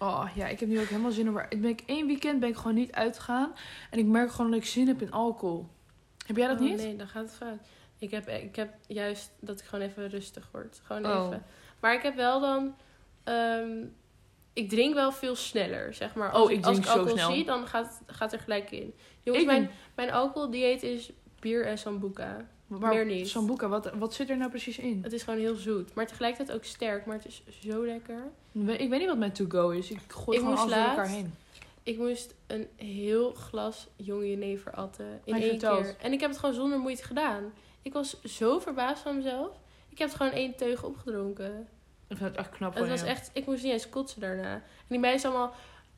Oh 0.00 0.28
ja, 0.34 0.46
ik 0.46 0.60
heb 0.60 0.68
nu 0.68 0.80
ook 0.80 0.86
helemaal 0.88 1.10
zin 1.10 1.26
in. 1.26 1.36
Ik 1.48 1.60
ben 1.60 1.70
ik 1.70 1.82
één 1.86 2.06
weekend 2.06 2.40
ben 2.40 2.48
ik 2.48 2.56
gewoon 2.56 2.74
niet 2.74 2.92
uitgegaan. 2.92 3.52
En 3.90 3.98
ik 3.98 4.06
merk 4.06 4.30
gewoon 4.30 4.50
dat 4.50 4.60
ik 4.60 4.66
zin 4.66 4.86
heb 4.86 5.02
in 5.02 5.10
alcohol. 5.12 5.66
Heb 6.26 6.36
jij 6.36 6.48
dat 6.48 6.56
Oh, 6.60 6.62
niet? 6.64 6.76
Nee, 6.76 6.96
dan 6.96 7.08
gaat 7.08 7.22
het 7.22 7.34
fout. 7.34 7.58
Ik 7.98 8.10
heb, 8.10 8.28
ik 8.28 8.56
heb 8.56 8.74
juist 8.86 9.30
dat 9.40 9.60
ik 9.60 9.66
gewoon 9.66 9.84
even 9.84 10.08
rustig 10.08 10.48
word. 10.52 10.80
Gewoon 10.84 11.06
Oh. 11.06 11.26
even. 11.26 11.42
Maar 11.80 11.94
ik 11.94 12.02
heb 12.02 12.14
wel 12.16 12.40
dan... 12.40 12.74
ehm, 13.24 13.70
ik 14.58 14.68
drink 14.68 14.94
wel 14.94 15.12
veel 15.12 15.34
sneller, 15.34 15.94
zeg 15.94 16.14
maar. 16.14 16.28
Oh, 16.28 16.34
Als 16.40 16.50
ik 16.50 16.56
als 16.56 16.64
drink 16.64 16.78
ik 16.78 16.84
zo 16.84 16.90
alcohol 16.98 17.16
snel. 17.18 17.32
zie, 17.32 17.44
dan 17.44 17.66
gaat, 17.66 18.00
gaat 18.06 18.32
er 18.32 18.38
gelijk 18.38 18.70
in. 18.70 18.94
Jongens, 19.22 19.44
Ik 19.44 19.50
mijn, 19.50 19.62
ben- 19.66 19.72
mijn 19.96 20.10
alcoholdieet 20.10 20.82
is 20.82 21.10
bier 21.40 21.66
en 21.66 21.78
sambuca. 21.78 22.46
maar 22.66 22.94
meer 22.94 23.04
niet. 23.06 23.28
Sambuca, 23.28 23.68
wat, 23.68 23.90
wat 23.98 24.14
zit 24.14 24.30
er 24.30 24.36
nou 24.36 24.50
precies 24.50 24.78
in? 24.78 25.00
Het 25.02 25.12
is 25.12 25.22
gewoon 25.22 25.38
heel 25.40 25.54
zoet. 25.54 25.94
Maar 25.94 26.06
tegelijkertijd 26.06 26.58
ook 26.58 26.64
sterk. 26.64 27.06
Maar 27.06 27.16
het 27.16 27.26
is 27.26 27.42
zo 27.68 27.84
lekker. 27.86 28.22
Ik 28.52 28.88
weet 28.88 28.98
niet 28.98 29.06
wat 29.08 29.18
mijn 29.18 29.32
to-go 29.32 29.70
is. 29.70 29.90
Ik 29.90 29.98
gooi 30.08 30.38
Ik 30.38 30.42
gewoon 30.44 30.58
alles 30.58 30.74
door 30.74 30.84
elkaar 30.84 31.08
heen. 31.08 31.34
Ik 31.82 31.98
moest 31.98 32.34
een 32.46 32.66
heel 32.76 33.32
glas 33.32 33.88
jonge 33.96 34.28
jenever 34.30 34.72
atten. 34.72 35.20
In 35.24 35.34
één 35.34 35.58
keer. 35.58 35.96
En 36.00 36.12
ik 36.12 36.20
heb 36.20 36.30
het 36.30 36.38
gewoon 36.38 36.54
zonder 36.54 36.78
moeite 36.78 37.02
gedaan. 37.04 37.52
Ik 37.82 37.92
was 37.92 38.22
zo 38.22 38.58
verbaasd 38.58 39.02
van 39.02 39.16
mezelf. 39.16 39.50
Ik 39.88 39.98
heb 39.98 40.08
het 40.08 40.16
gewoon 40.16 40.32
één 40.32 40.56
teug 40.56 40.84
opgedronken. 40.84 41.68
Ik 42.08 42.16
vind 42.16 42.28
het 42.28 42.38
echt 42.38 42.50
knap 42.50 42.74
Het 42.74 42.88
was 42.88 43.02
echt, 43.02 43.30
ik 43.32 43.46
moest 43.46 43.62
niet 43.62 43.72
eens 43.72 43.88
kotsen 43.88 44.20
daarna. 44.20 44.52
En 44.52 44.62
die 44.88 44.98
meisjes 44.98 45.24
allemaal, 45.24 45.54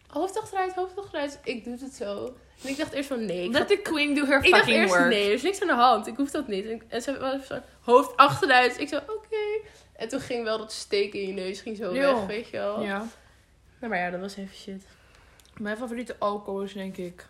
hoofd 0.06 0.40
achteruit, 0.40 0.74
hoofd 0.74 0.98
achteruit. 0.98 1.40
Ik 1.44 1.64
doe 1.64 1.76
het 1.80 1.94
zo. 1.94 2.36
En 2.62 2.68
ik 2.68 2.76
dacht 2.76 2.92
eerst 2.92 3.08
van, 3.08 3.24
nee. 3.24 3.44
Ik, 3.44 3.52
Let 3.52 3.68
the 3.68 3.76
queen 3.76 4.14
do 4.14 4.24
her 4.24 4.44
ik 4.44 4.50
dacht 4.50 4.64
fucking 4.64 4.82
eerst, 4.82 4.94
work. 4.94 5.08
nee, 5.08 5.26
er 5.26 5.32
is 5.32 5.42
niks 5.42 5.61
aan 5.61 5.66
de 5.66 5.74
hand. 5.74 6.06
Ik 6.06 6.16
hoef 6.16 6.30
dat 6.30 6.48
niet. 6.48 6.66
En, 6.66 6.82
en 6.88 7.02
ze 7.02 7.18
was 7.18 7.46
zo, 7.46 7.61
hoofd 7.80 8.16
achteruit. 8.16 8.80
Ik 8.80 8.88
zo, 8.88 8.96
oké. 8.96 9.68
En 9.96 10.08
toen 10.08 10.20
ging 10.20 10.44
wel 10.44 10.58
dat 10.58 10.72
steek 10.72 11.14
in 11.14 11.26
je 11.26 11.32
neus, 11.32 11.61
ging 11.61 11.76
zo 11.76 11.94
Joh. 11.94 12.18
weg, 12.18 12.26
weet 12.26 12.48
je 12.48 12.56
wel. 12.56 12.82
Ja. 12.82 12.98
Nou, 13.78 13.92
maar 13.92 13.98
ja, 13.98 14.11
dat 14.11 14.20
was 14.20 14.36
even 14.36 14.56
shit. 14.56 14.86
Mijn 15.56 15.76
favoriete 15.76 16.16
alcohol 16.18 16.62
is 16.62 16.72
denk 16.72 16.96
ik... 16.96 17.26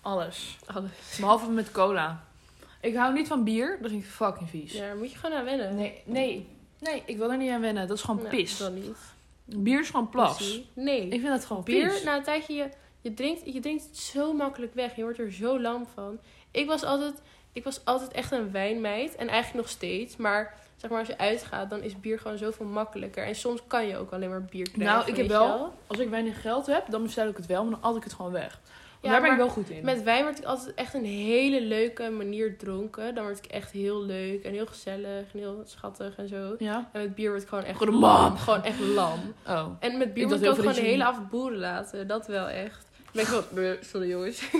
Alles. 0.00 0.58
Alles. 0.66 1.16
Behalve 1.20 1.50
met 1.50 1.72
cola. 1.72 2.24
Ik 2.80 2.94
hou 2.94 3.12
niet 3.12 3.28
van 3.28 3.44
bier. 3.44 3.78
Dat 3.80 3.90
vind 3.90 4.04
ik 4.04 4.10
fucking 4.10 4.50
vies. 4.50 4.72
Ja, 4.72 4.86
daar 4.86 4.96
moet 4.96 5.12
je 5.12 5.18
gewoon 5.18 5.36
aan 5.36 5.44
wennen. 5.44 5.74
Nee, 5.74 6.02
nee. 6.04 6.48
Nee, 6.82 7.02
ik 7.06 7.16
wil 7.16 7.30
er 7.30 7.36
niet 7.36 7.50
aan 7.50 7.60
wennen. 7.60 7.88
Dat 7.88 7.96
is 7.96 8.02
gewoon 8.02 8.22
Nou, 8.22 8.36
pis. 8.36 8.56
Dan 8.58 8.74
niet. 8.74 8.96
Bier 9.44 9.80
is 9.80 9.90
gewoon 9.90 10.08
plas. 10.08 10.36
Zie. 10.50 10.66
Nee. 10.74 11.02
Ik 11.04 11.10
vind 11.20 11.26
dat 11.26 11.44
gewoon 11.44 11.62
Bier, 11.62 11.88
pis. 11.88 12.02
na 12.02 12.16
een 12.16 12.22
tijdje, 12.22 12.54
je, 12.54 12.68
je, 13.00 13.14
drinkt, 13.14 13.40
je 13.54 13.60
drinkt 13.60 13.84
het 13.84 13.96
zo 13.96 14.32
makkelijk 14.32 14.74
weg. 14.74 14.96
Je 14.96 15.02
wordt 15.02 15.18
er 15.18 15.32
zo 15.32 15.60
lam 15.60 15.86
van. 15.94 16.18
Ik 16.50 16.66
was 16.66 16.84
altijd, 16.84 17.14
ik 17.52 17.64
was 17.64 17.84
altijd 17.84 18.12
echt 18.12 18.32
een 18.32 18.50
wijnmeid. 18.50 19.14
En 19.16 19.28
eigenlijk 19.28 19.64
nog 19.64 19.68
steeds. 19.74 20.16
Maar 20.16 20.54
zeg 20.76 20.90
maar, 20.90 20.98
als 20.98 21.08
je 21.08 21.18
uitgaat, 21.18 21.70
dan 21.70 21.82
is 21.82 22.00
bier 22.00 22.18
gewoon 22.18 22.38
zoveel 22.38 22.66
makkelijker. 22.66 23.24
En 23.26 23.34
soms 23.34 23.60
kan 23.66 23.86
je 23.86 23.96
ook 23.96 24.12
alleen 24.12 24.28
maar 24.30 24.44
bier 24.44 24.70
krijgen. 24.70 24.94
Nou, 24.94 25.00
ik 25.00 25.06
heb 25.06 25.16
weet 25.16 25.26
je 25.26 25.32
wel- 25.32 25.74
Als 25.86 25.98
ik 25.98 26.08
weinig 26.08 26.40
geld 26.40 26.66
heb, 26.66 26.84
dan 26.90 27.02
bestel 27.02 27.28
ik 27.28 27.36
het 27.36 27.46
wel. 27.46 27.62
Maar 27.64 27.72
dan 27.80 27.90
at 27.90 27.96
ik 27.96 28.04
het 28.04 28.12
gewoon 28.12 28.32
weg. 28.32 28.60
Ja, 29.02 29.10
Daar 29.10 29.20
ben 29.20 29.30
ik 29.30 29.36
wel 29.36 29.48
goed 29.48 29.70
in. 29.70 29.84
Met 29.84 30.02
wijn 30.02 30.24
word 30.24 30.38
ik 30.38 30.44
altijd 30.44 30.74
echt 30.74 30.94
een 30.94 31.04
hele 31.04 31.60
leuke 31.60 32.10
manier 32.10 32.58
dronken. 32.58 33.14
Dan 33.14 33.24
word 33.24 33.38
ik 33.38 33.50
echt 33.50 33.70
heel 33.70 34.02
leuk 34.02 34.44
en 34.44 34.52
heel 34.52 34.66
gezellig 34.66 35.32
en 35.32 35.38
heel 35.38 35.62
schattig 35.64 36.16
en 36.16 36.28
zo. 36.28 36.54
Ja? 36.58 36.90
En 36.92 37.00
met 37.00 37.14
bier 37.14 37.30
word 37.30 37.42
ik 37.42 37.48
gewoon 37.48 37.64
echt 37.64 37.84
lam. 37.84 38.36
Gewoon 38.36 38.62
echt 38.62 38.80
lam. 38.80 39.18
Oh. 39.48 39.66
En 39.80 39.98
met 39.98 40.14
bier 40.14 40.28
dacht 40.28 40.42
ik 40.42 40.48
ook 40.48 40.54
gewoon 40.54 40.74
de 40.74 40.80
hele 40.80 41.04
avond 41.04 41.30
boeren 41.30 41.58
laten. 41.58 42.06
Dat 42.06 42.26
wel 42.26 42.48
echt. 42.48 42.86
Ben 43.12 43.22
ik 43.22 43.28
wel... 43.28 43.42
"Bleh, 43.54 43.82
Sorry 43.82 44.08
jongens. 44.08 44.42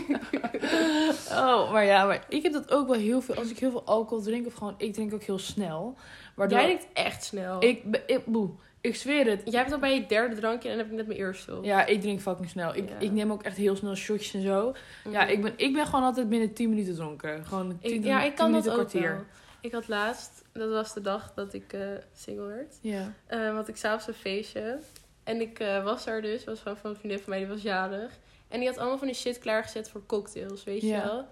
Oh, 1.30 1.72
maar 1.72 1.84
ja, 1.84 2.04
maar 2.04 2.24
ik 2.28 2.42
heb 2.42 2.52
dat 2.52 2.70
ook 2.70 2.86
wel 2.86 2.98
heel 2.98 3.20
veel. 3.20 3.34
Als 3.34 3.50
ik 3.50 3.58
heel 3.58 3.70
veel 3.70 3.84
alcohol 3.84 4.24
drink, 4.24 4.46
of 4.46 4.54
gewoon, 4.54 4.74
ik 4.76 4.92
drink 4.94 5.14
ook 5.14 5.22
heel 5.22 5.38
snel. 5.38 5.96
Waardoor 6.34 6.58
Jij 6.58 6.66
denkt 6.66 6.86
echt 6.92 7.24
snel. 7.24 7.62
ik, 7.62 7.82
ik, 8.06 8.24
boe, 8.26 8.50
ik 8.82 8.96
zweer 8.96 9.26
het. 9.26 9.42
Jij 9.44 9.60
hebt 9.60 9.72
al 9.72 9.78
bij 9.78 9.94
je 9.94 10.06
derde 10.06 10.36
drankje 10.36 10.68
en 10.68 10.76
dan 10.76 10.84
heb 10.84 10.92
ik 10.92 10.98
net 10.98 11.06
mijn 11.06 11.18
eerste. 11.18 11.58
Ja, 11.62 11.86
ik 11.86 12.00
drink 12.00 12.20
fucking 12.20 12.48
snel. 12.50 12.74
Ik, 12.76 12.88
Ja. 12.88 12.98
ik 12.98 13.10
neem 13.12 13.32
ook 13.32 13.42
echt 13.42 13.56
heel 13.56 13.76
snel 13.76 13.94
shotjes 13.94 14.34
en 14.34 14.42
zo. 14.42 14.74
Ja, 15.10 15.26
ik 15.26 15.42
ben, 15.42 15.52
ik 15.56 15.72
ben 15.72 15.86
gewoon 15.86 16.02
altijd 16.04 16.28
binnen 16.28 16.52
10 16.52 16.68
minuten 16.68 16.94
dronken. 16.94 17.44
Gewoon 17.46 17.78
10, 17.80 17.92
Ik, 17.94 18.04
ja, 18.04 18.18
ik 18.22 18.26
10 18.26 18.34
kan 18.34 18.52
dat 18.52 18.62
minuten, 18.62 18.72
ook 18.72 18.88
kwartier. 18.88 19.12
wel. 19.14 19.24
Ik 19.60 19.72
had 19.72 19.88
laatst, 19.88 20.42
dat 20.52 20.70
was 20.70 20.94
de 20.94 21.00
dag 21.00 21.32
dat 21.34 21.54
ik 21.54 21.72
eh, 21.72 21.80
single 22.14 22.46
werd. 22.46 22.78
Ja. 22.80 23.12
Eh 23.26 23.52
want 23.54 23.68
ik 23.68 23.76
s'avonds 23.76 24.06
een 24.06 24.14
feestje. 24.14 24.78
En 25.24 25.40
ik 25.40 25.58
eh, 25.58 25.84
was 25.84 26.04
daar 26.04 26.22
dus, 26.22 26.44
was 26.44 26.58
van, 26.60 26.76
van 26.76 26.90
een 26.90 26.96
vriendin 26.96 27.18
van 27.20 27.28
mij, 27.30 27.38
die 27.38 27.48
was 27.48 27.62
jarig. 27.62 28.18
En 28.48 28.58
die 28.58 28.68
had 28.68 28.78
allemaal 28.78 28.98
van 28.98 29.06
die 29.06 29.16
shit 29.16 29.38
klaargezet 29.38 29.88
voor 29.90 30.06
cocktails, 30.06 30.64
weet 30.64 30.82
je 30.82 31.00
wel. 31.02 31.26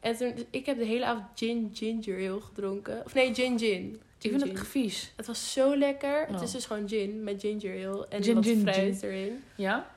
En 0.00 0.16
toen, 0.16 0.32
dus 0.34 0.44
ik 0.50 0.66
heb 0.66 0.78
de 0.78 0.84
hele 0.84 1.04
avond 1.04 1.24
gin 1.34 1.70
ginger 1.74 2.30
ale 2.30 2.40
gedronken. 2.40 3.02
Of 3.04 3.14
nee, 3.14 3.34
gin 3.34 3.58
gin. 3.58 4.00
Ik 4.34 4.40
vind 4.40 4.58
het 4.58 4.68
vies. 4.68 5.12
Het 5.16 5.26
was 5.26 5.52
zo 5.52 5.76
lekker. 5.76 6.26
Het 6.26 6.36
Oh. 6.36 6.42
is 6.42 6.50
dus 6.50 6.66
gewoon 6.66 6.88
gin 6.88 7.24
met 7.24 7.40
ginger 7.40 7.88
ale 7.88 8.06
en 8.08 8.22
Gin, 8.22 8.34
wat 8.34 8.44
gin, 8.44 8.60
fruit 8.60 9.02
erin. 9.02 9.44
Ja? 9.56 9.94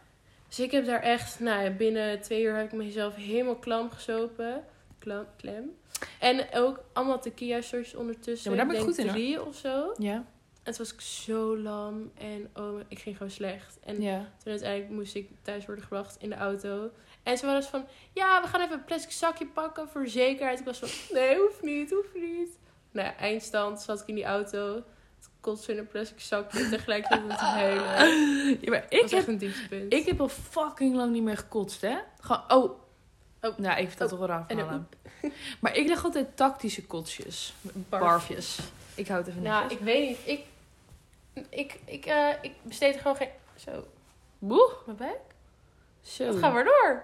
Dus 0.48 0.60
ik 0.60 0.72
heb 0.72 0.86
daar 0.86 1.02
echt, 1.02 1.40
nou 1.40 1.64
ja, 1.64 1.70
binnen 1.70 2.22
twee 2.22 2.44
uur 2.44 2.56
heb 2.56 2.66
ik 2.66 2.72
mezelf 2.72 3.16
helemaal 3.16 3.56
klam 3.56 3.90
gesopen. 3.92 4.64
Klam, 5.00 5.26
klem. 5.38 5.72
En 6.20 6.48
ook 6.54 6.84
allemaal 6.94 7.20
tequila 7.20 7.62
shotjes 7.62 7.96
ondertussen. 7.96 8.52
Ja, 8.52 8.58
maar 8.58 8.66
daar 8.66 8.76
ben 8.76 8.84
ik 8.88 8.96
goed 8.96 9.06
in, 9.06 9.12
drie 9.12 9.46
of 9.46 9.56
zo. 9.56 9.94
Ja. 9.98 10.26
En 10.64 10.76
toen 10.76 10.86
was 10.86 10.94
ik 10.94 11.02
zo 11.02 11.58
lam 11.58 12.12
en 12.18 12.50
oh, 12.54 12.80
ik 12.88 13.00
ging 13.00 13.18
gewoon 13.18 13.32
slecht. 13.32 13.78
En 13.84 14.02
Ja. 14.02 14.18
toen 14.44 14.52
uiteindelijk 14.52 14.92
moest 14.92 15.16
ik 15.16 15.30
thuis 15.42 15.66
worden 15.66 15.84
gebracht 15.84 16.16
in 16.20 16.30
de 16.30 16.36
auto. 16.36 16.92
En 17.24 17.38
ze 17.38 17.46
waren 17.46 17.60
dus 17.62 17.70
van, 17.70 17.86
ja, 18.14 18.42
we 18.42 18.48
gaan 18.48 18.62
even 18.62 18.74
een 18.74 18.84
plastic 18.86 19.12
zakje 19.12 19.46
pakken 19.46 19.90
voor 19.90 20.08
zekerheid. 20.08 20.60
Ik 20.60 20.66
was 20.66 20.80
van, 20.80 20.90
nee, 21.18 21.38
hoeft 21.38 21.62
niet, 21.62 21.90
hoeft 21.92 22.16
niet. 22.16 22.58
Nou 22.92 23.08
ja, 23.08 23.16
eindstand 23.16 23.82
zat 23.82 24.02
ik 24.02 24.08
in 24.08 24.16
die 24.16 24.26
auto. 24.26 24.76
Het 24.76 25.30
kotste 25.42 25.72
in 25.72 25.78
een 25.78 25.88
plastic 25.88 26.20
zakje 26.20 26.64
en 26.64 26.70
tegelijkertijd 26.70 27.28
met 27.28 27.38
te 27.38 27.44
huilen. 27.60 27.86
ja 28.62 28.70
maar 28.70 28.82
Dat 28.82 28.94
ik 28.94 29.02
was 29.02 29.12
heb, 29.12 29.20
echt 29.20 29.28
een 29.28 29.38
dieptepunt. 29.38 29.94
ik 29.94 30.06
heb 30.06 30.22
al 30.22 30.30
fucking 30.30 30.96
lang 30.96 31.12
niet 31.12 31.24
meer 31.24 31.38
gekotst, 31.38 31.82
hè? 31.82 31.98
Gewoon, 32.20 32.44
oh. 32.48 32.72
Oh. 33.42 33.58
Nou, 33.58 33.80
ik 33.80 33.88
vertel 33.88 34.06
Oh. 34.06 34.12
toch 34.12 34.20
wel 34.20 34.28
raar. 34.28 34.80
Maar 35.60 35.76
ik 35.76 35.88
leg 35.88 36.04
altijd 36.04 36.38
tactische 36.38 36.86
kotsjes. 36.86 37.54
Barf. 37.62 38.04
Barfjes. 38.04 38.60
Ik 38.96 39.08
houd 39.08 39.28
even 39.28 39.42
Nou, 39.42 39.62
netjes. 39.62 39.80
ik 39.80 39.86
weet 39.86 40.08
niet. 40.10 40.18
Ik, 40.26 40.46
ik, 41.50 41.80
ik, 41.86 42.06
eh, 42.06 42.30
ik 42.42 42.52
besteed 42.62 42.94
er 42.96 43.02
gewoon 43.02 43.16
geen... 43.18 43.30
Zo, 43.56 43.88
Boe. 44.40 44.72
mijn 44.86 44.98
buik? 44.98 45.20
Zo. 46.02 46.24
Het 46.26 46.38
gaat 46.38 46.54
maar 46.54 46.64
door. 46.64 47.04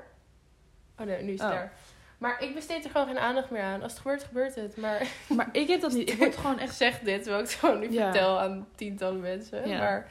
Oh 1.00 1.06
nee, 1.06 1.24
nu 1.24 1.32
is 1.34 1.40
het 1.40 1.50
Oh. 1.50 1.56
daar. 1.56 1.74
Maar 2.18 2.42
ik 2.44 2.54
besteed 2.54 2.84
er 2.84 2.90
gewoon 2.90 3.08
geen 3.08 3.20
aandacht 3.20 3.50
meer 3.50 3.62
aan. 3.62 3.82
Als 3.82 3.92
het 3.92 4.02
gebeurt, 4.02 4.24
gebeurt 4.24 4.56
het. 4.56 4.78
Maar 4.78 5.08
Maar 5.28 5.50
ik 5.52 5.68
heb 5.68 5.82
dat 5.82 5.92
niet. 5.94 6.10
Ik 6.10 6.18
word 6.18 6.38
gewoon 6.38 6.60
echt 6.60 6.76
zeg 6.76 7.00
dit, 7.00 7.22
terwijl 7.24 7.44
ik 7.44 7.50
het 7.50 7.60
gewoon 7.60 7.80
nu 7.80 7.92
Ja. 7.92 8.04
vertel 8.12 8.40
aan 8.40 8.68
tientallen 8.76 9.20
mensen. 9.20 9.70
Ja. 9.70 9.78
Maar 9.80 10.08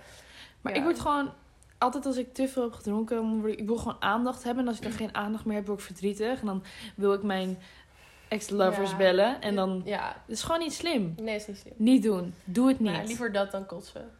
Maar 0.60 0.72
Ja. 0.72 0.78
ik 0.78 0.84
word 0.84 1.00
gewoon... 1.00 1.32
Altijd 1.78 2.06
als 2.06 2.16
ik 2.16 2.34
te 2.34 2.48
veel 2.48 2.62
heb 2.62 2.72
gedronken, 2.72 3.40
word 3.40 3.52
ik, 3.52 3.58
ik 3.58 3.66
wil 3.66 3.76
gewoon 3.76 3.96
aandacht 4.00 4.42
hebben. 4.44 4.62
En 4.62 4.68
als 4.68 4.76
ik 4.76 4.82
dan 4.82 4.92
geen 4.92 5.14
aandacht 5.14 5.44
meer 5.44 5.56
heb, 5.56 5.66
word 5.66 5.78
ik 5.78 5.84
verdrietig. 5.84 6.40
En 6.40 6.46
dan 6.46 6.64
wil 6.94 7.12
ik 7.12 7.22
mijn 7.22 7.58
ex-lovers 8.28 8.96
bellen. 8.96 9.40
En 9.40 9.54
dan... 9.54 9.82
Ja, 9.84 10.08
Het 10.26 10.36
is 10.36 10.42
gewoon 10.42 10.60
niet 10.60 10.72
slim. 10.72 11.14
nee, 11.20 11.34
is 11.34 11.46
niet 11.46 11.58
slim. 11.58 11.72
Niet 11.76 12.02
doen. 12.02 12.34
Doe 12.44 12.68
het 12.68 12.80
niet. 12.80 12.92
Nou, 12.92 13.06
liever 13.06 13.32
dat 13.32 13.50
dan 13.50 13.66
kotsen. 13.66 14.10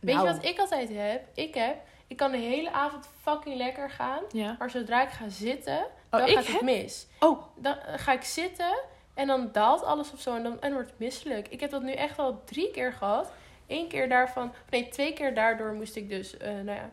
Weet 0.00 0.14
Nou, 0.14 0.26
je 0.28 0.34
wat 0.34 0.44
ik 0.44 0.58
altijd 0.58 0.88
heb? 0.92 1.22
Ik 1.34 1.54
heb... 1.54 1.76
Ik 2.06 2.16
kan 2.16 2.30
de 2.30 2.36
hele 2.38 2.72
avond 2.72 3.08
fucking 3.22 3.56
lekker 3.56 3.90
gaan. 3.90 4.22
Maar 4.58 4.70
zodra 4.70 5.02
ik 5.02 5.08
ga 5.10 5.28
zitten, 5.28 5.86
dan 6.10 6.28
ik 6.28 6.34
gaat 6.34 6.46
het 6.46 6.52
heb... 6.52 6.62
mis. 6.62 7.06
Oh, 7.18 7.42
Dan 7.56 7.76
eh, 7.78 7.98
ga 7.98 8.12
ik 8.12 8.22
zitten 8.22 8.78
en 9.14 9.26
dan 9.26 9.48
daalt 9.52 9.84
alles 9.84 10.12
of 10.12 10.20
zo 10.20 10.36
en 10.36 10.42
dan, 10.42 10.52
en 10.52 10.58
dan 10.60 10.72
wordt 10.72 10.90
het 10.90 10.98
misselijk. 10.98 11.48
Ik 11.48 11.60
heb 11.60 11.70
dat 11.70 11.82
nu 11.82 11.92
echt 11.92 12.18
al 12.18 12.42
drie 12.44 12.70
keer 12.70 12.92
gehad. 12.92 13.32
Eén 13.66 13.88
keer 13.88 14.08
daarvan, 14.08 14.52
nee, 14.70 14.88
twee 14.88 15.12
keer 15.12 15.34
daardoor 15.34 15.72
moest 15.72 15.96
ik 15.96 16.08
dus, 16.08 16.36
eh, 16.36 16.52
nou 16.52 16.78
ja, 16.78 16.90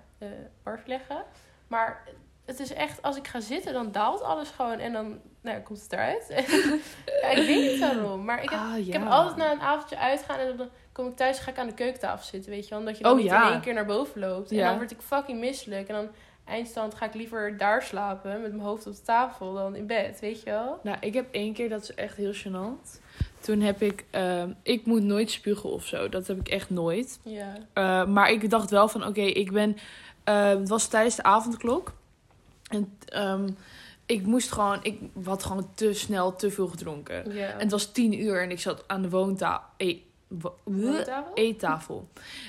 barf 0.64 0.86
leggen. 0.86 1.24
Maar 1.68 2.04
het 2.46 2.60
is 2.60 2.74
echt, 2.74 3.02
als 3.02 3.16
ik 3.18 3.28
ga 3.28 3.40
zitten, 3.40 3.74
dan 3.74 3.92
daalt 3.92 4.22
alles 4.22 4.50
gewoon 4.50 4.80
en 4.80 4.94
dan 4.94 5.20
nou 5.42 5.58
ja, 5.58 5.64
komt 5.64 5.82
het 5.82 5.94
eruit. 5.94 6.26
ja, 7.22 7.30
ik 7.38 7.48
weet 7.48 7.72
niet 7.72 7.80
waarom, 7.80 8.26
maar 8.26 8.44
ik 8.44 8.50
heb, 8.50 8.60
ah, 8.60 8.78
ik 8.78 8.94
heb 8.94 9.08
altijd 9.08 9.36
na 9.36 9.52
een 9.52 9.62
avondje 9.62 9.98
uitgaan 9.98 10.40
en 10.40 10.58
dan 10.58 10.70
kom 10.92 11.08
ik 11.08 11.16
thuis, 11.16 11.40
ga 11.40 11.52
ik 11.52 11.58
aan 11.58 11.68
de 11.68 11.74
keukentafel 11.74 12.26
zitten, 12.26 12.52
weet 12.52 12.64
je 12.64 12.70
wel. 12.70 12.80
Omdat 12.80 12.98
je 12.98 13.04
dan 13.04 13.12
Oh, 13.12 13.18
niet 13.18 13.28
ja. 13.28 13.46
in 13.46 13.52
één 13.52 13.62
keer 13.62 13.74
naar 13.74 13.86
boven 13.86 14.20
loopt. 14.20 14.52
En 14.52 14.58
dan 14.58 14.78
word 14.78 14.92
ik 14.92 15.02
fucking 15.02 15.40
misselijk. 15.40 15.88
En 15.88 15.96
dan 15.96 16.10
eindstand 16.48 16.94
ga 16.94 17.06
ik 17.06 17.14
liever 17.14 17.58
daar 17.58 17.84
slapen 17.84 18.42
met 18.42 18.52
mijn 18.52 18.64
hoofd 18.64 18.88
op 18.88 18.96
de 18.96 19.02
tafel 19.02 19.54
dan 19.54 19.76
in 19.76 19.88
bed, 19.88 20.20
weet 20.20 20.40
je 20.40 20.50
wel. 20.50 20.80
Nou, 20.84 20.98
ik 21.00 21.14
heb 21.14 21.28
één 21.32 21.54
keer, 21.54 21.70
dat 21.70 21.82
is 21.82 21.94
echt 21.94 22.16
heel 22.18 22.34
gênant. 22.34 23.02
Toen 23.40 23.62
heb 23.62 23.82
ik... 23.82 24.06
ehm, 24.10 24.52
ik 24.64 24.86
moet 24.86 25.04
nooit 25.04 25.32
spugen 25.32 25.70
of 25.70 25.86
zo. 25.86 26.10
Dat 26.10 26.28
heb 26.28 26.40
ik 26.40 26.48
echt 26.48 26.70
nooit. 26.70 27.20
Ja. 27.24 27.58
Eh, 27.74 28.06
maar 28.06 28.32
ik 28.32 28.50
dacht 28.50 28.70
wel 28.70 28.88
van, 28.88 29.06
oké, 29.06 29.22
ik 29.22 29.52
ben... 29.52 29.78
eh, 30.24 30.48
het 30.48 30.70
was 30.70 30.88
tijdens 30.88 31.16
de 31.16 31.24
avondklok. 31.24 31.94
En 32.70 32.98
ehm, 33.06 33.50
ik 34.06 34.26
moest 34.26 34.52
gewoon... 34.52 34.80
Ik 34.82 35.00
had 35.24 35.44
gewoon 35.44 35.70
te 35.74 35.94
snel 35.94 36.36
te 36.36 36.52
veel 36.52 36.68
gedronken. 36.68 37.34
Ja. 37.34 37.48
En 37.52 37.60
het 37.60 37.72
was 37.72 37.92
tien 37.92 38.22
uur 38.22 38.42
en 38.42 38.52
ik 38.52 38.60
zat 38.60 38.84
aan 38.88 39.02
de 39.02 39.10
woontafel... 39.10 39.64
E 39.78 39.98
eettafel. 41.34 42.08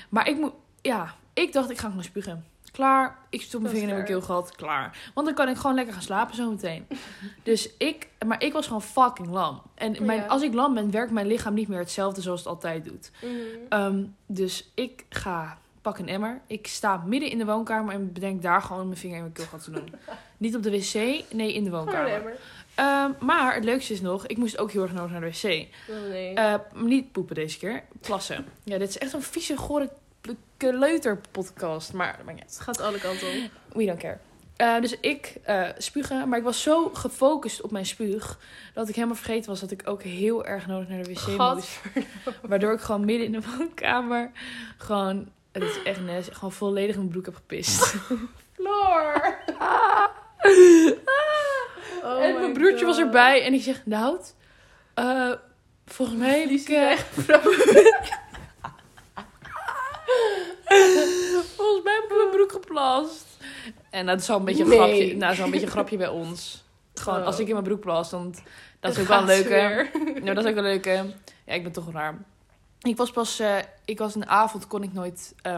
Maar 0.09 0.27
ik 0.27 0.37
moet... 0.37 0.53
Ja, 0.81 1.15
ik 1.33 1.53
dacht, 1.53 1.69
ik 1.69 1.77
ga 1.77 1.87
gewoon 1.87 2.03
spugen. 2.03 2.45
Klaar. 2.71 3.17
Ik 3.29 3.41
stop 3.41 3.61
mijn 3.61 3.73
vinger 3.73 3.89
in 3.89 3.93
mijn 3.95 4.07
keelgat. 4.07 4.55
Klaar. 4.55 5.11
Want 5.13 5.27
dan 5.27 5.35
kan 5.35 5.49
ik 5.49 5.55
gewoon 5.57 5.75
lekker 5.75 5.93
gaan 5.93 6.03
slapen 6.03 6.35
zometeen. 6.35 6.87
dus 7.43 7.69
ik... 7.77 8.07
Maar 8.25 8.43
ik 8.43 8.53
was 8.53 8.65
gewoon 8.65 8.81
fucking 8.81 9.27
lam. 9.29 9.61
En 9.75 9.95
mijn, 10.05 10.19
Ja. 10.19 10.25
als 10.25 10.41
ik 10.41 10.53
lam 10.53 10.73
ben, 10.73 10.91
werkt 10.91 11.11
mijn 11.11 11.27
lichaam 11.27 11.53
niet 11.53 11.67
meer 11.67 11.79
hetzelfde 11.79 12.21
zoals 12.21 12.39
het 12.39 12.49
altijd 12.49 12.85
doet. 12.85 13.11
Mhm. 13.21 13.33
Ehm, 13.69 14.03
dus 14.25 14.71
ik 14.75 15.05
ga 15.09 15.57
pak 15.81 15.97
een 15.97 16.07
emmer. 16.07 16.41
Ik 16.47 16.67
sta 16.67 17.03
midden 17.05 17.29
in 17.29 17.37
de 17.37 17.45
woonkamer 17.45 17.93
en 17.93 18.13
bedenk 18.13 18.41
daar 18.41 18.61
gewoon 18.61 18.85
mijn 18.87 18.99
vinger 18.99 19.15
in 19.15 19.21
mijn 19.21 19.33
keelgat 19.33 19.63
te 19.63 19.71
doen. 19.71 19.93
Niet 20.37 20.55
op 20.55 20.63
de 20.63 20.71
wc, 20.71 21.23
nee, 21.33 21.53
in 21.53 21.63
de 21.63 21.69
woonkamer. 21.69 22.37
Ehm, 22.75 23.11
maar 23.19 23.53
het 23.55 23.63
leukste 23.63 23.93
is 23.93 24.01
nog, 24.01 24.27
ik 24.27 24.37
moest 24.37 24.57
ook 24.57 24.71
heel 24.71 24.81
erg 24.81 24.93
nodig 24.93 25.11
naar 25.11 25.21
de 25.21 25.27
wc. 25.27 25.67
Oh, 25.89 26.09
nee. 26.09 26.33
Eh, 26.33 26.53
niet 26.73 27.11
poepen 27.11 27.35
deze 27.35 27.57
keer, 27.57 27.83
plassen. 28.01 28.45
Ja, 28.63 28.77
dit 28.77 28.89
is 28.89 28.97
echt 28.97 29.13
een 29.13 29.21
vieze, 29.21 29.57
gore 29.57 29.89
kleuterpodcast. 30.57 31.93
Maar 31.93 32.19
niet 32.25 32.41
uit. 32.41 32.49
het 32.49 32.59
gaat 32.59 32.81
alle 32.81 32.99
kanten 32.99 33.27
op. 33.27 33.51
We 33.73 33.85
don't 33.85 33.99
care. 33.99 34.17
Eh, 34.55 34.81
dus 34.81 34.99
ik 34.99 35.37
eh 35.43 35.67
spugen, 35.77 36.29
maar 36.29 36.37
ik 36.37 36.43
was 36.43 36.61
zo 36.61 36.89
gefocust 36.93 37.61
op 37.61 37.71
mijn 37.71 37.85
spuug... 37.85 38.39
dat 38.73 38.89
ik 38.89 38.95
helemaal 38.95 39.15
vergeten 39.15 39.49
was 39.49 39.59
dat 39.59 39.71
ik 39.71 39.81
ook 39.85 40.03
heel 40.03 40.45
erg 40.45 40.67
nodig 40.67 40.87
naar 40.87 41.03
de 41.03 41.13
wc 41.13 41.37
moest. 41.37 41.81
Waardoor 42.41 42.73
ik 42.73 42.79
gewoon 42.79 43.05
midden 43.05 43.25
in 43.25 43.31
de 43.31 43.41
woonkamer 43.57 44.31
gewoon, 44.77 45.29
het 45.51 45.63
is 45.63 45.83
echt 45.83 46.01
nes, 46.01 46.27
gewoon 46.31 46.51
volledig 46.51 46.95
mijn 46.95 47.07
broek 47.07 47.25
heb 47.25 47.35
gepist. 47.35 47.95
Floor. 48.55 49.37
Oh 52.03 52.23
en 52.23 52.39
mijn 52.39 52.53
broertje 52.53 52.85
was 52.85 52.97
erbij 52.97 53.43
en 53.43 53.53
ik 53.53 53.61
zeg, 53.61 53.85
nou, 53.85 54.19
eh, 54.93 55.31
volgens 55.85 56.17
mij 56.17 56.39
heb 56.39 56.49
ik... 56.49 56.49
Lies 56.49 56.67
is 56.67 56.75
eh, 56.75 56.91
echt 56.91 57.17
volgens 61.81 61.83
mij 61.83 61.93
heb 61.93 62.03
ik 62.11 62.17
mijn 62.17 62.29
broek 62.29 62.51
geplast. 62.51 63.25
En 63.89 64.05
dat 64.05 64.19
is 64.19 64.27
wel 64.27 64.37
een 64.37 64.45
beetje 64.45 64.63
een 64.63 64.69
Nee. 64.69 64.77
grapje, 64.77 65.15
nou, 65.15 65.35
zo'n 65.35 65.51
beetje 65.51 65.65
een 65.65 65.71
grapje 65.71 65.97
bij 65.97 66.07
ons. 66.07 66.63
Gewoon, 66.93 67.19
Oh. 67.19 67.25
als 67.25 67.39
ik 67.39 67.45
in 67.47 67.53
mijn 67.53 67.63
broek 67.65 67.79
plas, 67.79 68.09
dan, 68.09 68.35
dat 68.79 68.91
is 68.91 68.97
Het 68.97 68.99
ook 68.99 69.07
wel 69.07 69.21
een 69.21 69.27
gaat 69.27 69.49
leuke. 69.49 69.89
Nou, 70.23 70.35
dat 70.35 70.43
is 70.45 70.51
ook 70.51 70.57
een 70.57 70.63
leuke. 70.63 71.05
Ja, 71.45 71.53
ik 71.53 71.63
ben 71.63 71.71
toch 71.71 71.91
raar. 71.91 72.17
Ik 72.81 72.97
was 72.97 73.11
pas, 73.11 73.39
eh, 73.39 73.55
ik 73.85 73.97
was 73.97 74.15
een 74.15 74.27
avond, 74.27 74.67
kon 74.67 74.83
ik 74.83 74.93
nooit 74.93 75.33
eh, 75.41 75.57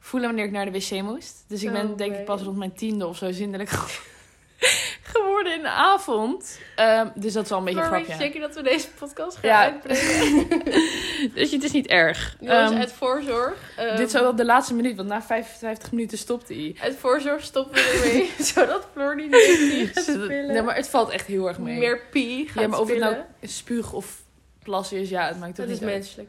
voelen 0.00 0.28
wanneer 0.28 0.46
ik 0.46 0.52
naar 0.52 0.64
de 0.64 0.78
wc 0.78 1.02
moest. 1.02 1.44
Dus 1.48 1.62
ik 1.62 1.72
ben 1.72 1.90
Oh, 1.90 1.96
denk 1.96 2.14
ik 2.14 2.24
pas 2.24 2.42
rond 2.42 2.56
mijn 2.56 2.72
tiende 2.74 3.06
of 3.06 3.16
zo 3.16 3.32
zindelijk 3.32 3.70
geworden 5.16 5.54
in 5.54 5.62
de 5.62 5.68
avond. 5.68 6.58
Ehm, 6.76 7.08
dus 7.14 7.32
dat 7.32 7.44
is 7.44 7.50
wel 7.50 7.58
een 7.58 7.64
beetje 7.64 7.80
een 7.80 7.86
Floor, 7.86 7.98
weet 7.98 8.06
je 8.08 8.12
grapje. 8.14 8.26
zeker 8.32 8.40
dat 8.48 8.54
we 8.56 8.62
deze 8.62 8.88
podcast 8.90 9.36
gaan 9.36 9.50
Ja. 9.50 9.62
uitbrengen? 9.62 10.48
dus 11.34 11.50
het 11.50 11.64
is 11.64 11.72
niet 11.72 11.86
erg. 11.86 12.36
Jongens, 12.40 12.70
Ehm, 12.70 12.80
uit 12.80 12.92
voorzorg. 12.92 13.72
ehm, 13.76 13.96
dit 13.96 14.06
is 14.06 14.12
wel 14.12 14.36
de 14.36 14.44
laatste 14.44 14.74
minuut, 14.74 14.96
want 14.96 15.08
na 15.08 15.22
55 15.22 15.92
minuten 15.92 16.18
stopt 16.18 16.48
hij. 16.48 16.76
Uit 16.82 16.96
voorzorg 16.96 17.42
stoppen 17.42 17.74
we 17.74 18.00
ermee. 18.04 18.30
zodat 18.54 18.86
Floor 18.92 19.16
niet 19.16 19.30
negatief 19.30 19.92
gaat 19.94 20.04
spelen. 20.04 20.46
Nee, 20.52 20.62
maar 20.62 20.76
het 20.76 20.88
valt 20.88 21.08
echt 21.10 21.26
heel 21.26 21.48
erg 21.48 21.58
mee. 21.58 21.78
Meer 21.78 22.00
pie 22.10 22.48
gaat 22.48 22.62
ja, 22.62 22.68
maar 22.68 22.80
of 22.80 22.88
het 22.88 22.98
nou 22.98 23.16
spuug 23.42 23.92
of 23.92 24.22
plas 24.62 24.92
is, 24.92 25.08
ja, 25.08 25.26
het 25.26 25.38
maakt 25.38 25.54
toch 25.54 25.64
is 25.66 25.70
niet 25.72 25.82
uit. 25.82 25.92
menselijk. 25.92 26.28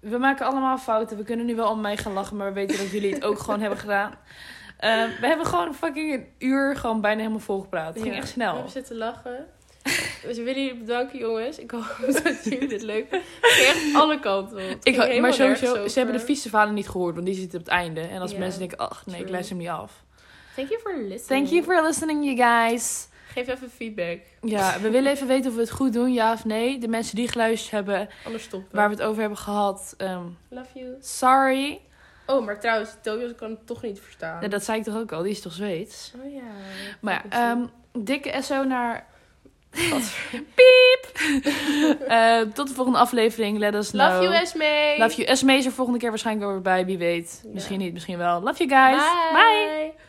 We 0.00 0.18
maken 0.18 0.46
allemaal 0.46 0.78
fouten. 0.78 1.16
We 1.16 1.22
kunnen 1.24 1.46
nu 1.46 1.54
wel 1.56 1.70
om 1.70 1.80
mij 1.80 1.96
gaan 1.96 2.12
lachen, 2.12 2.36
maar 2.36 2.46
we 2.48 2.52
weten 2.52 2.76
dat 2.78 2.90
jullie 2.90 3.14
het 3.14 3.24
ook 3.24 3.38
gewoon 3.38 3.60
hebben 3.60 3.78
gedaan. 3.78 4.14
Ehm, 4.78 5.08
we 5.20 5.26
hebben 5.26 5.46
gewoon 5.46 5.74
fucking 5.74 6.12
een 6.12 6.26
uur 6.38 6.76
gewoon 6.76 7.00
bijna 7.00 7.18
helemaal 7.18 7.40
volgepraat. 7.40 7.94
Het 7.94 8.02
ging 8.02 8.14
echt 8.14 8.24
We 8.24 8.30
snel. 8.30 8.52
hebben 8.54 8.70
zitten 8.72 8.96
lachen. 8.96 9.46
Dus 10.22 10.36
we 10.36 10.42
willen 10.42 10.62
jullie 10.64 10.78
bedanken, 10.78 11.18
jongens. 11.18 11.58
Ik 11.58 11.70
hoop 11.70 11.96
dat 12.24 12.44
jullie 12.44 12.68
dit 12.68 12.82
leuk 12.82 13.06
vinden. 13.08 13.26
Echt 13.66 13.94
alle 13.94 14.20
kanten 14.20 14.56
op. 14.72 14.78
Ik, 14.82 15.20
maar 15.20 15.32
sowieso, 15.32 15.88
ze 15.88 15.98
hebben 15.98 16.16
de 16.18 16.24
vieze 16.24 16.48
verhalen 16.48 16.74
niet 16.74 16.88
gehoord, 16.88 17.14
want 17.14 17.26
die 17.26 17.34
zitten 17.34 17.58
op 17.58 17.64
het 17.64 17.74
einde. 17.74 18.00
En 18.00 18.20
als 18.20 18.34
mensen 18.34 18.58
denken, 18.58 18.78
ach 18.78 19.06
nee, 19.06 19.20
ik 19.20 19.28
luister 19.28 19.56
hem 19.56 19.64
niet 19.64 19.72
af. 19.74 20.02
Thank 20.56 20.68
you 20.68 20.80
for 20.80 20.92
listening. 20.96 21.26
Thank 21.26 21.46
you 21.46 21.62
for 21.62 21.86
listening, 21.86 22.24
you 22.24 22.36
guys. 22.68 23.08
Geef 23.32 23.48
even 23.48 23.70
feedback. 23.70 24.18
Ja, 24.40 24.80
we 24.80 24.90
willen 24.96 25.12
even 25.12 25.26
weten 25.26 25.48
of 25.50 25.54
we 25.56 25.60
het 25.60 25.70
goed 25.70 25.92
doen, 25.92 26.12
ja 26.12 26.32
of 26.32 26.44
nee. 26.44 26.78
De 26.78 26.88
mensen 26.88 27.16
die 27.16 27.28
geluisterd 27.28 27.70
hebben, 27.70 28.08
Anders 28.24 28.44
stoppen. 28.44 28.68
waar 28.76 28.88
we 28.88 28.94
het 28.94 29.04
over 29.04 29.20
hebben 29.20 29.38
gehad, 29.38 29.94
ehm, 29.96 30.22
Love 30.48 30.68
you. 30.74 30.96
sorry. 31.00 31.80
Oh, 32.30 32.44
maar 32.44 32.60
trouwens, 32.60 32.90
Tobias 33.02 33.34
kan 33.34 33.50
het 33.50 33.66
toch 33.66 33.82
niet 33.82 34.00
verstaan. 34.00 34.42
Ja, 34.42 34.48
dat 34.48 34.64
zei 34.64 34.78
ik 34.78 34.84
toch 34.84 34.96
ook 34.96 35.12
al, 35.12 35.22
die 35.22 35.30
is 35.30 35.40
toch 35.40 35.52
Zweeds? 35.52 36.12
Oh 36.24 36.32
ja. 36.32 36.40
Maar 37.00 37.24
ja, 37.30 37.50
ehm, 37.50 37.66
dikke 37.92 38.42
SO 38.42 38.64
naar... 38.64 39.06
Piep! 40.30 41.06
Eh, 42.08 42.40
tot 42.40 42.68
de 42.68 42.74
volgende 42.74 42.98
aflevering, 42.98 43.58
let 43.58 43.74
us 43.74 43.90
know. 43.90 44.10
Love 44.10 44.22
you, 44.22 44.34
Esme. 44.34 44.94
Love 44.98 45.16
you. 45.16 45.28
Esme 45.28 45.54
is 45.54 45.66
er 45.66 45.72
volgende 45.72 45.98
keer 46.00 46.08
waarschijnlijk 46.08 46.46
wel 46.46 46.54
weer 46.54 46.64
bij, 46.64 46.84
wie 46.84 46.98
weet. 46.98 47.40
Ja. 47.44 47.50
Misschien 47.52 47.78
niet, 47.78 47.92
misschien 47.92 48.18
wel. 48.18 48.42
Love 48.42 48.64
you 48.64 48.70
guys. 48.70 49.02
Bye. 49.32 49.32
Bye. 49.32 50.06